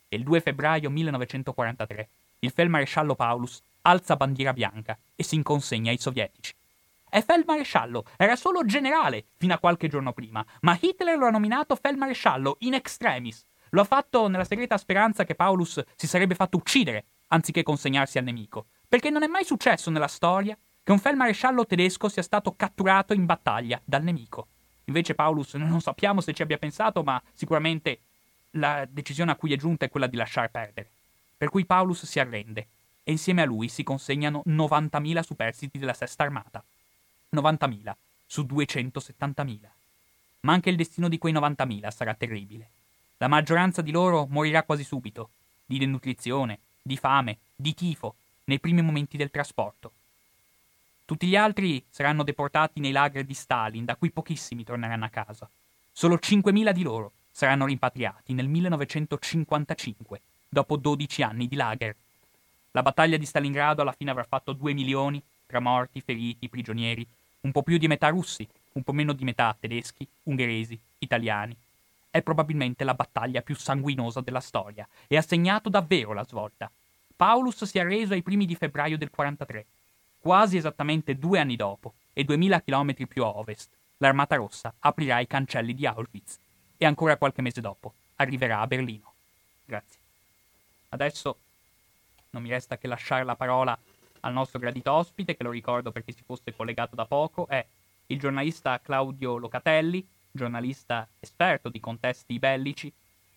E 0.07 0.15
il 0.15 0.23
2 0.23 0.39
febbraio 0.39 0.91
1943 0.91 2.07
il 2.39 2.51
feldmaresciallo 2.51 3.15
Paulus 3.15 3.59
alza 3.81 4.15
bandiera 4.15 4.53
bianca 4.53 4.95
e 5.15 5.23
si 5.23 5.33
inconsegna 5.33 5.89
ai 5.89 5.97
sovietici. 5.97 6.53
È 7.09 7.23
feldmaresciallo, 7.23 8.05
era 8.17 8.35
solo 8.35 8.65
generale 8.65 9.27
fino 9.37 9.53
a 9.53 9.59
qualche 9.59 9.87
giorno 9.87 10.11
prima, 10.11 10.45
ma 10.61 10.77
Hitler 10.79 11.17
lo 11.17 11.27
ha 11.27 11.31
nominato 11.31 11.75
feldmaresciallo 11.75 12.57
in 12.59 12.73
extremis. 12.73 13.45
Lo 13.71 13.81
ha 13.81 13.85
fatto 13.85 14.27
nella 14.27 14.43
segreta 14.43 14.77
speranza 14.77 15.23
che 15.23 15.35
Paulus 15.35 15.81
si 15.95 16.07
sarebbe 16.07 16.35
fatto 16.35 16.57
uccidere 16.57 17.05
anziché 17.27 17.63
consegnarsi 17.63 18.17
al 18.17 18.23
nemico, 18.23 18.67
perché 18.87 19.09
non 19.09 19.23
è 19.23 19.27
mai 19.27 19.43
successo 19.43 19.89
nella 19.89 20.07
storia 20.07 20.57
che 20.83 20.91
un 20.91 20.99
feldmaresciallo 20.99 21.65
tedesco 21.65 22.07
sia 22.09 22.21
stato 22.21 22.55
catturato 22.55 23.13
in 23.13 23.25
battaglia 23.25 23.81
dal 23.83 24.03
nemico. 24.03 24.47
Invece 24.85 25.15
Paulus 25.15 25.53
non 25.55 25.81
sappiamo 25.81 26.21
se 26.21 26.33
ci 26.33 26.41
abbia 26.41 26.57
pensato, 26.57 27.03
ma 27.03 27.21
sicuramente 27.33 27.99
la 28.51 28.85
decisione 28.89 29.31
a 29.31 29.35
cui 29.35 29.53
è 29.53 29.57
giunta 29.57 29.85
è 29.85 29.89
quella 29.89 30.07
di 30.07 30.15
lasciar 30.15 30.49
perdere. 30.49 30.89
Per 31.37 31.49
cui 31.49 31.65
Paulus 31.65 32.05
si 32.05 32.19
arrende 32.19 32.67
e 33.03 33.11
insieme 33.11 33.41
a 33.41 33.45
lui 33.45 33.67
si 33.67 33.83
consegnano 33.83 34.43
90.000 34.45 35.19
superstiti 35.21 35.77
della 35.77 35.93
Sesta 35.93 36.23
Armata. 36.23 36.63
90.000 37.31 37.93
su 38.25 38.41
270.000. 38.41 39.59
Ma 40.41 40.53
anche 40.53 40.69
il 40.69 40.75
destino 40.75 41.09
di 41.09 41.17
quei 41.17 41.33
90.000 41.33 41.89
sarà 41.89 42.13
terribile. 42.13 42.69
La 43.17 43.27
maggioranza 43.27 43.81
di 43.81 43.91
loro 43.91 44.27
morirà 44.29 44.63
quasi 44.63 44.83
subito, 44.83 45.29
di 45.65 45.77
denutrizione, 45.77 46.59
di 46.81 46.97
fame, 46.97 47.39
di 47.55 47.73
tifo, 47.73 48.15
nei 48.45 48.59
primi 48.59 48.81
momenti 48.81 49.17
del 49.17 49.31
trasporto. 49.31 49.91
Tutti 51.05 51.27
gli 51.27 51.35
altri 51.35 51.83
saranno 51.89 52.23
deportati 52.23 52.79
nei 52.79 52.91
lager 52.91 53.23
di 53.23 53.33
Stalin, 53.33 53.85
da 53.85 53.95
cui 53.95 54.11
pochissimi 54.11 54.63
torneranno 54.63 55.05
a 55.05 55.09
casa. 55.09 55.49
Solo 55.91 56.15
5.000 56.15 56.71
di 56.71 56.83
loro 56.83 57.13
saranno 57.31 57.65
rimpatriati 57.65 58.33
nel 58.33 58.47
1955, 58.47 60.21
dopo 60.49 60.75
12 60.75 61.21
anni 61.23 61.47
di 61.47 61.55
lager. 61.55 61.95
La 62.71 62.81
battaglia 62.81 63.17
di 63.17 63.25
Stalingrado 63.25 63.81
alla 63.81 63.93
fine 63.93 64.11
avrà 64.11 64.23
fatto 64.23 64.53
2 64.53 64.73
milioni, 64.73 65.21
tra 65.47 65.59
morti, 65.59 66.01
feriti, 66.01 66.49
prigionieri, 66.49 67.07
un 67.41 67.51
po' 67.51 67.63
più 67.63 67.77
di 67.77 67.87
metà 67.87 68.09
russi, 68.09 68.47
un 68.73 68.83
po' 68.83 68.93
meno 68.93 69.13
di 69.13 69.23
metà 69.23 69.55
tedeschi, 69.59 70.07
ungheresi, 70.23 70.79
italiani. 70.99 71.55
È 72.11 72.21
probabilmente 72.21 72.83
la 72.83 72.93
battaglia 72.93 73.41
più 73.41 73.55
sanguinosa 73.55 74.21
della 74.21 74.39
storia 74.39 74.87
e 75.07 75.17
ha 75.17 75.21
segnato 75.21 75.69
davvero 75.69 76.13
la 76.13 76.25
svolta. 76.25 76.69
Paulus 77.15 77.63
si 77.63 77.79
è 77.79 77.81
arreso 77.81 78.13
ai 78.13 78.21
primi 78.21 78.45
di 78.45 78.55
febbraio 78.55 78.97
del 78.97 79.09
43 79.09 79.65
Quasi 80.19 80.57
esattamente 80.57 81.17
due 81.17 81.39
anni 81.39 81.55
dopo, 81.55 81.93
e 82.11 82.23
2000 82.23 82.61
km 82.61 83.05
più 83.07 83.23
a 83.23 83.29
ovest, 83.29 83.69
l'Armata 83.97 84.35
Rossa 84.35 84.73
aprirà 84.79 85.19
i 85.19 85.27
cancelli 85.27 85.73
di 85.73 85.85
Auschwitz 85.85 86.37
e 86.75 86.85
ancora 86.85 87.15
qualche 87.15 87.41
mese 87.41 87.61
dopo 87.61 87.93
arriverà 88.15 88.59
a 88.59 88.67
Berlino. 88.67 89.13
Grazie. 89.63 89.99
Adesso 90.89 91.37
non 92.31 92.41
mi 92.41 92.49
resta 92.49 92.77
che 92.77 92.87
lasciare 92.87 93.23
la 93.23 93.35
parola 93.35 93.77
al 94.21 94.33
nostro 94.33 94.59
gradito 94.59 94.91
ospite, 94.91 95.35
che 95.35 95.43
lo 95.43 95.51
ricordo 95.51 95.91
perché 95.91 96.11
si 96.11 96.23
fosse 96.25 96.55
collegato 96.55 96.95
da 96.95 97.05
poco, 97.05 97.47
è 97.47 97.65
il 98.07 98.19
giornalista 98.19 98.79
Claudio 98.81 99.37
Locatelli, 99.37 100.05
giornalista 100.31 101.07
esperto 101.19 101.69
di 101.69 101.79
contesti 101.79 102.39
bellici, 102.39 102.91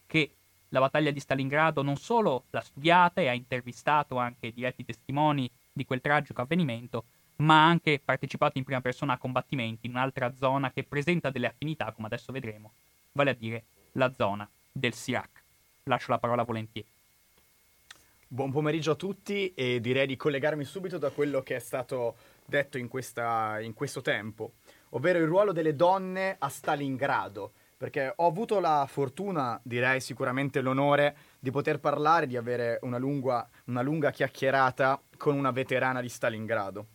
che 0.07 0.35
la 0.69 0.81
battaglia 0.81 1.11
di 1.11 1.21
Stalingrado 1.21 1.83
non 1.83 1.97
solo 1.97 2.45
l'ha 2.51 2.61
studiata 2.61 3.21
e 3.21 3.29
ha 3.29 3.33
intervistato 3.33 4.19
anche 4.19 4.53
diretti 4.53 4.85
testimoni 4.85 5.51
di 5.73 5.85
quel 5.85 6.01
tragico 6.01 6.43
avvenimento, 6.43 7.05
ma 7.37 7.65
ha 7.65 7.69
anche 7.69 8.01
partecipato 8.05 8.59
in 8.59 8.65
prima 8.65 8.81
persona 8.81 9.15
a 9.15 9.19
combattimenti 9.19 9.87
in 9.87 9.93
un'altra 9.93 10.35
zona 10.37 10.71
che 10.71 10.85
presenta 10.85 11.31
delle 11.31 11.49
affinità, 11.49 11.91
come 11.93 12.07
adesso 12.07 12.33
vedremo, 12.33 12.73
vale 13.13 13.31
a 13.31 13.35
dire 13.35 13.65
la 13.93 14.13
zona 14.13 14.49
del 14.71 14.95
Sirac. 14.95 15.43
Lascio 15.85 16.13
la 16.13 16.19
parola 16.19 16.45
volentieri. 16.45 16.89
Buon 18.33 18.53
pomeriggio 18.53 18.93
a 18.93 18.95
tutti 18.95 19.53
e 19.55 19.81
direi 19.81 20.07
di 20.07 20.15
collegarmi 20.15 20.63
subito 20.63 20.99
da 20.99 21.11
quello 21.11 21.43
che 21.43 21.57
è 21.57 21.59
stato 21.59 22.15
detto 22.45 22.79
in, 22.79 22.87
questa, 22.87 23.59
in 23.59 23.75
questo 23.75 24.03
tempo, 24.03 24.53
ovvero 24.91 25.19
il 25.19 25.27
ruolo 25.27 25.51
delle 25.51 25.75
donne 25.75 26.37
a 26.39 26.49
Stalingrado 26.49 27.51
perché 27.77 28.13
ho 28.15 28.29
avuto 28.29 28.61
la 28.61 28.87
fortuna, 28.89 29.59
direi 29.65 30.01
sicuramente 30.01 30.61
l'onore, 30.61 31.17
di 31.41 31.51
poter 31.51 31.81
parlare, 31.81 32.29
di 32.29 32.37
avere 32.37 32.79
una 32.83 32.99
lunga, 32.99 33.49
una 33.65 33.83
lunga 33.83 34.13
chiacchierata 34.13 35.03
con 35.17 35.37
una 35.37 35.51
veterana 35.51 36.01
di 36.01 36.09
Stalingrado. 36.09 36.87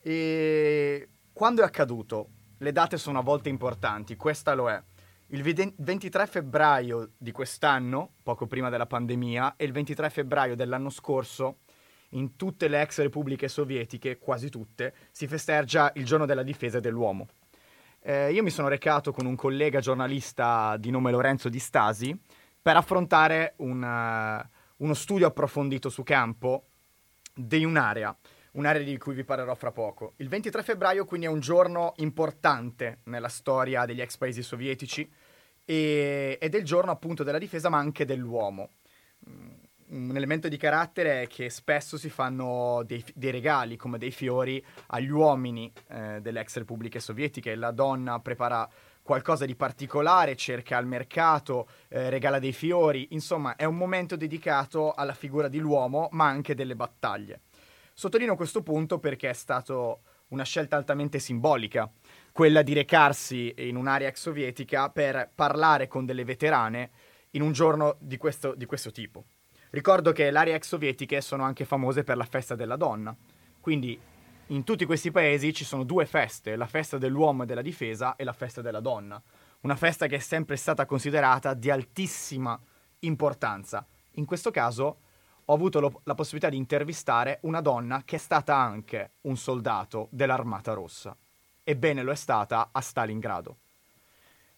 E 0.00 1.10
quando 1.32 1.62
è 1.62 1.64
accaduto? 1.64 2.28
Le 2.58 2.72
date 2.72 2.96
sono 2.96 3.20
a 3.20 3.22
volte 3.22 3.48
importanti, 3.48 4.16
questa 4.16 4.54
lo 4.54 4.68
è. 4.68 4.82
Il 5.34 5.42
23 5.42 6.26
febbraio 6.26 7.12
di 7.16 7.32
quest'anno, 7.32 8.16
poco 8.22 8.46
prima 8.46 8.68
della 8.68 8.84
pandemia, 8.84 9.54
e 9.56 9.64
il 9.64 9.72
23 9.72 10.10
febbraio 10.10 10.54
dell'anno 10.54 10.90
scorso, 10.90 11.60
in 12.10 12.36
tutte 12.36 12.68
le 12.68 12.82
ex 12.82 13.00
repubbliche 13.00 13.48
sovietiche, 13.48 14.18
quasi 14.18 14.50
tutte, 14.50 14.92
si 15.10 15.26
festeggia 15.26 15.90
il 15.94 16.04
giorno 16.04 16.26
della 16.26 16.42
difesa 16.42 16.80
dell'uomo. 16.80 17.28
Eh, 18.02 18.30
io 18.30 18.42
mi 18.42 18.50
sono 18.50 18.68
recato 18.68 19.10
con 19.10 19.24
un 19.24 19.34
collega 19.34 19.80
giornalista 19.80 20.76
di 20.76 20.90
nome 20.90 21.10
Lorenzo 21.10 21.48
Di 21.48 21.58
Stasi 21.58 22.14
per 22.60 22.76
affrontare 22.76 23.54
un, 23.56 23.82
uh, 23.82 24.84
uno 24.84 24.94
studio 24.94 25.26
approfondito 25.26 25.88
su 25.88 26.02
campo 26.02 26.64
di 27.32 27.64
un'area, 27.64 28.14
un'area 28.52 28.82
di 28.82 28.98
cui 28.98 29.14
vi 29.14 29.24
parlerò 29.24 29.54
fra 29.54 29.72
poco. 29.72 30.12
Il 30.16 30.28
23 30.28 30.62
febbraio 30.62 31.06
quindi 31.06 31.24
è 31.24 31.30
un 31.30 31.40
giorno 31.40 31.94
importante 31.96 32.98
nella 33.04 33.28
storia 33.28 33.86
degli 33.86 34.02
ex 34.02 34.18
paesi 34.18 34.42
sovietici 34.42 35.10
e, 35.64 36.38
ed 36.40 36.54
è 36.54 36.58
il 36.58 36.64
giorno 36.64 36.90
appunto 36.90 37.22
della 37.22 37.38
difesa 37.38 37.68
ma 37.68 37.78
anche 37.78 38.04
dell'uomo. 38.04 38.70
Mm, 39.28 39.50
un 39.92 40.16
elemento 40.16 40.48
di 40.48 40.56
carattere 40.56 41.22
è 41.22 41.26
che 41.26 41.50
spesso 41.50 41.98
si 41.98 42.08
fanno 42.08 42.82
dei, 42.86 43.04
dei 43.14 43.30
regali 43.30 43.76
come 43.76 43.98
dei 43.98 44.10
fiori 44.10 44.64
agli 44.86 45.10
uomini 45.10 45.70
eh, 45.88 46.20
delle 46.20 46.40
ex 46.40 46.56
repubbliche 46.56 46.98
sovietiche. 46.98 47.54
La 47.54 47.72
donna 47.72 48.18
prepara 48.20 48.68
qualcosa 49.02 49.44
di 49.44 49.54
particolare, 49.54 50.36
cerca 50.36 50.76
al 50.76 50.86
mercato, 50.86 51.68
eh, 51.88 52.08
regala 52.08 52.38
dei 52.38 52.52
fiori, 52.52 53.08
insomma 53.10 53.56
è 53.56 53.64
un 53.64 53.76
momento 53.76 54.16
dedicato 54.16 54.92
alla 54.92 55.14
figura 55.14 55.48
dell'uomo 55.48 56.08
ma 56.12 56.26
anche 56.26 56.54
delle 56.54 56.76
battaglie. 56.76 57.40
Sottolineo 57.92 58.36
questo 58.36 58.62
punto 58.62 58.98
perché 58.98 59.28
è 59.28 59.34
stata 59.34 59.74
una 60.28 60.44
scelta 60.44 60.76
altamente 60.76 61.18
simbolica, 61.18 61.90
quella 62.32 62.62
di 62.62 62.72
recarsi 62.72 63.54
in 63.58 63.76
un'area 63.76 64.08
ex 64.08 64.18
sovietica 64.20 64.88
per 64.88 65.30
parlare 65.34 65.86
con 65.86 66.06
delle 66.06 66.24
veterane 66.24 66.90
in 67.30 67.42
un 67.42 67.52
giorno 67.52 67.96
di 68.00 68.16
questo, 68.16 68.54
di 68.54 68.64
questo 68.66 68.90
tipo. 68.90 69.24
Ricordo 69.70 70.12
che 70.12 70.30
le 70.30 70.38
aree 70.38 70.54
ex 70.54 70.66
sovietiche 70.66 71.20
sono 71.20 71.44
anche 71.44 71.64
famose 71.64 72.04
per 72.04 72.16
la 72.16 72.24
festa 72.24 72.54
della 72.54 72.76
donna. 72.76 73.14
Quindi 73.60 73.98
in 74.48 74.64
tutti 74.64 74.84
questi 74.84 75.10
paesi 75.10 75.52
ci 75.52 75.64
sono 75.64 75.84
due 75.84 76.04
feste, 76.04 76.56
la 76.56 76.66
festa 76.66 76.98
dell'uomo 76.98 77.42
e 77.42 77.46
della 77.46 77.62
difesa 77.62 78.16
e 78.16 78.24
la 78.24 78.32
festa 78.32 78.60
della 78.60 78.80
donna. 78.80 79.22
Una 79.60 79.76
festa 79.76 80.06
che 80.06 80.16
è 80.16 80.20
sempre 80.20 80.56
stata 80.56 80.84
considerata 80.84 81.54
di 81.54 81.70
altissima 81.70 82.58
importanza. 83.00 83.86
In 84.12 84.24
questo 84.24 84.50
caso 84.50 84.98
ho 85.44 85.54
avuto 85.54 85.80
lo- 85.80 86.00
la 86.04 86.14
possibilità 86.14 86.50
di 86.50 86.56
intervistare 86.56 87.38
una 87.42 87.60
donna 87.60 88.02
che 88.04 88.16
è 88.16 88.18
stata 88.18 88.56
anche 88.56 89.12
un 89.22 89.36
soldato 89.36 90.08
dell'Armata 90.10 90.72
Rossa. 90.72 91.16
Ebbene 91.64 92.02
lo 92.02 92.12
è 92.12 92.16
stata 92.16 92.70
a 92.72 92.80
Stalingrado. 92.80 93.56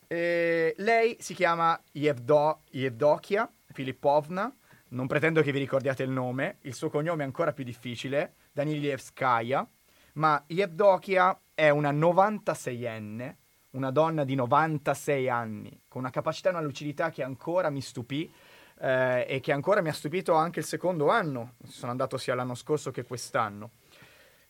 E 0.06 0.74
lei 0.78 1.16
si 1.20 1.34
chiama 1.34 1.80
Yevdo- 1.92 2.62
Yevdokia 2.70 3.50
Filippovna 3.72 4.54
non 4.94 5.06
pretendo 5.06 5.42
che 5.42 5.52
vi 5.52 5.58
ricordiate 5.58 6.04
il 6.04 6.10
nome, 6.10 6.58
il 6.62 6.74
suo 6.74 6.88
cognome 6.88 7.22
è 7.22 7.26
ancora 7.26 7.52
più 7.52 7.64
difficile, 7.64 8.34
Danilievskaya, 8.52 9.66
ma 10.14 10.42
Yevdokia 10.46 11.38
è 11.52 11.68
una 11.68 11.92
96enne, 11.92 13.34
una 13.70 13.90
donna 13.90 14.24
di 14.24 14.36
96 14.36 15.28
anni, 15.28 15.82
con 15.88 16.02
una 16.02 16.10
capacità 16.10 16.48
e 16.48 16.52
una 16.52 16.60
lucidità 16.60 17.10
che 17.10 17.24
ancora 17.24 17.70
mi 17.70 17.80
stupì 17.80 18.32
eh, 18.78 19.26
e 19.28 19.40
che 19.40 19.50
ancora 19.50 19.80
mi 19.80 19.88
ha 19.88 19.92
stupito 19.92 20.34
anche 20.34 20.60
il 20.60 20.64
secondo 20.64 21.10
anno, 21.10 21.54
sono 21.66 21.90
andato 21.90 22.16
sia 22.16 22.36
l'anno 22.36 22.54
scorso 22.54 22.92
che 22.92 23.02
quest'anno. 23.02 23.70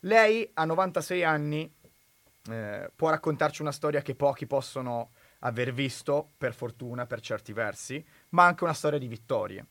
Lei 0.00 0.50
a 0.52 0.66
96 0.66 1.24
anni 1.24 1.74
eh, 2.50 2.90
può 2.94 3.10
raccontarci 3.10 3.62
una 3.62 3.72
storia 3.72 4.02
che 4.02 4.14
pochi 4.14 4.46
possono 4.46 5.10
aver 5.40 5.72
visto, 5.72 6.32
per 6.36 6.54
fortuna, 6.54 7.06
per 7.06 7.20
certi 7.20 7.52
versi, 7.52 8.04
ma 8.30 8.44
anche 8.44 8.64
una 8.64 8.72
storia 8.72 8.98
di 8.98 9.08
vittorie. 9.08 9.66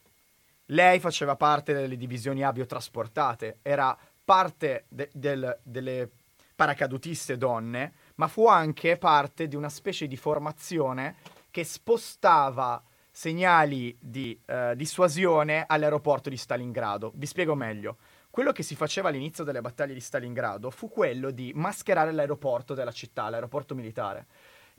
Lei 0.68 1.00
faceva 1.00 1.36
parte 1.36 1.74
delle 1.74 1.98
divisioni 1.98 2.44
aviotrasportate, 2.44 3.60
era 3.62 3.98
parte 4.24 4.86
de- 4.88 5.10
del, 5.14 5.60
delle 5.64 6.10
paracadutiste 6.56 7.38
donne, 7.38 7.94
ma 8.16 8.28
fu 8.28 8.48
anche 8.48 8.98
parte 8.98 9.48
di 9.48 9.56
una 9.56 9.70
specie 9.70 10.08
di 10.08 10.16
formazione 10.16 11.16
che 11.52 11.64
spostava 11.64 12.82
segnali 13.12 13.96
di 14.00 14.40
uh, 14.48 14.74
dissuasione 14.74 15.66
all'aeroporto 15.68 16.30
di 16.30 16.38
Stalingrado. 16.38 17.12
Vi 17.16 17.26
spiego 17.28 17.54
meglio. 17.54 17.98
Quello 18.34 18.52
che 18.52 18.64
si 18.64 18.76
faceva 18.76 19.10
all'inizio 19.10 19.44
delle 19.44 19.62
battaglie 19.62 19.94
di 19.94 20.00
Stalingrado 20.00 20.72
fu 20.72 20.90
quello 20.90 21.30
di 21.30 21.52
mascherare 21.54 22.12
l'aeroporto 22.12 22.74
della 22.74 22.92
città, 22.92 23.30
l'aeroporto 23.30 23.76
militare. 23.76 24.26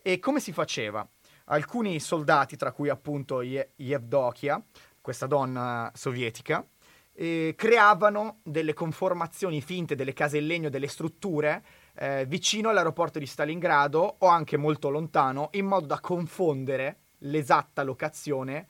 E 0.02 0.18
come 0.18 0.40
si 0.40 0.50
faceva? 0.50 1.08
Alcuni 1.44 2.00
soldati, 2.00 2.56
tra 2.56 2.72
cui 2.72 2.88
appunto 2.88 3.42
Yevdokia, 3.42 4.60
questa 5.00 5.28
donna 5.28 5.88
sovietica, 5.94 6.66
eh, 7.12 7.54
creavano 7.56 8.40
delle 8.42 8.74
conformazioni 8.74 9.60
finte, 9.60 9.94
delle 9.94 10.14
case 10.14 10.38
in 10.38 10.48
legno, 10.48 10.68
delle 10.68 10.88
strutture 10.88 11.64
eh, 11.94 12.26
vicino 12.26 12.70
all'aeroporto 12.70 13.20
di 13.20 13.26
Stalingrado 13.26 14.16
o 14.18 14.26
anche 14.26 14.56
molto 14.56 14.90
lontano, 14.90 15.50
in 15.52 15.66
modo 15.66 15.86
da 15.86 16.00
confondere 16.00 17.02
l'esatta 17.18 17.84
locazione 17.84 18.66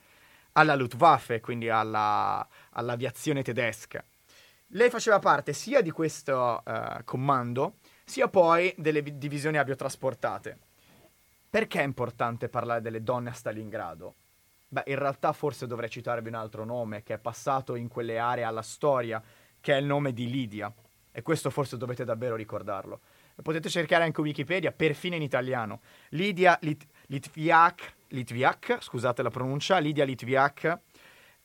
alla 0.52 0.74
Luftwaffe, 0.74 1.40
quindi 1.40 1.70
alla, 1.70 2.46
all'aviazione 2.72 3.42
tedesca. 3.42 4.04
Lei 4.76 4.90
faceva 4.90 5.20
parte 5.20 5.52
sia 5.52 5.80
di 5.82 5.92
questo 5.92 6.60
uh, 6.64 7.04
comando, 7.04 7.74
sia 8.04 8.26
poi 8.26 8.74
delle 8.76 9.04
divisioni 9.16 9.56
aviotrasportate. 9.56 10.58
Perché 11.48 11.80
è 11.80 11.84
importante 11.84 12.48
parlare 12.48 12.80
delle 12.80 13.04
donne 13.04 13.30
a 13.30 13.34
Stalingrado? 13.34 14.14
Beh, 14.66 14.82
in 14.86 14.98
realtà 14.98 15.32
forse 15.32 15.68
dovrei 15.68 15.88
citarvi 15.88 16.26
un 16.26 16.34
altro 16.34 16.64
nome 16.64 17.04
che 17.04 17.14
è 17.14 17.18
passato 17.18 17.76
in 17.76 17.86
quelle 17.86 18.18
aree 18.18 18.42
alla 18.42 18.62
storia, 18.62 19.22
che 19.60 19.74
è 19.74 19.76
il 19.76 19.84
nome 19.84 20.12
di 20.12 20.28
Lidia. 20.28 20.72
E 21.12 21.22
questo 21.22 21.50
forse 21.50 21.76
dovete 21.76 22.04
davvero 22.04 22.34
ricordarlo. 22.34 22.98
Potete 23.40 23.68
cercare 23.68 24.02
anche 24.02 24.22
Wikipedia, 24.22 24.72
perfino 24.72 25.14
in 25.14 25.22
italiano. 25.22 25.82
Lidia 26.08 26.58
Lit- 26.62 26.88
Litviak, 27.06 27.94
Litviak, 28.08 28.78
scusate 28.80 29.22
la 29.22 29.30
pronuncia, 29.30 29.78
Lidia 29.78 30.04
Litviak, 30.04 30.78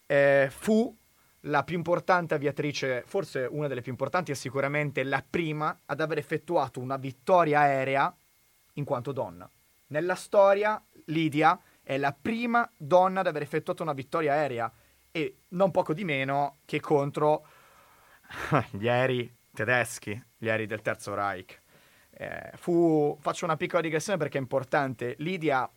eh, 0.07 0.47
fu 0.49 0.97
la 1.41 1.63
più 1.63 1.77
importante 1.77 2.33
aviatrice, 2.33 3.03
forse 3.05 3.47
una 3.49 3.67
delle 3.67 3.81
più 3.81 3.91
importanti 3.91 4.31
e 4.31 4.35
sicuramente 4.35 5.03
la 5.03 5.23
prima 5.27 5.79
ad 5.85 6.01
aver 6.01 6.17
effettuato 6.17 6.79
una 6.79 6.97
vittoria 6.97 7.61
aerea 7.61 8.13
in 8.73 8.83
quanto 8.83 9.11
donna. 9.11 9.49
Nella 9.87 10.15
storia 10.15 10.81
Lidia 11.05 11.59
è 11.81 11.97
la 11.97 12.15
prima 12.19 12.69
donna 12.75 13.21
ad 13.21 13.27
aver 13.27 13.41
effettuato 13.41 13.83
una 13.83 13.93
vittoria 13.93 14.33
aerea 14.33 14.71
e 15.11 15.37
non 15.49 15.71
poco 15.71 15.93
di 15.93 16.03
meno 16.03 16.57
che 16.65 16.79
contro 16.79 17.47
gli 18.71 18.87
aerei 18.87 19.33
tedeschi, 19.53 20.21
gli 20.37 20.49
aerei 20.49 20.67
del 20.67 20.81
Terzo 20.81 21.15
Reich. 21.15 21.59
Eh, 22.11 22.51
fu, 22.55 23.17
faccio 23.19 23.45
una 23.45 23.55
piccola 23.55 23.81
digressione 23.81 24.19
perché 24.19 24.37
è 24.37 24.41
importante, 24.41 25.15
Lidia 25.19 25.69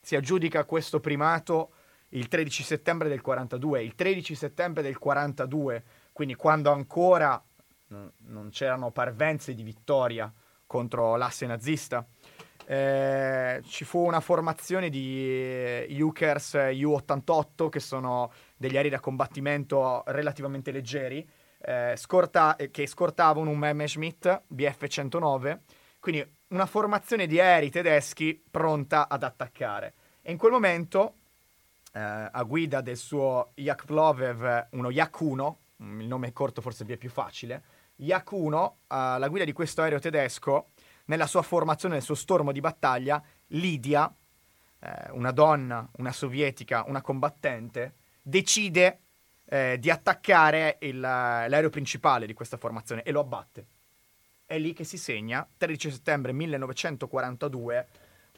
si 0.00 0.16
aggiudica 0.16 0.64
questo 0.64 1.00
primato 1.00 1.72
il 2.12 2.28
13 2.28 2.62
settembre 2.62 3.08
del 3.08 3.20
42, 3.20 3.82
il 3.82 3.94
13 3.94 4.34
settembre 4.34 4.82
del 4.82 4.98
42, 4.98 5.82
quindi 6.12 6.34
quando 6.34 6.70
ancora 6.70 7.42
non 7.88 8.48
c'erano 8.50 8.90
parvenze 8.90 9.54
di 9.54 9.62
vittoria 9.62 10.32
contro 10.66 11.16
l'asse 11.16 11.46
nazista. 11.46 12.06
Eh, 12.64 13.60
ci 13.66 13.84
fu 13.84 13.98
una 14.06 14.20
formazione 14.20 14.88
di 14.88 15.84
Jukers 15.88 16.52
U-88 16.54 17.68
che 17.68 17.80
sono 17.80 18.32
degli 18.56 18.76
aerei 18.76 18.90
da 18.90 19.00
combattimento 19.00 20.04
relativamente 20.06 20.70
leggeri 20.70 21.28
eh, 21.60 21.94
scorta- 21.96 22.56
che 22.70 22.86
scortavano 22.86 23.50
un 23.50 23.58
Messerschmitt 23.58 24.42
BF-109 24.54 25.58
quindi 26.02 26.28
una 26.48 26.66
formazione 26.66 27.28
di 27.28 27.38
aerei 27.38 27.70
tedeschi 27.70 28.42
pronta 28.50 29.08
ad 29.08 29.22
attaccare. 29.22 29.94
E 30.20 30.32
in 30.32 30.36
quel 30.36 30.50
momento, 30.50 31.14
eh, 31.92 32.00
a 32.00 32.42
guida 32.44 32.80
del 32.80 32.96
suo 32.96 33.52
Yak 33.54 33.84
Plovev, 33.84 34.68
uno 34.70 34.90
Yak 34.90 35.20
1, 35.20 35.58
mm, 35.82 36.00
il 36.00 36.06
nome 36.06 36.32
corto 36.32 36.60
forse 36.60 36.84
vi 36.84 36.94
è 36.94 36.96
più 36.96 37.10
facile, 37.10 37.62
Yak 37.96 38.30
1, 38.30 38.76
alla 38.88 39.28
guida 39.28 39.44
di 39.44 39.52
questo 39.52 39.82
aereo 39.82 39.98
tedesco, 39.98 40.70
nella 41.06 41.26
sua 41.26 41.42
formazione, 41.42 41.94
nel 41.94 42.02
suo 42.02 42.14
stormo 42.14 42.52
di 42.52 42.60
battaglia, 42.60 43.22
Lidia, 43.48 44.12
eh, 44.80 45.10
una 45.10 45.30
donna, 45.30 45.88
una 45.98 46.12
sovietica, 46.12 46.84
una 46.86 47.02
combattente, 47.02 47.94
decide 48.22 48.98
eh, 49.44 49.76
di 49.78 49.90
attaccare 49.90 50.78
il, 50.80 50.98
l'aereo 50.98 51.70
principale 51.70 52.26
di 52.26 52.32
questa 52.32 52.56
formazione 52.56 53.02
e 53.02 53.10
lo 53.10 53.20
abbatte. 53.20 53.66
È 54.46 54.58
lì 54.58 54.72
che 54.72 54.84
si 54.84 54.98
segna, 54.98 55.46
13 55.56 55.90
settembre 55.90 56.32
1942, 56.32 57.88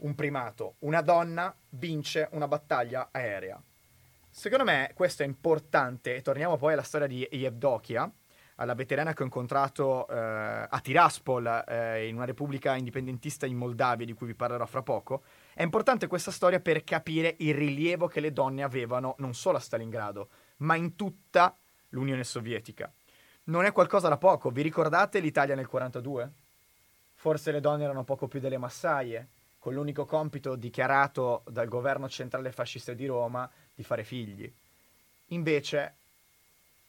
un 0.04 0.14
primato. 0.14 0.76
Una 0.80 1.00
donna 1.00 1.54
vince 1.70 2.28
una 2.32 2.46
battaglia 2.48 3.08
aerea. 3.10 3.60
Secondo 4.30 4.64
me 4.64 4.90
questo 4.94 5.22
è 5.22 5.26
importante, 5.26 6.16
e 6.16 6.22
torniamo 6.22 6.56
poi 6.56 6.72
alla 6.72 6.82
storia 6.82 7.06
di 7.06 7.26
Yevdokia, 7.30 8.10
alla 8.56 8.74
veterana 8.74 9.12
che 9.12 9.22
ho 9.22 9.24
incontrato 9.24 10.06
eh, 10.06 10.14
a 10.16 10.80
Tiraspol, 10.80 11.64
eh, 11.66 12.06
in 12.06 12.16
una 12.16 12.24
repubblica 12.24 12.76
indipendentista 12.76 13.46
in 13.46 13.56
Moldavia, 13.56 14.06
di 14.06 14.12
cui 14.12 14.28
vi 14.28 14.34
parlerò 14.34 14.66
fra 14.66 14.82
poco. 14.82 15.22
È 15.52 15.62
importante 15.62 16.06
questa 16.06 16.30
storia 16.30 16.60
per 16.60 16.84
capire 16.84 17.34
il 17.38 17.54
rilievo 17.54 18.06
che 18.06 18.20
le 18.20 18.32
donne 18.32 18.62
avevano 18.62 19.14
non 19.18 19.34
solo 19.34 19.56
a 19.56 19.60
Stalingrado, 19.60 20.28
ma 20.58 20.76
in 20.76 20.94
tutta 20.96 21.56
l'Unione 21.90 22.24
Sovietica 22.24 22.92
non 23.44 23.64
è 23.64 23.72
qualcosa 23.72 24.08
da 24.08 24.16
poco. 24.16 24.50
Vi 24.50 24.62
ricordate 24.62 25.18
l'Italia 25.20 25.54
nel 25.54 25.66
42? 25.66 26.30
Forse 27.14 27.52
le 27.52 27.60
donne 27.60 27.84
erano 27.84 28.04
poco 28.04 28.26
più 28.28 28.40
delle 28.40 28.58
massaie, 28.58 29.28
con 29.64 29.72
l'unico 29.72 30.04
compito 30.04 30.56
dichiarato 30.56 31.42
dal 31.48 31.68
governo 31.68 32.06
centrale 32.06 32.52
fascista 32.52 32.92
di 32.92 33.06
Roma 33.06 33.50
di 33.74 33.82
fare 33.82 34.04
figli. 34.04 34.52
Invece, 35.28 35.94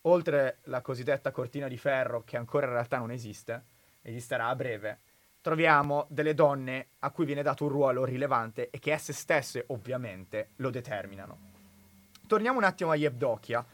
oltre 0.02 0.58
la 0.64 0.82
cosiddetta 0.82 1.32
cortina 1.32 1.70
di 1.70 1.78
ferro, 1.78 2.24
che 2.26 2.36
ancora 2.36 2.66
in 2.66 2.74
realtà 2.74 2.98
non 2.98 3.12
esiste, 3.12 3.64
esisterà 4.02 4.48
a 4.48 4.56
breve, 4.58 5.00
troviamo 5.40 6.06
delle 6.10 6.34
donne 6.34 6.88
a 7.00 7.12
cui 7.12 7.24
viene 7.24 7.44
dato 7.44 7.64
un 7.64 7.70
ruolo 7.70 8.04
rilevante 8.04 8.70
e 8.70 8.80
che 8.80 8.92
esse 8.92 9.14
stesse, 9.14 9.64
ovviamente, 9.68 10.50
lo 10.58 10.70
determinano. 10.70 11.38
Torniamo 12.28 12.58
un 12.58 12.66
attimo 12.66 12.92
a 12.92 12.96
Yevdokia. 12.96 13.66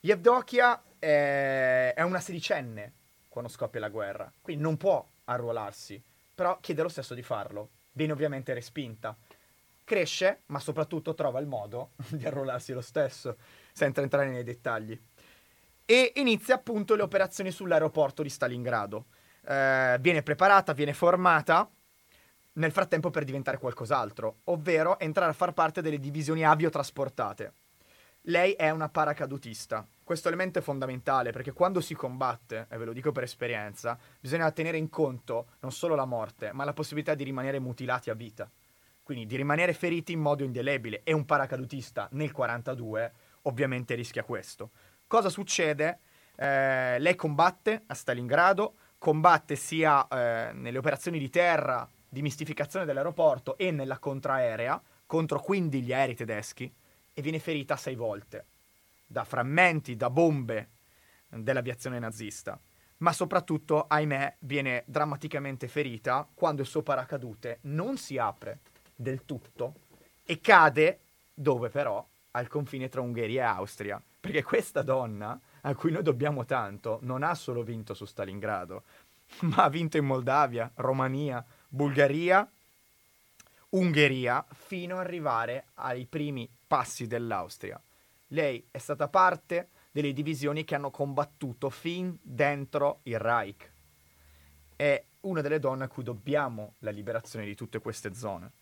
Yevdokia 0.00 0.82
è, 0.98 1.92
è 1.94 2.00
una 2.00 2.20
sedicenne 2.20 2.92
quando 3.28 3.50
scoppia 3.50 3.80
la 3.80 3.90
guerra, 3.90 4.32
quindi 4.40 4.62
non 4.62 4.78
può 4.78 5.06
arruolarsi, 5.24 6.02
però 6.34 6.56
chiede 6.60 6.80
lo 6.80 6.88
stesso 6.88 7.12
di 7.12 7.22
farlo. 7.22 7.68
Viene 7.98 8.12
ovviamente 8.12 8.54
respinta. 8.54 9.16
Cresce, 9.82 10.42
ma 10.46 10.60
soprattutto 10.60 11.14
trova 11.14 11.40
il 11.40 11.48
modo 11.48 11.90
di 12.14 12.24
arruolarsi 12.24 12.72
lo 12.72 12.80
stesso, 12.80 13.38
senza 13.72 14.00
entrare 14.02 14.28
nei 14.28 14.44
dettagli. 14.44 14.96
E 15.84 16.12
inizia 16.14 16.54
appunto 16.54 16.94
le 16.94 17.02
operazioni 17.02 17.50
sull'aeroporto 17.50 18.22
di 18.22 18.28
Stalingrado. 18.28 19.06
Eh, 19.44 19.96
viene 19.98 20.22
preparata, 20.22 20.74
viene 20.74 20.92
formata, 20.92 21.68
nel 22.52 22.70
frattempo 22.70 23.10
per 23.10 23.24
diventare 23.24 23.58
qualcos'altro, 23.58 24.42
ovvero 24.44 25.00
entrare 25.00 25.32
a 25.32 25.34
far 25.34 25.52
parte 25.52 25.82
delle 25.82 25.98
divisioni 25.98 26.44
aviotrasportate. 26.44 27.52
Lei 28.22 28.52
è 28.52 28.70
una 28.70 28.88
paracadutista, 28.88 29.84
questo 30.08 30.28
elemento 30.28 30.58
è 30.58 30.62
fondamentale 30.62 31.32
perché 31.32 31.52
quando 31.52 31.82
si 31.82 31.92
combatte, 31.92 32.66
e 32.70 32.78
ve 32.78 32.86
lo 32.86 32.94
dico 32.94 33.12
per 33.12 33.24
esperienza, 33.24 33.98
bisogna 34.18 34.50
tenere 34.52 34.78
in 34.78 34.88
conto 34.88 35.48
non 35.60 35.70
solo 35.70 35.94
la 35.94 36.06
morte, 36.06 36.50
ma 36.54 36.64
la 36.64 36.72
possibilità 36.72 37.12
di 37.12 37.24
rimanere 37.24 37.58
mutilati 37.58 38.08
a 38.08 38.14
vita. 38.14 38.50
Quindi 39.02 39.26
di 39.26 39.36
rimanere 39.36 39.74
feriti 39.74 40.12
in 40.12 40.20
modo 40.20 40.44
indelebile. 40.44 41.02
E 41.04 41.12
un 41.12 41.26
paracadutista 41.26 42.08
nel 42.12 42.32
42 42.32 43.12
ovviamente 43.42 43.94
rischia 43.94 44.24
questo. 44.24 44.70
Cosa 45.06 45.28
succede? 45.28 45.98
Eh, 46.36 46.98
lei 46.98 47.14
combatte 47.14 47.82
a 47.88 47.92
Stalingrado, 47.92 48.76
combatte 48.96 49.56
sia 49.56 50.08
eh, 50.08 50.52
nelle 50.54 50.78
operazioni 50.78 51.18
di 51.18 51.28
terra 51.28 51.86
di 52.08 52.22
mistificazione 52.22 52.86
dell'aeroporto 52.86 53.58
e 53.58 53.70
nella 53.72 53.98
contraerea 53.98 54.80
contro 55.04 55.38
quindi 55.38 55.82
gli 55.82 55.92
aerei 55.92 56.14
tedeschi 56.14 56.72
e 57.12 57.20
viene 57.20 57.38
ferita 57.38 57.76
sei 57.76 57.94
volte 57.94 58.46
da 59.08 59.24
frammenti, 59.24 59.96
da 59.96 60.10
bombe 60.10 60.68
dell'aviazione 61.28 61.98
nazista, 61.98 62.60
ma 62.98 63.12
soprattutto, 63.12 63.86
ahimè, 63.88 64.36
viene 64.40 64.84
drammaticamente 64.86 65.66
ferita 65.66 66.28
quando 66.32 66.62
il 66.62 66.68
suo 66.68 66.82
paracadute 66.82 67.58
non 67.62 67.96
si 67.96 68.18
apre 68.18 68.60
del 68.94 69.24
tutto 69.24 69.74
e 70.24 70.40
cade 70.40 71.00
dove 71.32 71.68
però? 71.70 72.04
Al 72.32 72.48
confine 72.48 72.88
tra 72.88 73.00
Ungheria 73.00 73.42
e 73.42 73.56
Austria. 73.56 74.02
Perché 74.20 74.42
questa 74.42 74.82
donna, 74.82 75.38
a 75.62 75.74
cui 75.74 75.92
noi 75.92 76.02
dobbiamo 76.02 76.44
tanto, 76.44 76.98
non 77.02 77.22
ha 77.22 77.34
solo 77.34 77.62
vinto 77.62 77.94
su 77.94 78.04
Stalingrado, 78.04 78.82
ma 79.42 79.64
ha 79.64 79.68
vinto 79.68 79.96
in 79.96 80.04
Moldavia, 80.04 80.70
Romania, 80.74 81.44
Bulgaria, 81.68 82.48
Ungheria, 83.70 84.44
fino 84.52 84.98
ad 84.98 85.06
arrivare 85.06 85.66
ai 85.74 86.06
primi 86.06 86.48
passi 86.66 87.06
dell'Austria. 87.06 87.80
Lei 88.28 88.66
è 88.70 88.78
stata 88.78 89.08
parte 89.08 89.68
delle 89.90 90.12
divisioni 90.12 90.64
che 90.64 90.74
hanno 90.74 90.90
combattuto 90.90 91.70
fin 91.70 92.16
dentro 92.22 93.00
il 93.04 93.18
Reich. 93.18 93.70
È 94.76 95.02
una 95.20 95.40
delle 95.40 95.58
donne 95.58 95.84
a 95.84 95.88
cui 95.88 96.02
dobbiamo 96.02 96.74
la 96.80 96.90
liberazione 96.90 97.44
di 97.44 97.54
tutte 97.54 97.80
queste 97.80 98.14
zone. 98.14 98.52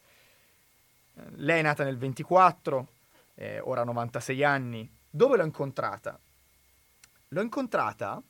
Lei 1.37 1.61
è 1.61 1.63
nata 1.63 1.85
nel 1.85 1.97
24, 1.99 2.89
eh, 3.35 3.61
ora 3.61 3.83
ha 3.83 3.85
96 3.85 4.45
anni. 4.45 4.91
Dove 5.09 5.37
l'ho 5.37 5.45
incontrata? 5.45 6.19
L'ho 7.29 7.43
incontrata 7.43 8.23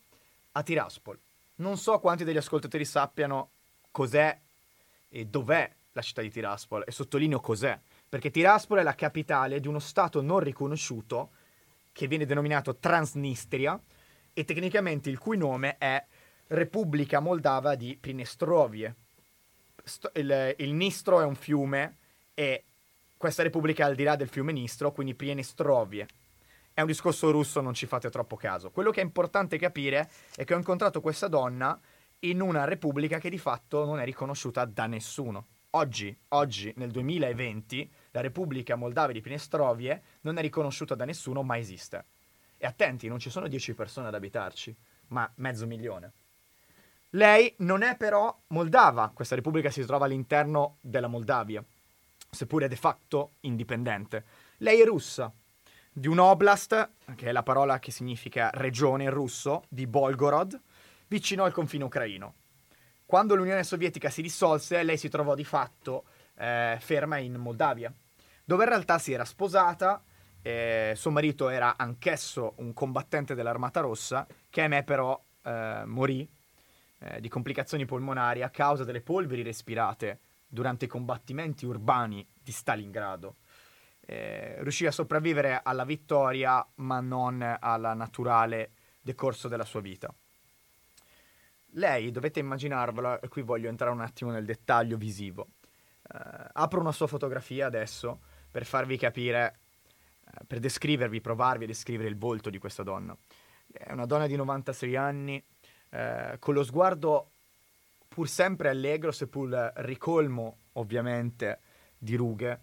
a 0.52 0.62
Tiraspol. 0.62 1.18
Non 1.56 1.76
so 1.78 1.98
quanti 1.98 2.24
degli 2.24 2.36
ascoltatori 2.36 2.84
sappiano 2.84 3.50
cos'è 3.90 4.38
e 5.08 5.26
dov'è 5.26 5.72
la 5.92 6.02
città 6.02 6.22
di 6.22 6.30
Tiraspol 6.30 6.84
e 6.86 6.92
sottolineo 6.92 7.40
cos'è, 7.40 7.78
perché 8.16 8.30
Tiraspol 8.30 8.78
è 8.78 8.82
la 8.82 8.94
capitale 8.94 9.60
di 9.60 9.68
uno 9.68 9.78
stato 9.78 10.22
non 10.22 10.40
riconosciuto 10.40 11.32
che 11.92 12.06
viene 12.06 12.24
denominato 12.24 12.76
Transnistria 12.76 13.78
e 14.32 14.44
tecnicamente 14.46 15.10
il 15.10 15.18
cui 15.18 15.36
nome 15.36 15.76
è 15.76 16.02
Repubblica 16.46 17.20
Moldava 17.20 17.74
di 17.74 17.94
Prinestrovie. 18.00 18.94
Il, 20.14 20.54
il, 20.56 20.72
Nistro 20.72 21.20
è 21.20 21.24
un 21.24 21.34
fiume 21.34 21.96
e 22.32 22.64
questa 23.18 23.42
repubblica 23.42 23.84
è 23.84 23.88
al 23.88 23.94
di 23.94 24.04
là 24.04 24.16
del 24.16 24.28
fiume 24.28 24.52
Nistro, 24.52 24.92
quindi 24.92 25.14
Prinestrovie. 25.14 26.06
È 26.72 26.80
un 26.80 26.86
discorso 26.86 27.30
russo, 27.30 27.60
non 27.60 27.74
ci 27.74 27.84
fate 27.84 28.08
troppo 28.08 28.36
caso. 28.36 28.70
Quello 28.70 28.92
che 28.92 29.02
è 29.02 29.04
importante 29.04 29.58
capire 29.58 30.10
è 30.36 30.44
che 30.44 30.54
ho 30.54 30.58
incontrato 30.58 31.02
questa 31.02 31.28
donna 31.28 31.78
in 32.20 32.40
una 32.40 32.64
repubblica 32.64 33.18
che 33.18 33.28
di 33.28 33.36
fatto 33.36 33.84
non 33.84 34.00
è 34.00 34.06
riconosciuta 34.06 34.64
da 34.64 34.86
nessuno. 34.86 35.48
Oggi, 35.76 36.16
oggi, 36.28 36.72
nel 36.76 36.90
2020, 36.90 37.90
la 38.16 38.22
Repubblica 38.22 38.76
Moldava 38.76 39.12
di 39.12 39.20
Prinestrovie 39.20 40.02
non 40.22 40.38
è 40.38 40.40
riconosciuta 40.40 40.94
da 40.94 41.04
nessuno, 41.04 41.42
ma 41.42 41.58
esiste. 41.58 42.04
E 42.56 42.66
attenti, 42.66 43.08
non 43.08 43.18
ci 43.18 43.28
sono 43.28 43.46
10 43.46 43.74
persone 43.74 44.08
ad 44.08 44.14
abitarci, 44.14 44.74
ma 45.08 45.30
mezzo 45.36 45.66
milione. 45.66 46.12
Lei 47.10 47.52
non 47.58 47.82
è 47.82 47.94
però 47.96 48.34
moldava, 48.48 49.10
questa 49.12 49.34
repubblica 49.34 49.68
si 49.68 49.84
trova 49.84 50.06
all'interno 50.06 50.78
della 50.80 51.08
Moldavia, 51.08 51.62
seppure 52.30 52.68
de 52.68 52.76
facto 52.76 53.32
indipendente. 53.40 54.24
Lei 54.58 54.80
è 54.80 54.86
russa, 54.86 55.30
di 55.92 56.08
un 56.08 56.18
oblast, 56.18 56.88
che 57.16 57.26
è 57.26 57.32
la 57.32 57.42
parola 57.42 57.78
che 57.78 57.90
significa 57.90 58.48
regione 58.54 59.04
in 59.04 59.10
russo, 59.10 59.64
di 59.68 59.86
Bolgorod, 59.86 60.58
vicino 61.08 61.44
al 61.44 61.52
confine 61.52 61.84
ucraino. 61.84 62.34
Quando 63.04 63.34
l'Unione 63.34 63.62
Sovietica 63.62 64.08
si 64.08 64.22
dissolse, 64.22 64.82
lei 64.82 64.96
si 64.96 65.10
trovò 65.10 65.34
di 65.34 65.44
fatto 65.44 66.04
eh, 66.36 66.76
ferma 66.80 67.18
in 67.18 67.34
Moldavia, 67.34 67.92
dove 68.46 68.62
in 68.62 68.68
realtà 68.68 68.98
si 68.98 69.12
era 69.12 69.24
sposata, 69.24 70.00
eh, 70.40 70.92
suo 70.94 71.10
marito 71.10 71.48
era 71.48 71.76
anch'esso 71.76 72.54
un 72.58 72.72
combattente 72.72 73.34
dell'Armata 73.34 73.80
Rossa, 73.80 74.24
che 74.48 74.60
ahimè 74.60 74.84
però 74.84 75.20
eh, 75.42 75.82
morì 75.84 76.26
eh, 77.00 77.20
di 77.20 77.28
complicazioni 77.28 77.84
polmonari 77.86 78.42
a 78.42 78.50
causa 78.50 78.84
delle 78.84 79.00
polveri 79.00 79.42
respirate 79.42 80.20
durante 80.46 80.84
i 80.84 80.88
combattimenti 80.88 81.66
urbani 81.66 82.24
di 82.40 82.52
Stalingrado. 82.52 83.34
Eh, 84.06 84.58
riuscì 84.60 84.86
a 84.86 84.92
sopravvivere 84.92 85.60
alla 85.64 85.84
vittoria, 85.84 86.64
ma 86.76 87.00
non 87.00 87.42
al 87.42 87.94
naturale 87.96 88.70
decorso 89.00 89.48
della 89.48 89.64
sua 89.64 89.80
vita. 89.80 90.14
Lei, 91.70 92.12
dovete 92.12 92.38
immaginarvela, 92.38 93.18
e 93.18 93.26
qui 93.26 93.42
voglio 93.42 93.68
entrare 93.68 93.92
un 93.92 94.02
attimo 94.02 94.30
nel 94.30 94.44
dettaglio 94.44 94.96
visivo. 94.96 95.48
Uh, 96.08 96.46
apro 96.52 96.78
una 96.78 96.92
sua 96.92 97.08
fotografia 97.08 97.66
adesso 97.66 98.20
per 98.56 98.64
farvi 98.64 98.96
capire, 98.96 99.58
uh, 100.24 100.46
per 100.46 100.60
descrivervi, 100.60 101.20
provarvi 101.20 101.64
a 101.64 101.66
descrivere 101.66 102.08
il 102.08 102.16
volto 102.16 102.48
di 102.48 102.56
questa 102.56 102.82
donna. 102.82 103.14
È 103.70 103.92
una 103.92 104.06
donna 104.06 104.26
di 104.26 104.34
96 104.34 104.96
anni, 104.96 105.44
uh, 105.90 106.38
con 106.38 106.54
lo 106.54 106.64
sguardo 106.64 107.32
pur 108.08 108.26
sempre 108.26 108.70
allegro, 108.70 109.12
seppur 109.12 109.72
ricolmo 109.76 110.60
ovviamente 110.72 111.60
di 111.98 112.14
rughe, 112.14 112.60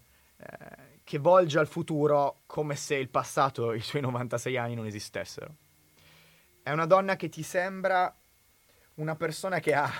che 1.03 1.19
volge 1.19 1.59
al 1.59 1.67
futuro 1.67 2.41
come 2.47 2.75
se 2.75 2.95
il 2.95 3.09
passato 3.09 3.71
e 3.71 3.77
i 3.77 3.81
suoi 3.81 4.01
96 4.01 4.57
anni 4.57 4.73
non 4.73 4.87
esistessero. 4.87 5.55
È 6.63 6.71
una 6.71 6.87
donna 6.87 7.15
che 7.15 7.29
ti 7.29 7.43
sembra 7.43 8.13
una 8.95 9.15
persona 9.15 9.59
che 9.59 9.75
ha 9.75 9.91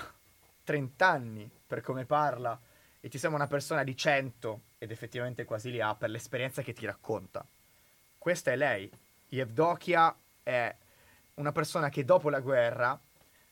30 0.64 1.06
anni 1.08 1.48
per 1.64 1.82
come 1.82 2.04
parla 2.04 2.60
e 3.00 3.08
ti 3.08 3.16
sembra 3.16 3.38
una 3.38 3.48
persona 3.48 3.84
di 3.84 3.96
100 3.96 4.60
ed 4.84 4.90
effettivamente 4.90 5.44
quasi 5.44 5.70
li 5.70 5.80
ha 5.80 5.94
per 5.94 6.10
l'esperienza 6.10 6.62
che 6.62 6.72
ti 6.72 6.86
racconta. 6.86 7.44
Questa 8.18 8.52
è 8.52 8.56
lei. 8.56 8.90
Yevdokia 9.28 10.14
è 10.42 10.74
una 11.34 11.52
persona 11.52 11.88
che 11.88 12.04
dopo 12.04 12.30
la 12.30 12.40
guerra 12.40 12.98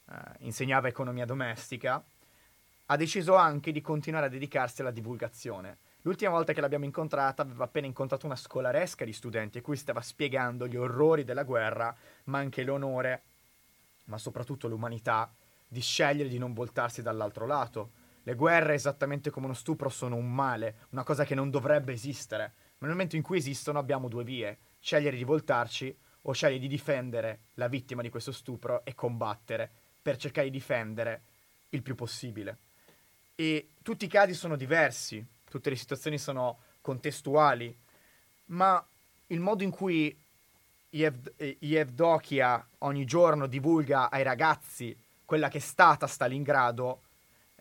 eh, 0.09 0.15
insegnava 0.41 0.89
economia 0.89 1.25
domestica, 1.25 2.03
ha 2.87 2.97
deciso 2.97 3.35
anche 3.35 3.73
di 3.73 3.81
continuare 3.81 4.27
a 4.27 4.31
dedicarsi 4.31 4.81
alla 4.81 4.91
divulgazione. 4.91 5.79
L'ultima 6.03 6.31
volta 6.31 6.53
che 6.53 6.61
l'abbiamo 6.61 6.85
incontrata 6.85 7.43
aveva 7.43 7.65
appena 7.65 7.87
incontrato 7.87 8.27
una 8.27 8.37
scolaresca 8.37 9.05
di 9.05 9.13
studenti 9.13 9.59
a 9.59 9.63
cui 9.63 9.77
stava 9.77 10.01
spiegando 10.01 10.67
gli 10.67 10.77
orrori 10.77 11.25
della 11.25 11.45
guerra, 11.45 11.95
ma 12.25 12.39
anche 12.39 12.65
l'onore 12.65 13.23
ma 14.07 14.19
soprattutto 14.19 14.69
l'umanità, 14.69 15.33
di 15.69 15.81
scegliere 15.81 16.29
di 16.29 16.39
non 16.39 16.53
voltarsi 16.53 17.03
dall'altro 17.03 17.47
lato. 17.47 17.91
Le 18.25 18.35
guerre, 18.35 18.75
esattamente 18.75 19.31
come 19.31 19.47
uno 19.47 19.55
stupro, 19.55 19.89
sono 19.89 20.17
un 20.17 20.33
male, 20.33 20.87
una 20.91 21.03
cosa 21.03 21.25
che 21.25 21.35
non 21.35 21.51
dovrebbe 21.51 21.93
esistere. 21.93 22.53
Ma 22.79 22.87
nel 22.87 22.97
momento 22.97 23.17
in 23.17 23.23
cui 23.23 23.39
esistono 23.39 23.79
abbiamo 23.79 24.09
due 24.09 24.25
vie, 24.25 24.59
scegliere 24.81 25.17
di 25.17 25.25
voltarci 25.25 25.97
o 26.23 26.33
scegliere 26.33 26.61
di 26.61 26.69
difendere 26.69 27.41
la 27.55 27.69
vittima 27.69 28.03
di 28.03 28.11
questo 28.11 28.33
stupro 28.33 28.85
e 28.85 28.95
combattere 28.95 29.71
per 30.01 30.17
cercare 30.17 30.49
di 30.49 30.53
difendere 30.53 31.23
il 31.71 31.83
più 31.83 31.95
possibile. 31.95 32.59
E 33.35 33.71
tutti 33.83 34.05
i 34.05 34.09
casi 34.09 34.35
sono 34.35 34.57
diversi, 34.57 35.25
tutte 35.49 35.71
le 35.71 35.77
situazioni 35.77 36.19
sono 36.19 36.59
contestuali, 36.81 37.77
ma 38.47 38.85
il 39.29 39.41
modo 39.41 39.63
in 39.63 39.71
cui 39.71 40.17
Yevdokia 40.91 42.69
ogni 42.79 43.05
giorno 43.05 43.47
divulga 43.47 44.11
ai 44.11 44.23
ragazzi 44.23 44.97
quella 45.25 45.49
che 45.49 45.59
è 45.59 45.61
stata 45.61 46.07
Stalingrado, 46.07 47.03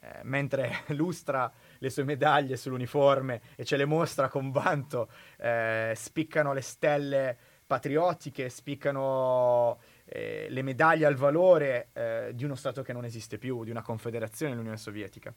eh, 0.02 0.20
mentre 0.24 0.82
lustra 0.97 1.52
le 1.78 1.89
sue 1.89 2.04
medaglie 2.04 2.58
sull'uniforme 2.58 3.41
e 3.56 3.64
ce 3.64 3.78
le 3.78 3.86
mostra 3.86 4.30
con 4.30 4.52
vanto, 4.52 5.10
eh, 5.38 5.93
spiccano 5.95 6.54
le 6.54 6.62
stelle 6.62 7.38
patriottiche, 7.68 8.49
spiccano 8.49 9.80
eh, 10.06 10.47
le 10.49 10.62
medaglie 10.62 11.06
al 11.06 11.16
valore 11.16 11.89
eh, 11.93 12.32
di 12.34 12.43
uno 12.43 12.56
Stato 12.56 12.82
che 12.82 12.93
non 12.93 13.06
esiste 13.06 13.38
più, 13.38 13.64
di 13.64 13.70
una 13.70 13.82
confederazione, 13.82 14.56
l'Unione 14.56 14.78
Sovietica. 14.78 15.34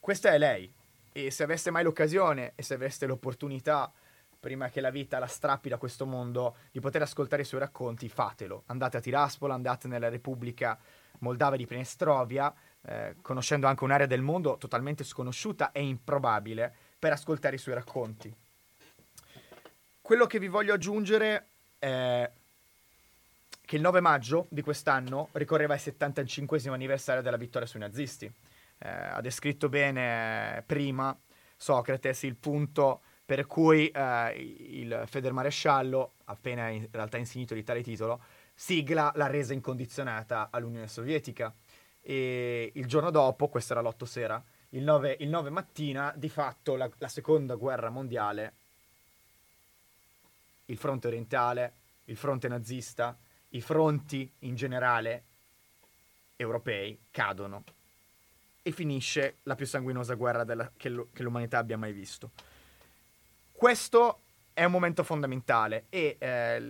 Questa 0.00 0.32
è 0.32 0.38
lei, 0.38 0.72
e 1.12 1.30
se 1.30 1.42
aveste 1.42 1.70
mai 1.70 1.82
l'occasione 1.82 2.52
e 2.54 2.62
se 2.62 2.74
aveste 2.74 3.06
l'opportunità 3.06 3.92
prima 4.44 4.68
che 4.68 4.82
la 4.82 4.90
vita 4.90 5.18
la 5.18 5.26
strappi 5.26 5.70
da 5.70 5.78
questo 5.78 6.04
mondo, 6.04 6.56
di 6.70 6.78
poter 6.78 7.00
ascoltare 7.00 7.40
i 7.40 7.46
suoi 7.46 7.60
racconti, 7.60 8.10
fatelo. 8.10 8.64
Andate 8.66 8.98
a 8.98 9.00
Tiraspol, 9.00 9.50
andate 9.50 9.88
nella 9.88 10.10
Repubblica 10.10 10.78
Moldava 11.20 11.56
di 11.56 11.64
Prenestrovia, 11.64 12.52
eh, 12.86 13.16
conoscendo 13.22 13.66
anche 13.66 13.84
un'area 13.84 14.06
del 14.06 14.22
mondo 14.22 14.56
totalmente 14.58 15.04
sconosciuta 15.04 15.72
e 15.72 15.82
improbabile, 15.82 16.72
per 16.98 17.12
ascoltare 17.12 17.56
i 17.56 17.58
suoi 17.58 17.74
racconti. 17.74 18.34
Quello 20.00 20.26
che 20.26 20.38
vi 20.38 20.48
voglio 20.48 20.74
aggiungere 20.74 21.46
è 21.78 22.30
che 23.64 23.76
il 23.76 23.82
9 23.82 24.00
maggio 24.00 24.46
di 24.50 24.60
quest'anno 24.62 25.28
ricorreva 25.32 25.74
il 25.74 25.80
75 25.80 26.60
anniversario 26.68 27.22
della 27.22 27.36
vittoria 27.36 27.66
sui 27.66 27.80
nazisti. 27.80 28.30
Eh, 28.78 28.88
ha 28.88 29.20
descritto 29.20 29.68
bene 29.68 30.62
prima 30.66 31.16
Socrate 31.56 32.14
il 32.22 32.34
punto 32.34 33.00
per 33.24 33.46
cui 33.46 33.88
eh, 33.88 34.34
il 34.68 35.04
Federmaresciallo, 35.06 36.12
appena 36.24 36.68
in 36.68 36.86
realtà 36.90 37.16
insignito 37.16 37.54
di 37.54 37.62
tale 37.62 37.82
titolo, 37.82 38.20
sigla 38.54 39.10
la 39.14 39.26
resa 39.28 39.54
incondizionata 39.54 40.48
all'Unione 40.50 40.88
Sovietica. 40.88 41.52
E 42.06 42.70
il 42.74 42.86
giorno 42.86 43.10
dopo, 43.10 43.48
questo 43.48 43.72
era 43.72 43.82
l'8 43.82 44.04
sera, 44.04 44.42
il 44.70 44.82
9, 44.82 45.16
il 45.20 45.28
9 45.28 45.50
mattina, 45.50 46.12
di 46.14 46.28
fatto 46.28 46.76
la, 46.76 46.90
la 46.98 47.08
seconda 47.08 47.54
guerra 47.54 47.88
mondiale, 47.88 48.52
il 50.66 50.76
fronte 50.76 51.06
orientale, 51.06 51.72
il 52.04 52.16
fronte 52.16 52.48
nazista, 52.48 53.16
i 53.50 53.60
fronti 53.60 54.30
in 54.40 54.54
generale 54.54 55.22
europei 56.36 56.98
cadono 57.10 57.64
e 58.62 58.72
finisce 58.72 59.36
la 59.44 59.54
più 59.54 59.66
sanguinosa 59.66 60.14
guerra 60.14 60.44
della, 60.44 60.70
che, 60.76 60.88
lo, 60.88 61.08
che 61.12 61.22
l'umanità 61.22 61.58
abbia 61.58 61.78
mai 61.78 61.92
visto. 61.92 62.30
Questo 63.52 64.20
è 64.52 64.64
un 64.64 64.72
momento 64.72 65.02
fondamentale 65.02 65.86
e 65.88 66.16
eh, 66.18 66.60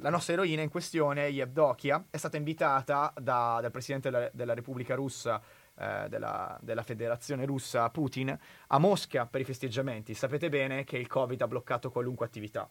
la 0.00 0.10
nostra 0.10 0.34
eroina 0.34 0.62
in 0.62 0.68
questione, 0.68 1.28
Yevdokia, 1.28 2.06
è 2.10 2.16
stata 2.16 2.36
invitata 2.36 3.12
da, 3.16 3.58
dal 3.60 3.70
presidente 3.70 4.10
della, 4.10 4.30
della, 4.32 4.54
Repubblica 4.54 4.94
Russa, 4.94 5.40
eh, 5.78 6.06
della, 6.08 6.58
della, 6.60 6.82
federazione 6.82 7.44
russa 7.44 7.88
Putin 7.90 8.36
a 8.68 8.78
Mosca 8.78 9.26
per 9.26 9.40
i 9.40 9.44
festeggiamenti. 9.44 10.14
Sapete 10.14 10.48
bene 10.48 10.84
che 10.84 10.98
il 10.98 11.06
Covid 11.06 11.40
ha 11.40 11.48
bloccato 11.48 11.90
qualunque 11.90 12.26
attività. 12.26 12.68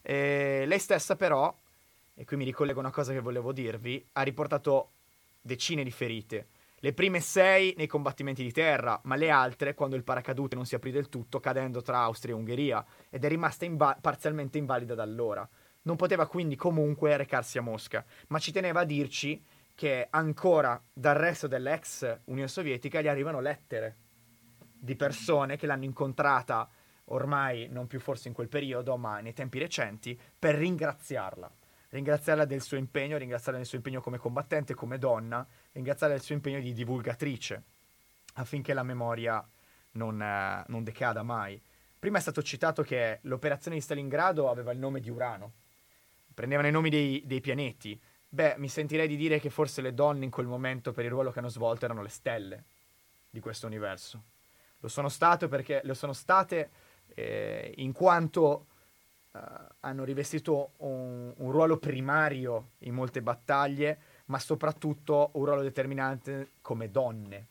E 0.00 0.64
lei 0.66 0.78
stessa 0.78 1.16
però, 1.16 1.54
e 2.14 2.24
qui 2.24 2.36
mi 2.36 2.44
ricollego 2.44 2.80
una 2.80 2.90
cosa 2.90 3.12
che 3.12 3.20
volevo 3.20 3.52
dirvi, 3.52 4.04
ha 4.12 4.22
riportato 4.22 4.90
decine 5.40 5.82
di 5.84 5.90
ferite. 5.90 6.46
Le 6.84 6.92
prime 6.92 7.20
sei 7.20 7.74
nei 7.76 7.86
combattimenti 7.86 8.42
di 8.42 8.50
terra, 8.50 9.00
ma 9.04 9.14
le 9.14 9.30
altre 9.30 9.74
quando 9.74 9.94
il 9.94 10.02
paracadute 10.02 10.56
non 10.56 10.66
si 10.66 10.74
aprì 10.74 10.90
del 10.90 11.08
tutto, 11.08 11.38
cadendo 11.38 11.80
tra 11.80 11.98
Austria 12.00 12.34
e 12.34 12.36
Ungheria, 12.36 12.84
ed 13.08 13.24
è 13.24 13.28
rimasta 13.28 13.64
inva- 13.64 13.96
parzialmente 14.00 14.58
invalida 14.58 14.96
da 14.96 15.04
allora. 15.04 15.48
Non 15.82 15.96
poteva 15.96 16.26
quindi 16.26 16.56
comunque 16.56 17.16
recarsi 17.16 17.58
a 17.58 17.62
Mosca, 17.62 18.04
ma 18.28 18.38
ci 18.38 18.52
teneva 18.52 18.80
a 18.80 18.84
dirci 18.84 19.42
che 19.74 20.06
ancora 20.10 20.80
dal 20.92 21.16
resto 21.16 21.46
dell'ex 21.46 22.20
Unione 22.24 22.48
Sovietica 22.48 23.00
gli 23.00 23.08
arrivano 23.08 23.40
lettere 23.40 23.96
di 24.78 24.96
persone 24.96 25.56
che 25.56 25.66
l'hanno 25.66 25.84
incontrata 25.84 26.68
ormai 27.06 27.68
non 27.68 27.86
più 27.86 28.00
forse 28.00 28.28
in 28.28 28.34
quel 28.34 28.48
periodo, 28.48 28.96
ma 28.96 29.20
nei 29.20 29.32
tempi 29.32 29.58
recenti, 29.58 30.18
per 30.38 30.54
ringraziarla. 30.54 31.50
Ringraziarla 31.90 32.44
del 32.44 32.62
suo 32.62 32.78
impegno, 32.78 33.18
ringraziarla 33.18 33.58
del 33.58 33.66
suo 33.66 33.76
impegno 33.76 34.00
come 34.00 34.18
combattente, 34.18 34.74
come 34.74 34.98
donna, 34.98 35.46
ringraziarla 35.72 36.14
del 36.16 36.24
suo 36.24 36.34
impegno 36.34 36.60
di 36.60 36.72
divulgatrice, 36.72 37.62
affinché 38.34 38.72
la 38.72 38.82
memoria 38.82 39.46
non, 39.92 40.20
eh, 40.20 40.64
non 40.68 40.84
decada 40.84 41.22
mai. 41.22 41.60
Prima 41.98 42.18
è 42.18 42.20
stato 42.20 42.42
citato 42.42 42.82
che 42.82 43.18
l'operazione 43.22 43.76
di 43.76 43.82
Stalingrado 43.82 44.48
aveva 44.48 44.72
il 44.72 44.78
nome 44.78 45.00
di 45.00 45.10
Urano, 45.10 45.52
prendevano 46.34 46.68
i 46.68 46.72
nomi 46.72 46.90
dei, 46.90 47.22
dei 47.24 47.40
pianeti, 47.40 48.00
Beh, 48.34 48.54
mi 48.56 48.70
sentirei 48.70 49.06
di 49.06 49.16
dire 49.16 49.38
che 49.38 49.50
forse 49.50 49.82
le 49.82 49.92
donne 49.92 50.24
in 50.24 50.30
quel 50.30 50.46
momento 50.46 50.92
per 50.92 51.04
il 51.04 51.10
ruolo 51.10 51.30
che 51.30 51.40
hanno 51.40 51.50
svolto 51.50 51.84
erano 51.84 52.00
le 52.00 52.08
stelle 52.08 52.64
di 53.28 53.40
questo 53.40 53.66
universo. 53.66 54.22
Lo 54.80 54.88
sono, 54.88 55.10
perché, 55.50 55.82
lo 55.84 55.92
sono 55.92 56.14
state 56.14 56.70
eh, 57.14 57.74
in 57.76 57.92
quanto 57.92 58.68
eh, 59.32 59.38
hanno 59.80 60.04
rivestito 60.04 60.70
un, 60.78 61.30
un, 61.36 61.50
ruolo 61.50 61.76
primario 61.76 62.70
in 62.78 62.94
molte 62.94 63.20
battaglie, 63.20 63.98
ma 64.26 64.38
soprattutto 64.38 65.28
un 65.34 65.44
ruolo 65.44 65.60
determinante 65.60 66.52
come 66.62 66.90
donne 66.90 67.46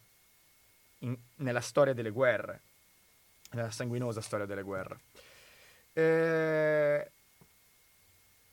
in, 1.00 1.16
nella 1.36 1.62
storia 1.62 1.94
delle 1.94 2.10
guerre, 2.10 2.62
nella 3.52 3.70
sanguinosa 3.70 4.20
storia 4.20 4.48
delle 4.48 4.64
guerre. 4.64 5.00
Eh, 5.94 7.12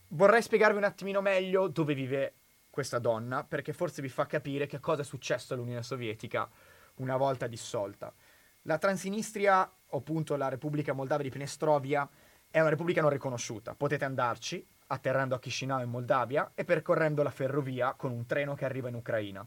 vorrei 0.09 0.43
spiegarvi 0.43 0.77
un 0.77 0.85
attimino 0.85 1.21
meglio 1.21 1.69
dove 1.69 1.95
vive 1.95 2.35
questa 2.71 2.99
donna, 2.99 3.45
perché 3.45 3.73
forse 3.73 4.03
vi 4.03 4.09
fa 4.09 4.27
capire 4.27 4.67
che 4.67 4.79
cosa 4.79 5.03
è 5.03 5.05
successo 5.05 5.55
all'Unione 5.55 5.83
Sovietica 5.83 6.49
una 6.97 7.17
volta 7.17 7.47
dissolta. 7.47 8.13
La 8.63 8.79
Transinistria, 8.79 9.71
o 9.87 9.99
appunto 9.99 10.37
la 10.37 10.49
Repubblica 10.49 10.93
Moldava 10.93 11.23
di 11.23 11.31
Pnestrovia, 11.31 12.09
è 12.51 12.61
una 12.61 12.69
repubblica 12.71 13.01
non 13.01 13.11
riconosciuta. 13.11 13.75
Potete 13.75 14.05
andarci, 14.05 14.65
atterrando 14.89 15.35
a 15.35 15.39
Chisinau 15.39 15.83
in 15.83 15.91
Moldavia 15.91 16.53
e 16.55 16.65
percorrendo 16.65 17.23
la 17.23 17.31
ferrovia 17.31 17.95
con 17.95 18.11
un 18.11 18.27
treno 18.27 18.55
che 18.55 18.65
arriva 18.65 18.89
in 18.89 18.95
Ucraina. 18.95 19.47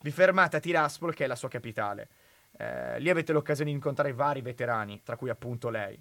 Vi 0.00 0.10
fermate 0.10 0.56
a 0.56 0.60
Tiraspol, 0.60 1.14
che 1.14 1.24
è 1.24 1.26
la 1.26 1.34
sua 1.34 1.48
capitale. 1.48 2.08
Eh, 2.56 3.00
lì 3.00 3.10
avete 3.10 3.32
l'occasione 3.32 3.70
di 3.70 3.76
incontrare 3.76 4.12
vari 4.12 4.40
veterani, 4.40 5.02
tra 5.02 5.16
cui 5.16 5.30
appunto 5.30 5.68
lei. 5.68 6.00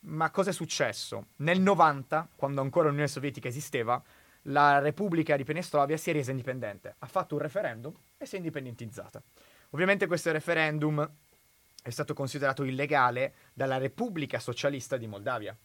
Ma 0.00 0.30
cosa 0.30 0.50
è 0.50 0.52
successo? 0.52 1.28
Nel 1.36 1.60
90, 1.60 2.28
quando 2.36 2.60
ancora 2.60 2.88
l'Unione 2.88 3.08
Sovietica 3.08 3.48
esisteva, 3.48 4.02
la 4.48 4.78
Repubblica 4.78 5.36
di 5.36 5.44
Penestrovia 5.44 5.96
si 5.96 6.10
è 6.10 6.12
resa 6.12 6.30
indipendente, 6.30 6.94
ha 6.98 7.06
fatto 7.06 7.34
un 7.34 7.40
referendum 7.40 7.92
e 8.16 8.26
si 8.26 8.34
è 8.34 8.38
indipendentizzata. 8.38 9.20
Ovviamente 9.70 10.06
questo 10.06 10.30
referendum 10.30 11.08
è 11.82 11.90
stato 11.90 12.14
considerato 12.14 12.62
illegale 12.62 13.34
dalla 13.52 13.78
Repubblica 13.78 14.38
Socialista 14.38 14.96
di 14.96 15.06
Moldavia. 15.06 15.56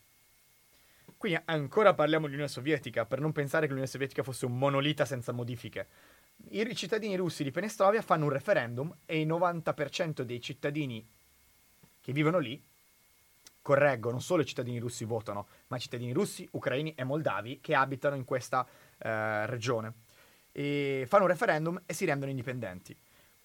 Qui 1.18 1.40
ancora 1.46 1.94
parliamo 1.94 2.26
di 2.26 2.34
Unione 2.34 2.50
Sovietica, 2.50 3.06
per 3.06 3.20
non 3.20 3.32
pensare 3.32 3.64
che 3.64 3.70
l'Unione 3.70 3.92
Sovietica 3.92 4.24
fosse 4.24 4.46
un 4.48 4.58
monolita 4.58 5.06
senza 5.06 5.32
modifiche. 5.32 5.88
I 6.50 6.76
cittadini 6.76 7.16
russi 7.16 7.44
di 7.44 7.52
Penestrovia 7.52 8.02
fanno 8.02 8.26
un 8.26 8.32
referendum 8.32 8.96
e 9.06 9.22
il 9.22 9.28
90% 9.28 10.22
dei 10.22 10.42
cittadini 10.42 11.08
che 12.02 12.12
vivono 12.12 12.40
lì 12.40 12.60
correggo, 13.62 14.12
non 14.12 14.22
solo 14.22 14.42
i 14.42 14.46
cittadini 14.46 14.80
russi 14.80 15.06
votano, 15.06 15.48
ma 15.68 15.78
i 15.78 15.80
cittadini 15.80 16.12
russi, 16.12 16.48
ucraini 16.52 16.94
e 16.96 17.04
moldavi 17.04 17.60
che 17.62 17.76
abitano 17.76 18.16
in 18.16 18.26
questa 18.26 18.66
eh, 18.98 19.46
regione. 19.46 19.94
E 20.52 21.06
fanno 21.08 21.24
un 21.24 21.30
referendum 21.30 21.82
e 21.86 21.94
si 21.94 22.06
rendono 22.06 22.32
indipendenti. 22.32 22.98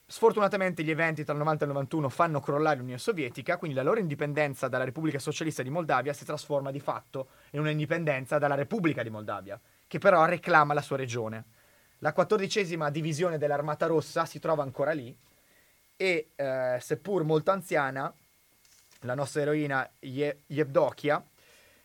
Sfortunatamente 0.09 0.85
gli 0.85 0.91
eventi 0.91 1.25
tra 1.25 1.33
il 1.33 1.41
90 1.41 1.65
e 1.65 1.67
il 1.67 1.73
91 1.73 2.09
fanno 2.09 2.41
crollare 2.41 2.77
l'Unione 2.77 2.99
Sovietica, 2.99 3.57
quindi 3.57 3.77
la 3.77 3.83
loro 3.83 3.99
indipendenza 3.99 4.69
dalla 4.69 4.85
Repubblica 4.85 5.19
Socialista 5.19 5.65
di 5.65 5.71
Moldavia 5.71 6.13
si 6.13 6.25
trasforma 6.25 6.71
di 6.71 6.79
fatto 6.79 7.29
in 7.51 7.61
una 7.61 7.71
indipendenza 7.71 8.39
dalla 8.39 8.55
Repubblica 8.55 9.03
di 9.03 9.11
Moldavia, 9.11 9.61
che 9.87 9.99
però 9.99 10.25
reclama 10.25 10.75
la 10.75 10.81
sua 10.81 10.97
regione. 10.97 11.45
La 11.99 12.13
quattordicesima 12.13 12.89
divisione 12.89 13.37
dell'Armata 13.37 13.87
Rossa 13.87 14.27
si 14.27 14.39
trova 14.39 14.63
ancora 14.63 14.93
lì 14.93 15.17
e, 15.97 16.31
eh, 16.37 16.79
seppur 16.81 17.25
molto 17.25 17.51
anziana, 17.51 18.15
la 19.07 19.15
nostra 19.15 19.41
eroina 19.41 19.89
Ye- 20.01 20.43
Yevdokia, 20.47 21.25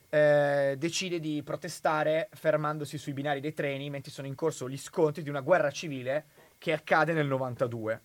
eh, 0.09 0.75
decide 0.77 1.19
di 1.21 1.41
protestare 1.41 2.27
fermandosi 2.33 2.97
sui 2.97 3.13
binari 3.13 3.39
dei 3.39 3.53
treni 3.53 3.89
mentre 3.89 4.11
sono 4.11 4.27
in 4.27 4.35
corso 4.35 4.67
gli 4.67 4.77
scontri 4.77 5.23
di 5.23 5.29
una 5.29 5.39
guerra 5.39 5.71
civile 5.71 6.25
che 6.57 6.73
accade 6.73 7.13
nel 7.13 7.27
92. 7.27 8.01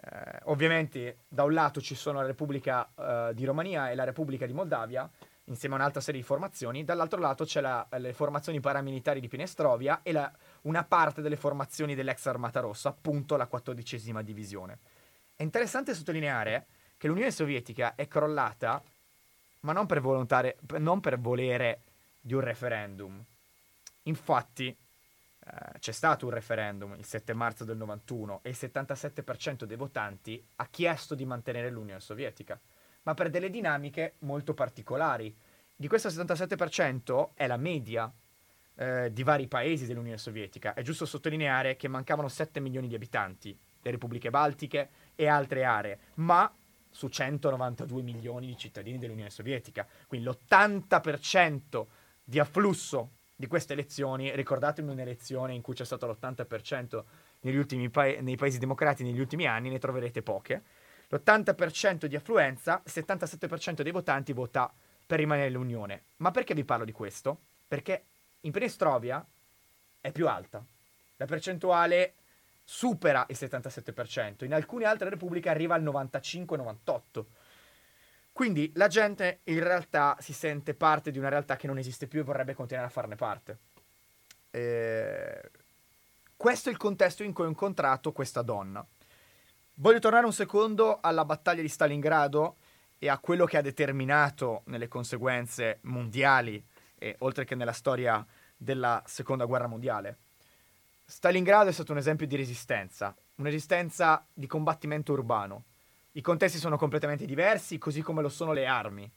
Eh, 0.00 0.38
ovviamente 0.44 1.20
da 1.26 1.44
un 1.44 1.54
lato 1.54 1.80
ci 1.80 1.94
sono 1.94 2.20
la 2.20 2.26
Repubblica 2.26 2.88
eh, 2.94 3.30
di 3.34 3.44
Romania 3.44 3.90
e 3.90 3.94
la 3.94 4.04
Repubblica 4.04 4.46
di 4.46 4.52
Moldavia, 4.52 5.10
insieme 5.44 5.74
a 5.74 5.78
un'altra 5.78 6.00
serie 6.00 6.20
di 6.20 6.26
formazioni, 6.26 6.84
dall'altro 6.84 7.18
lato 7.18 7.44
c'è 7.44 7.60
la, 7.60 7.86
le 7.96 8.12
formazioni 8.12 8.60
paramilitari 8.60 9.18
di 9.18 9.28
Pinestrovia 9.28 10.00
e 10.02 10.12
la, 10.12 10.30
una 10.62 10.84
parte 10.84 11.22
delle 11.22 11.36
formazioni 11.36 11.94
dell'ex 11.94 12.26
Armata 12.26 12.60
Rossa, 12.60 12.90
appunto 12.90 13.36
la 13.36 13.46
quattordicesima 13.46 14.22
divisione. 14.22 14.78
È 15.34 15.42
interessante 15.42 15.94
sottolineare 15.94 16.66
che 16.98 17.06
l'Unione 17.06 17.30
Sovietica 17.30 17.94
è 17.94 18.06
crollata, 18.08 18.82
ma 19.60 19.72
non 19.72 19.86
per, 19.86 20.02
non 20.78 21.00
per 21.00 21.18
volere 21.18 21.82
di 22.20 22.34
un 22.34 22.40
referendum. 22.40 23.24
Infatti, 24.02 24.66
eh, 24.66 25.78
c'è 25.78 25.92
stato 25.92 26.26
un 26.26 26.32
referendum 26.32 26.94
il 26.96 27.04
7 27.04 27.32
marzo 27.32 27.64
del 27.64 27.76
91 27.76 28.40
e 28.42 28.50
il 28.50 28.56
77% 28.58 29.64
dei 29.64 29.76
votanti 29.76 30.44
ha 30.56 30.66
chiesto 30.66 31.14
di 31.14 31.24
mantenere 31.24 31.70
l'Unione 31.70 32.00
Sovietica, 32.00 32.60
ma 33.02 33.14
per 33.14 33.30
delle 33.30 33.48
dinamiche 33.48 34.14
molto 34.20 34.52
particolari. 34.52 35.34
Di 35.74 35.86
questo 35.86 36.08
77% 36.08 37.30
è 37.34 37.46
la 37.46 37.56
media 37.56 38.12
eh, 38.74 39.12
di 39.12 39.22
vari 39.22 39.46
paesi 39.46 39.86
dell'Unione 39.86 40.18
Sovietica. 40.18 40.74
È 40.74 40.82
giusto 40.82 41.06
sottolineare 41.06 41.76
che 41.76 41.86
mancavano 41.86 42.28
7 42.28 42.58
milioni 42.58 42.88
di 42.88 42.96
abitanti, 42.96 43.56
le 43.80 43.90
repubbliche 43.92 44.30
baltiche 44.30 44.90
e 45.14 45.28
altre 45.28 45.64
aree, 45.64 45.98
ma 46.14 46.52
su 46.98 47.06
192 47.06 48.02
milioni 48.02 48.48
di 48.48 48.56
cittadini 48.56 48.98
dell'Unione 48.98 49.30
Sovietica. 49.30 49.86
Quindi 50.08 50.26
l'80% 50.26 51.86
di 52.24 52.40
afflusso 52.40 53.10
di 53.36 53.46
queste 53.46 53.74
elezioni, 53.74 54.34
ricordatevi 54.34 54.90
un'elezione 54.90 55.54
in 55.54 55.62
cui 55.62 55.74
c'è 55.74 55.84
stato 55.84 56.08
l'80% 56.08 57.04
negli 57.42 57.88
pa- 57.88 58.20
nei 58.20 58.34
paesi 58.34 58.58
democratici 58.58 59.08
negli 59.08 59.20
ultimi 59.20 59.46
anni, 59.46 59.68
ne 59.68 59.78
troverete 59.78 60.22
poche. 60.22 60.60
L'80% 61.06 62.06
di 62.06 62.16
affluenza, 62.16 62.82
il 62.84 62.92
77% 62.92 63.82
dei 63.82 63.92
votanti 63.92 64.32
vota 64.32 64.68
per 65.06 65.20
rimanere 65.20 65.46
nell'Unione. 65.46 66.02
Ma 66.16 66.32
perché 66.32 66.52
vi 66.52 66.64
parlo 66.64 66.84
di 66.84 66.90
questo? 66.90 67.38
Perché 67.68 68.06
in 68.40 68.50
Penestrovia 68.50 69.24
è 70.00 70.10
più 70.10 70.26
alta. 70.26 70.64
La 71.14 71.26
percentuale 71.26 72.14
supera 72.70 73.24
il 73.30 73.36
77%, 73.40 74.44
in 74.44 74.52
alcune 74.52 74.84
altre 74.84 75.08
repubbliche 75.08 75.48
arriva 75.48 75.74
al 75.74 75.82
95-98%. 75.82 77.24
Quindi 78.30 78.70
la 78.74 78.88
gente 78.88 79.40
in 79.44 79.64
realtà 79.64 80.18
si 80.20 80.34
sente 80.34 80.74
parte 80.74 81.10
di 81.10 81.18
una 81.18 81.30
realtà 81.30 81.56
che 81.56 81.66
non 81.66 81.78
esiste 81.78 82.06
più 82.06 82.20
e 82.20 82.24
vorrebbe 82.24 82.52
continuare 82.52 82.88
a 82.88 82.92
farne 82.92 83.16
parte. 83.16 83.58
Eh, 84.50 85.50
questo 86.36 86.68
è 86.68 86.72
il 86.72 86.76
contesto 86.76 87.22
in 87.22 87.32
cui 87.32 87.44
ho 87.44 87.48
incontrato 87.48 88.12
questa 88.12 88.42
donna. 88.42 88.86
Voglio 89.76 89.98
tornare 89.98 90.26
un 90.26 90.34
secondo 90.34 90.98
alla 91.00 91.24
battaglia 91.24 91.62
di 91.62 91.68
Stalingrado 91.68 92.56
e 92.98 93.08
a 93.08 93.18
quello 93.18 93.46
che 93.46 93.56
ha 93.56 93.62
determinato 93.62 94.60
nelle 94.66 94.88
conseguenze 94.88 95.78
mondiali, 95.84 96.62
e, 96.98 97.16
oltre 97.20 97.46
che 97.46 97.54
nella 97.54 97.72
storia 97.72 98.24
della 98.54 99.02
seconda 99.06 99.46
guerra 99.46 99.68
mondiale. 99.68 100.18
Stalingrado 101.10 101.70
è 101.70 101.72
stato 101.72 101.92
un 101.92 101.98
esempio 101.98 102.26
di 102.26 102.36
resistenza, 102.36 103.16
un'esistenza 103.36 104.26
di 104.30 104.46
combattimento 104.46 105.12
urbano. 105.12 105.64
I 106.12 106.20
contesti 106.20 106.58
sono 106.58 106.76
completamente 106.76 107.24
diversi, 107.24 107.78
così 107.78 108.02
come 108.02 108.20
lo 108.20 108.28
sono 108.28 108.52
le 108.52 108.66
armi. 108.66 109.10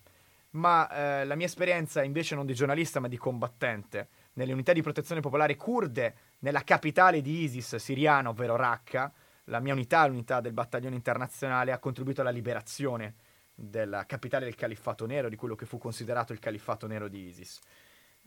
Ma 0.52 0.90
eh, 0.90 1.26
la 1.26 1.36
mia 1.36 1.48
esperienza 1.48 2.02
invece 2.02 2.34
non 2.34 2.46
di 2.46 2.54
giornalista 2.54 3.02
ma 3.02 3.10
di 3.10 3.18
combattente, 3.18 4.08
nelle 4.34 4.54
unità 4.54 4.72
di 4.72 4.82
protezione 4.82 5.20
popolare 5.20 5.58
kurde, 5.58 6.16
nella 6.40 6.64
capitale 6.64 7.20
di 7.20 7.44
ISIS 7.44 7.76
siriana, 7.76 8.30
ovvero 8.30 8.56
Raqqa, 8.56 9.12
la 9.46 9.60
mia 9.60 9.74
unità, 9.74 10.08
l'unità 10.08 10.40
del 10.40 10.54
battaglione 10.54 10.96
internazionale, 10.96 11.74
ha 11.74 11.78
contribuito 11.78 12.22
alla 12.22 12.30
liberazione 12.30 13.16
della 13.54 14.06
capitale 14.06 14.46
del 14.46 14.56
califfato 14.56 15.06
nero, 15.06 15.28
di 15.28 15.36
quello 15.36 15.56
che 15.56 15.66
fu 15.66 15.78
considerato 15.78 16.32
il 16.32 16.40
califfato 16.40 16.88
nero 16.88 17.10
di 17.10 17.28
ISIS. 17.28 17.60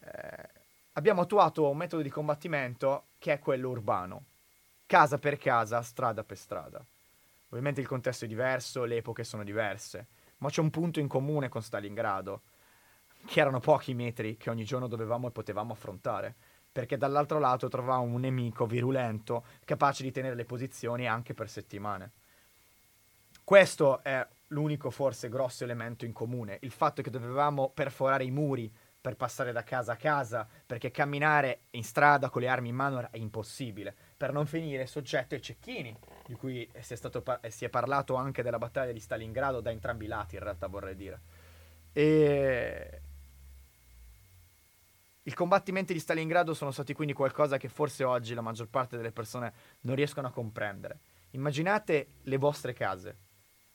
Eh, 0.00 0.62
abbiamo 0.94 1.22
attuato 1.22 1.68
un 1.68 1.76
metodo 1.76 2.02
di 2.02 2.10
combattimento 2.10 3.04
che 3.18 3.34
è 3.34 3.38
quello 3.38 3.70
urbano, 3.70 4.24
casa 4.86 5.18
per 5.18 5.38
casa, 5.38 5.82
strada 5.82 6.22
per 6.24 6.36
strada. 6.36 6.84
Ovviamente 7.48 7.80
il 7.80 7.86
contesto 7.86 8.24
è 8.24 8.28
diverso, 8.28 8.84
le 8.84 8.96
epoche 8.96 9.24
sono 9.24 9.44
diverse, 9.44 10.06
ma 10.38 10.48
c'è 10.50 10.60
un 10.60 10.70
punto 10.70 11.00
in 11.00 11.08
comune 11.08 11.48
con 11.48 11.62
Stalingrado, 11.62 12.42
che 13.26 13.40
erano 13.40 13.60
pochi 13.60 13.94
metri 13.94 14.36
che 14.36 14.50
ogni 14.50 14.64
giorno 14.64 14.86
dovevamo 14.86 15.28
e 15.28 15.30
potevamo 15.30 15.72
affrontare, 15.72 16.34
perché 16.70 16.96
dall'altro 16.96 17.38
lato 17.38 17.68
trovavamo 17.68 18.02
un 18.02 18.20
nemico 18.20 18.66
virulento 18.66 19.44
capace 19.64 20.02
di 20.02 20.10
tenere 20.10 20.34
le 20.34 20.44
posizioni 20.44 21.06
anche 21.06 21.32
per 21.32 21.48
settimane. 21.48 22.10
Questo 23.42 24.02
è 24.02 24.26
l'unico 24.48 24.90
forse 24.90 25.28
grosso 25.28 25.64
elemento 25.64 26.04
in 26.04 26.12
comune, 26.12 26.58
il 26.62 26.70
fatto 26.70 27.02
che 27.02 27.10
dovevamo 27.10 27.68
perforare 27.68 28.24
i 28.24 28.30
muri 28.30 28.72
per 29.04 29.16
passare 29.16 29.52
da 29.52 29.62
casa 29.62 29.92
a 29.92 29.96
casa, 29.96 30.48
perché 30.64 30.90
camminare 30.90 31.64
in 31.72 31.84
strada 31.84 32.30
con 32.30 32.40
le 32.40 32.48
armi 32.48 32.70
in 32.70 32.74
mano 32.74 33.06
è 33.10 33.18
impossibile, 33.18 33.94
per 34.16 34.32
non 34.32 34.46
finire 34.46 34.86
soggetto 34.86 35.34
ai 35.34 35.42
cecchini, 35.42 35.94
di 36.24 36.32
cui 36.32 36.66
si 36.80 36.94
è, 36.94 37.20
par- 37.20 37.46
si 37.48 37.66
è 37.66 37.68
parlato 37.68 38.14
anche 38.14 38.42
della 38.42 38.56
battaglia 38.56 38.92
di 38.92 39.00
Stalingrado 39.00 39.60
da 39.60 39.70
entrambi 39.70 40.06
i 40.06 40.08
lati, 40.08 40.36
in 40.36 40.42
realtà 40.42 40.68
vorrei 40.68 40.96
dire. 40.96 41.20
E 41.92 43.00
i 45.24 45.34
combattimenti 45.34 45.92
di 45.92 46.00
Stalingrado 46.00 46.54
sono 46.54 46.70
stati 46.70 46.94
quindi 46.94 47.12
qualcosa 47.12 47.58
che 47.58 47.68
forse 47.68 48.04
oggi 48.04 48.32
la 48.32 48.40
maggior 48.40 48.68
parte 48.68 48.96
delle 48.96 49.12
persone 49.12 49.52
non 49.80 49.96
riescono 49.96 50.28
a 50.28 50.32
comprendere. 50.32 51.00
Immaginate 51.32 52.06
le 52.22 52.38
vostre 52.38 52.72
case, 52.72 53.18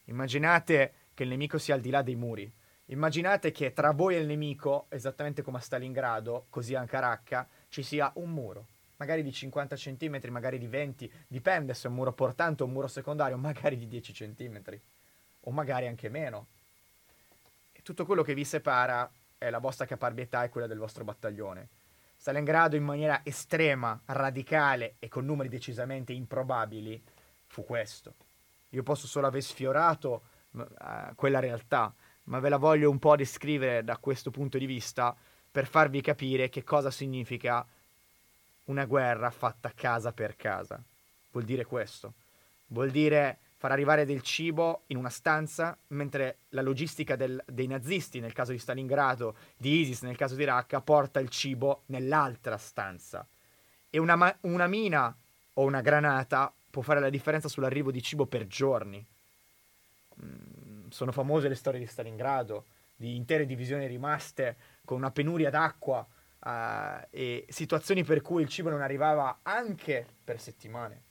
immaginate 0.06 0.94
che 1.14 1.22
il 1.22 1.30
nemico 1.30 1.60
sia 1.60 1.76
al 1.76 1.82
di 1.82 1.92
là 1.92 2.02
dei 2.02 2.16
muri, 2.16 2.52
Immaginate 2.92 3.52
che 3.52 3.72
tra 3.72 3.92
voi 3.92 4.16
e 4.16 4.20
il 4.20 4.26
nemico, 4.26 4.88
esattamente 4.90 5.44
come 5.44 5.58
a 5.58 5.62
Stalingrado, 5.62 6.46
così 6.50 6.74
a 6.74 6.86
Raqqa, 6.90 7.48
ci 7.70 7.84
sia 7.84 8.12
un 8.16 8.32
muro, 8.32 8.66
magari 8.98 9.22
di 9.22 9.32
50 9.32 9.76
cm, 9.76 10.20
magari 10.30 10.58
di 10.58 10.66
20, 10.66 11.12
dipende 11.28 11.76
se 11.76 11.86
è 11.86 11.90
un 11.90 11.96
muro 11.96 12.14
portante 12.14 12.64
o 12.64 12.66
un 12.66 12.72
muro 12.72 12.88
secondario, 12.88 13.38
magari 13.40 13.78
di 13.78 13.88
10 13.88 14.12
cm, 14.12 14.62
o 15.42 15.52
magari 15.52 15.86
anche 15.86 16.10
meno. 16.10 16.48
E 17.74 17.82
tutto 17.84 18.06
quello 18.06 18.24
che 18.24 18.34
vi 18.34 18.44
separa 18.44 19.10
è 19.38 19.52
la 19.52 19.60
vostra 19.60 19.86
caparbietà 19.86 20.44
e 20.44 20.50
quella 20.50 20.68
del 20.68 20.80
vostro 20.80 21.04
battaglione. 21.04 21.68
Stalingrado 22.18 22.76
in 22.76 22.84
maniera 22.84 23.22
estrema, 23.24 24.00
radicale 24.06 24.96
e 24.98 25.08
con 25.08 25.26
numeri 25.26 25.48
decisamente 25.48 26.12
improbabili 26.12 27.02
fu 27.46 27.64
questo. 27.64 28.14
Io 28.70 28.82
posso 28.84 29.06
solo 29.06 29.28
aver 29.28 29.42
sfiorato 29.44 30.24
uh, 30.52 30.66
quella 31.16 31.40
realtà, 31.40 31.94
ma 32.30 32.40
ve 32.40 32.50
la 32.50 32.58
voglio 32.58 32.90
un 32.90 33.00
po' 33.00 33.16
descrivere 33.16 33.84
da 33.84 33.98
questo 33.98 34.32
punto 34.32 34.58
di 34.58 34.66
vista 34.66 35.16
per 35.52 35.68
farvi 35.68 36.02
capire 36.02 36.50
che 36.50 36.64
cosa 36.64 36.92
significa 36.92 37.66
una 38.66 38.86
guerra 38.86 39.32
fatta 39.32 39.72
casa 39.76 40.12
per 40.12 40.36
casa. 40.36 40.82
Vuol 41.32 41.44
dire 41.44 41.66
questo. 41.66 42.14
Vuol 42.68 42.92
dire 42.92 43.40
far 43.58 43.72
arrivare 43.72 44.06
del 44.06 44.22
cibo 44.22 44.84
in 44.88 44.98
una 44.98 45.10
stanza, 45.10 45.76
mentre 45.88 46.38
la 46.50 46.62
logistica 46.62 47.16
del, 47.16 47.44
dei 47.48 47.68
nazisti, 47.68 48.20
nel 48.20 48.32
caso 48.32 48.52
di 48.52 48.60
Stalingrado, 48.60 49.36
di 49.58 49.80
ISIS, 49.82 50.04
nel 50.04 50.16
caso 50.16 50.36
di 50.36 50.44
Raqqa, 50.44 50.82
porta 50.82 51.20
il 51.20 51.30
cibo 51.30 51.82
nell'altra 51.88 52.58
stanza. 52.58 53.26
E 53.90 53.98
una, 53.98 54.16
ma- 54.16 54.38
una 54.42 54.68
mina 54.68 55.14
o 55.54 55.64
una 55.64 55.82
granata 55.82 56.54
può 56.70 56.84
fare 56.84 57.00
la 57.00 57.10
differenza 57.10 57.50
sull'arrivo 57.50 57.90
di 57.90 58.04
cibo 58.04 58.28
per 58.28 58.46
giorni. 58.46 59.04
Mm 60.24 60.60
sono 60.90 61.12
famose 61.12 61.48
le 61.48 61.56
storie 61.56 61.80
di 61.80 61.86
Stalingrado, 61.86 62.66
di 62.96 63.16
intere 63.16 63.46
divisioni 63.46 63.88
rimaste 63.88 64.56
con 64.84 64.98
una 64.98 65.12
penuria 65.12 65.50
d'acqua 65.50 66.06
uh, 66.40 67.08
e 67.10 67.46
situazioni 67.50 68.04
per 68.04 68.22
cui 68.22 68.42
il 68.42 68.50
cibo 68.50 68.70
non 68.70 68.82
arrivava 68.82 69.40
anche 69.42 70.06
per 70.24 70.40
settimane. 70.40 71.02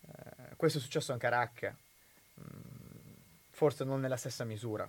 Uh, 0.00 0.56
questo 0.56 0.78
è 0.78 0.80
successo 0.80 1.12
anche 1.12 1.26
a 1.26 1.30
Raqqa, 1.30 1.74
mm, 2.40 2.44
forse 3.50 3.84
non 3.84 4.00
nella 4.00 4.16
stessa 4.16 4.44
misura, 4.44 4.86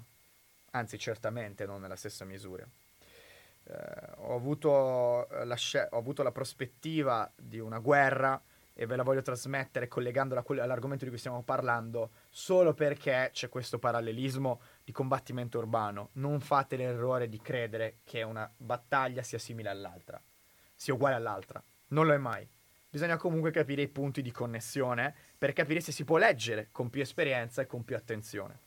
anzi 0.71 0.97
certamente 0.97 1.65
non 1.65 1.81
nella 1.81 1.95
stessa 1.95 2.25
misura. 2.25 2.67
Uh, 3.63 3.73
ho, 4.29 4.35
avuto 4.35 5.27
la 5.43 5.55
sc- 5.55 5.87
ho 5.91 5.97
avuto 5.97 6.21
la 6.21 6.31
prospettiva 6.31 7.31
di 7.35 7.59
una 7.59 7.79
guerra 7.79 8.39
e 8.78 8.86
ve 8.86 8.97
la 8.97 9.03
voglio 9.03 9.21
trasmettere 9.21 9.88
collegandola 9.88 10.43
all'argomento 10.61 11.05
di 11.05 11.09
cui 11.09 11.17
stiamo 11.17 11.43
parlando 11.43 12.11
solo 12.30 12.73
perché 12.73 13.30
c'è 13.32 13.47
questo 13.47 13.80
parallelismo 13.80 14.59
di 14.84 14.91
combattimento 14.91 15.57
urbano. 15.57 16.09
Non 16.13 16.41
fate 16.41 16.76
l'errore 16.76 17.30
di 17.30 17.39
credere 17.39 17.99
che 18.03 18.21
una 18.21 18.51
battaglia 18.55 19.23
sia 19.23 19.39
simile 19.39 19.69
all'altra, 19.69 20.21
sia 20.76 20.93
uguale 20.93 21.15
all'altra. 21.15 21.63
Non 21.88 22.05
lo 22.05 22.13
è 22.13 22.17
mai. 22.17 22.47
Bisogna 22.89 23.15
comunque 23.15 23.51
capire 23.51 23.82
i 23.82 23.88
punti 23.88 24.21
di 24.21 24.32
connessione 24.32 25.15
per 25.38 25.53
capire 25.53 25.80
se 25.80 25.93
si 25.93 26.03
può 26.03 26.17
leggere 26.17 26.67
con 26.71 26.89
più 26.89 27.01
esperienza 27.01 27.61
e 27.61 27.67
con 27.67 27.86
più 27.86 27.95
attenzione. 27.95 28.59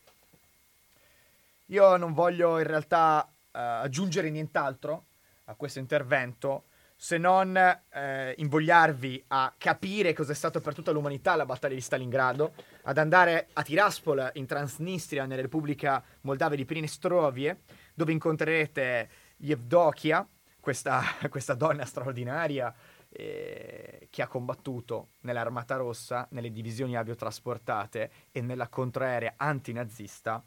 Io 1.66 1.96
non 1.98 2.14
voglio 2.14 2.58
in 2.58 2.66
realtà 2.66 3.26
uh, 3.26 3.36
aggiungere 3.50 4.30
nient'altro 4.30 5.04
a 5.44 5.54
questo 5.54 5.78
intervento 5.78 6.67
se 7.00 7.16
non 7.16 7.56
eh, 7.56 8.34
invogliarvi 8.38 9.26
a 9.28 9.54
capire 9.56 10.12
cosa 10.12 10.32
è 10.32 10.34
stato 10.34 10.60
per 10.60 10.74
tutta 10.74 10.90
l'umanità 10.90 11.36
la 11.36 11.46
battaglia 11.46 11.76
di 11.76 11.80
Stalingrado, 11.80 12.54
ad 12.82 12.98
andare 12.98 13.50
a 13.52 13.62
Tiraspol 13.62 14.32
in 14.34 14.46
Transnistria, 14.46 15.24
nella 15.24 15.42
Repubblica 15.42 16.02
Moldava 16.22 16.56
di 16.56 16.64
Prinestrovie, 16.64 17.60
dove 17.94 18.10
incontrerete 18.10 19.08
Yevdokia, 19.36 20.26
questa, 20.58 21.00
questa 21.30 21.54
donna 21.54 21.84
straordinaria 21.84 22.74
eh, 23.10 24.08
che 24.10 24.22
ha 24.22 24.26
combattuto 24.26 25.10
nell'Armata 25.20 25.76
Rossa, 25.76 26.26
nelle 26.30 26.50
divisioni 26.50 26.96
aviotrasportate 26.96 28.10
e 28.32 28.40
nella 28.40 28.66
controaerea 28.66 29.34
antinazista, 29.36 30.42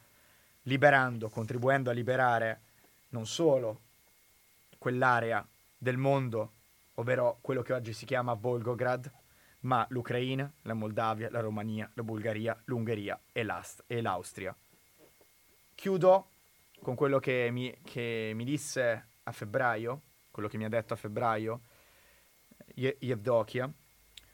liberando, 0.64 1.30
contribuendo 1.30 1.90
a 1.90 1.94
liberare 1.94 2.60
non 3.12 3.26
solo 3.26 3.80
quell'area 4.78 5.48
del 5.82 5.98
mondo, 5.98 6.52
ovvero 6.96 7.40
quello 7.42 7.64
che 7.64 7.74
oggi 7.74 7.92
si 7.92 8.06
chiama 8.06 8.36
Volgograd, 8.36 9.12
ma 9.62 9.84
l'Ucraina, 9.90 10.52
la 10.62 10.76
Moldavia, 10.76 11.32
la 11.32 11.40
Romania, 11.40 11.90
la 11.96 12.04
Bulgaria, 12.04 12.56
l'Ungheria 12.66 13.20
e, 13.32 13.44
e 13.88 14.02
l'Austria. 14.02 14.56
Chiudo 15.74 16.28
con 16.84 16.94
quello 16.94 17.18
che 17.18 17.50
mi, 17.52 17.76
che 17.84 18.32
mi, 18.36 18.44
disse 18.44 19.08
a 19.24 19.32
febbraio, 19.32 20.02
quello 20.30 20.48
che 20.48 20.58
mi 20.58 20.66
ha 20.66 20.70
detto 20.70 20.94
a 20.94 20.98
febbraio 20.98 21.62
Yevdokia, 22.76 23.72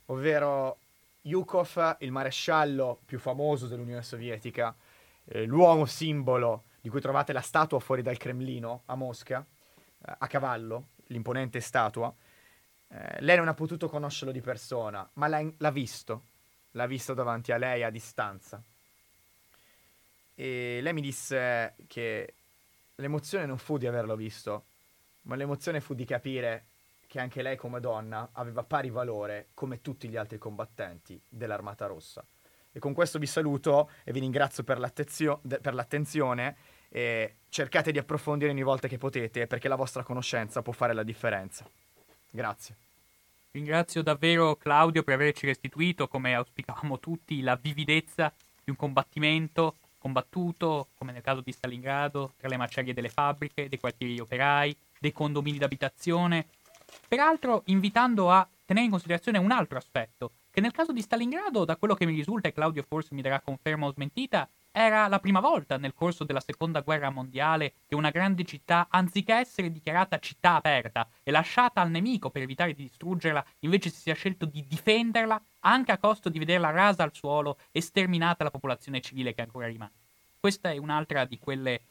ovvero 0.08 0.80
Yukov, 1.22 1.96
il 2.00 2.12
maresciallo 2.12 3.00
più 3.06 3.20
famoso 3.20 3.68
dell'Unione 3.68 4.04
Sovietica, 4.04 4.76
eh, 5.24 5.46
l'uomo 5.46 5.86
simbolo 5.86 6.66
di 6.82 6.90
cui 6.90 7.00
trovate 7.00 7.32
la 7.32 7.40
statua 7.40 7.80
fuori 7.80 8.02
dal 8.02 8.18
Cremlino 8.18 8.82
a 8.88 8.96
Mosca, 8.96 9.46
eh, 10.06 10.16
a 10.18 10.28
cavallo, 10.28 10.88
l'imponente 11.08 11.60
statua, 11.60 12.14
eh, 12.90 13.22
lei 13.22 13.38
non 13.38 13.48
ha 13.48 13.54
potuto 13.54 13.90
conoscerlo 13.90 14.32
di 14.32 14.42
persona, 14.42 15.08
ma 15.14 15.28
l'ha, 15.28 15.46
l'ha 15.58 15.72
visto, 15.72 16.24
l'ha 16.72 16.86
visto 16.86 17.14
davanti 17.14 17.52
a 17.52 17.58
lei 17.58 17.84
a 17.84 17.90
distanza. 17.90 18.62
E 20.36 20.80
lei 20.82 20.94
mi 20.94 21.02
disse 21.02 21.76
che 21.88 22.34
l'emozione 22.96 23.46
non 23.46 23.58
fu 23.58 23.78
di 23.78 23.88
averlo 23.88 24.16
visto, 24.16 24.66
ma 25.24 25.36
l'emozione 25.36 25.82
fu 25.82 25.94
di 25.94 26.06
capire 26.06 26.66
che 27.08 27.20
anche 27.20 27.42
lei 27.42 27.56
come 27.56 27.80
donna 27.80 28.30
aveva 28.34 28.64
pari 28.64 28.90
valore 28.90 29.48
come 29.54 29.82
tutti 29.82 30.08
gli 30.08 30.18
altri 30.18 30.38
combattenti 30.38 31.20
dell'Armata 31.28 31.88
Rossa. 31.88 32.24
E 32.72 32.80
con 32.80 32.94
questo 32.94 33.18
vi 33.18 33.26
saluto 33.26 33.90
e 34.04 34.12
vi 34.12 34.20
ringrazio 34.20 34.64
per, 34.64 34.78
per 35.62 35.74
l'attenzione 35.74 36.56
e 36.90 37.36
cercate 37.50 37.92
di 37.92 37.98
approfondire 37.98 38.52
ogni 38.52 38.64
volta 38.64 38.88
che 38.88 38.98
potete 38.98 39.48
perché 39.48 39.68
la 39.68 39.76
vostra 39.76 40.04
conoscenza 40.04 40.62
può 40.62 40.74
fare 40.74 40.94
la 40.94 41.04
differenza. 41.04 41.66
Grazie. 42.30 42.76
Ringrazio 43.52 44.04
davvero 44.04 44.56
Claudio 44.56 45.04
per 45.04 45.16
averci 45.16 45.46
restituito, 45.46 46.08
come 46.08 46.36
auspicavamo 46.36 47.00
tutti, 47.00 47.42
la 47.42 47.58
vividezza 47.60 48.32
di 48.64 48.70
un 48.70 48.76
combattimento 48.76 49.76
combattuto, 49.98 50.90
come 50.98 51.12
nel 51.12 51.22
caso 51.22 51.42
di 51.42 51.52
Stalingrado, 51.52 52.34
tra 52.38 52.48
le 52.48 52.58
macerie 52.58 52.94
delle 52.94 53.10
fabbriche, 53.10 53.68
dei 53.68 53.80
quartieri 53.80 54.20
operai, 54.20 54.76
dei 55.00 55.12
condomini 55.12 55.58
d'abitazione, 55.58 56.46
peraltro 57.08 57.64
invitando 57.66 58.32
a 58.32 58.48
tenere 58.66 58.86
in 58.86 58.92
considerazione 58.92 59.38
un 59.38 59.52
altro 59.52 59.78
aspetto, 59.78 60.32
che 60.58 60.64
nel 60.64 60.72
caso 60.72 60.92
di 60.92 61.04
Stalingrado, 61.04 61.66
da 61.66 61.78
quello 61.78 61.94
che 61.94 62.08
mi 62.08 62.16
risulta, 62.16 62.48
e 62.48 62.52
Claudio 62.52 62.82
forse 62.82 63.14
mi 63.14 63.22
darà 63.22 63.40
conferma 63.42 63.86
o 63.86 63.92
smentita, 63.92 64.50
era 64.72 65.08
la 65.08 65.20
prima 65.20 65.40
volta 65.40 65.78
nel 65.78 65.94
corso 65.94 66.24
della 66.24 66.40
seconda 66.40 66.82
guerra 66.82 67.12
mondiale 67.12 67.74
che 67.86 67.94
una 67.94 68.10
grande 68.10 68.44
città, 68.44 68.88
anziché 68.90 69.36
essere 69.36 69.72
dichiarata 69.72 70.18
città 70.18 70.56
aperta 70.56 71.08
e 71.22 71.30
lasciata 71.30 71.80
al 71.80 71.92
nemico 71.92 72.32
per 72.32 72.42
evitare 72.42 72.74
di 72.74 72.82
distruggerla, 72.82 73.46
invece 73.60 73.92
si 73.92 74.02
sia 74.02 74.16
scelto 74.16 74.48
di 74.48 74.66
difenderla 74.68 75.40
anche 75.60 75.92
a 75.92 76.00
costo 76.00 76.28
di 76.28 76.40
vederla 76.40 76.72
rasa 76.72 77.04
al 77.04 77.14
suolo 77.14 77.60
e 77.72 77.80
sterminata 77.80 78.44
la 78.44 78.50
popolazione 78.50 79.00
civile 79.00 79.36
che 79.36 79.44
ancora 79.44 79.68
rimane. 79.68 79.92
Questa 80.40 80.72
è 80.72 80.78
un'altra 80.78 81.26
di 81.26 81.38
quelle, 81.38 81.82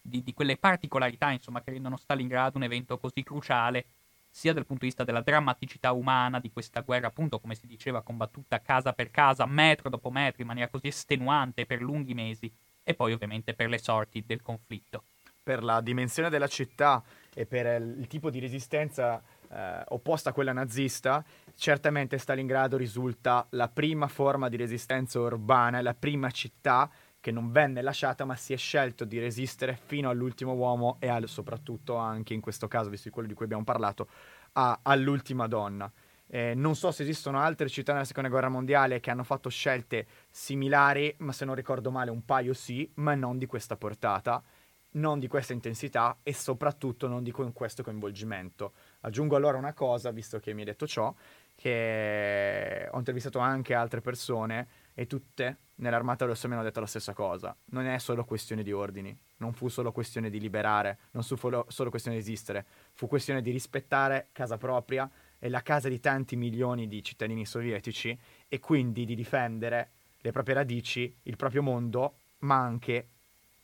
di, 0.00 0.22
di 0.22 0.32
quelle 0.32 0.56
particolarità 0.56 1.32
insomma, 1.32 1.62
che 1.62 1.72
rendono 1.72 1.96
Stalingrado 1.96 2.58
un 2.58 2.62
evento 2.62 2.96
così 2.96 3.24
cruciale 3.24 3.86
sia 4.34 4.52
dal 4.52 4.66
punto 4.66 4.80
di 4.82 4.88
vista 4.88 5.04
della 5.04 5.20
drammaticità 5.20 5.92
umana 5.92 6.40
di 6.40 6.50
questa 6.50 6.80
guerra, 6.80 7.06
appunto, 7.06 7.38
come 7.38 7.54
si 7.54 7.68
diceva, 7.68 8.02
combattuta 8.02 8.60
casa 8.60 8.92
per 8.92 9.12
casa, 9.12 9.46
metro 9.46 9.88
dopo 9.88 10.10
metro, 10.10 10.42
in 10.42 10.48
maniera 10.48 10.68
così 10.68 10.88
estenuante 10.88 11.66
per 11.66 11.80
lunghi 11.80 12.14
mesi, 12.14 12.52
e 12.82 12.94
poi 12.94 13.12
ovviamente 13.12 13.54
per 13.54 13.68
le 13.68 13.78
sorti 13.78 14.24
del 14.26 14.42
conflitto. 14.42 15.04
Per 15.40 15.62
la 15.62 15.80
dimensione 15.80 16.30
della 16.30 16.48
città 16.48 17.00
e 17.32 17.46
per 17.46 17.80
il 17.80 18.08
tipo 18.08 18.28
di 18.28 18.40
resistenza 18.40 19.22
eh, 19.48 19.84
opposta 19.90 20.30
a 20.30 20.32
quella 20.32 20.52
nazista, 20.52 21.24
certamente 21.54 22.18
Stalingrado 22.18 22.76
risulta 22.76 23.46
la 23.50 23.68
prima 23.68 24.08
forma 24.08 24.48
di 24.48 24.56
resistenza 24.56 25.20
urbana, 25.20 25.80
la 25.80 25.94
prima 25.94 26.32
città 26.32 26.90
che 27.24 27.30
non 27.30 27.50
venne 27.50 27.80
lasciata 27.80 28.26
ma 28.26 28.36
si 28.36 28.52
è 28.52 28.56
scelto 28.58 29.06
di 29.06 29.18
resistere 29.18 29.78
fino 29.86 30.10
all'ultimo 30.10 30.52
uomo 30.52 30.98
e 30.98 31.08
al, 31.08 31.26
soprattutto 31.26 31.96
anche 31.96 32.34
in 32.34 32.42
questo 32.42 32.68
caso, 32.68 32.90
visto 32.90 33.08
quello 33.08 33.28
di 33.28 33.32
cui 33.32 33.46
abbiamo 33.46 33.64
parlato, 33.64 34.08
a, 34.52 34.80
all'ultima 34.82 35.46
donna. 35.46 35.90
Eh, 36.26 36.52
non 36.54 36.76
so 36.76 36.90
se 36.90 37.02
esistono 37.02 37.40
altre 37.40 37.70
città 37.70 37.94
nella 37.94 38.04
seconda 38.04 38.28
guerra 38.28 38.50
mondiale 38.50 39.00
che 39.00 39.10
hanno 39.10 39.24
fatto 39.24 39.48
scelte 39.48 40.06
similari, 40.28 41.14
ma 41.20 41.32
se 41.32 41.46
non 41.46 41.54
ricordo 41.54 41.90
male 41.90 42.10
un 42.10 42.26
paio 42.26 42.52
sì, 42.52 42.90
ma 42.96 43.14
non 43.14 43.38
di 43.38 43.46
questa 43.46 43.78
portata, 43.78 44.42
non 44.90 45.18
di 45.18 45.26
questa 45.26 45.54
intensità 45.54 46.18
e 46.22 46.34
soprattutto 46.34 47.08
non 47.08 47.22
di 47.22 47.30
questo 47.30 47.82
coinvolgimento. 47.82 48.74
Aggiungo 49.00 49.34
allora 49.34 49.56
una 49.56 49.72
cosa, 49.72 50.10
visto 50.10 50.38
che 50.38 50.52
mi 50.52 50.60
hai 50.60 50.66
detto 50.66 50.86
ciò, 50.86 51.14
che 51.54 52.86
ho 52.90 52.98
intervistato 52.98 53.38
anche 53.38 53.72
altre 53.72 54.02
persone 54.02 54.83
e 54.94 55.06
tutte 55.06 55.58
nell'armata 55.76 56.24
rossa 56.24 56.46
mi 56.46 56.54
hanno 56.54 56.62
detto 56.62 56.80
la 56.80 56.86
stessa 56.86 57.12
cosa. 57.12 57.54
Non 57.66 57.86
è 57.86 57.98
solo 57.98 58.24
questione 58.24 58.62
di 58.62 58.72
ordini, 58.72 59.16
non 59.38 59.52
fu 59.52 59.68
solo 59.68 59.92
questione 59.92 60.30
di 60.30 60.38
liberare, 60.38 60.98
non 61.10 61.22
fu 61.22 61.36
solo 61.36 61.90
questione 61.90 62.16
di 62.16 62.22
esistere, 62.22 62.64
fu 62.92 63.06
questione 63.08 63.42
di 63.42 63.50
rispettare 63.50 64.28
casa 64.32 64.56
propria 64.56 65.10
e 65.38 65.48
la 65.48 65.62
casa 65.62 65.88
di 65.88 66.00
tanti 66.00 66.36
milioni 66.36 66.86
di 66.86 67.02
cittadini 67.02 67.44
sovietici 67.44 68.18
e 68.48 68.60
quindi 68.60 69.04
di 69.04 69.14
difendere 69.14 69.90
le 70.18 70.30
proprie 70.30 70.54
radici, 70.54 71.14
il 71.24 71.36
proprio 71.36 71.62
mondo, 71.62 72.18
ma 72.40 72.56
anche 72.56 73.08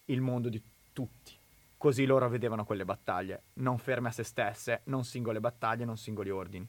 il 0.06 0.20
mondo 0.20 0.48
di 0.48 0.62
tutti. 0.92 1.38
Così 1.76 2.04
loro 2.04 2.28
vedevano 2.28 2.64
quelle 2.64 2.84
battaglie, 2.84 3.44
non 3.54 3.78
ferme 3.78 4.08
a 4.08 4.12
se 4.12 4.24
stesse, 4.24 4.82
non 4.84 5.04
singole 5.04 5.40
battaglie, 5.40 5.86
non 5.86 5.96
singoli 5.96 6.28
ordini. 6.28 6.68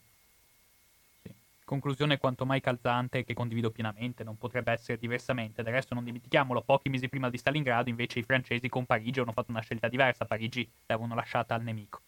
Conclusione 1.72 2.18
quanto 2.18 2.46
mai 2.46 2.60
calzante 2.60 3.24
che 3.24 3.34
condivido 3.34 3.72
pienamente, 3.72 4.26
non 4.26 4.38
potrebbe 4.38 4.74
essere 4.74 4.98
diversamente. 4.98 5.64
Del 5.64 5.72
resto 5.72 5.94
non 5.94 6.04
dimentichiamolo, 6.04 6.64
pochi 6.64 6.90
mesi 6.90 7.08
prima 7.08 7.30
di 7.30 7.38
Stalingrado 7.38 7.88
invece 7.90 8.20
i 8.20 8.24
francesi 8.24 8.68
con 8.68 8.86
Parigi 8.86 9.22
hanno 9.22 9.32
fatto 9.32 9.52
una 9.52 9.62
scelta 9.62 9.88
diversa, 9.88 10.26
Parigi 10.26 10.70
l'avevano 10.88 11.16
lasciata 11.16 11.56
al 11.56 11.64
nemico. 11.64 12.02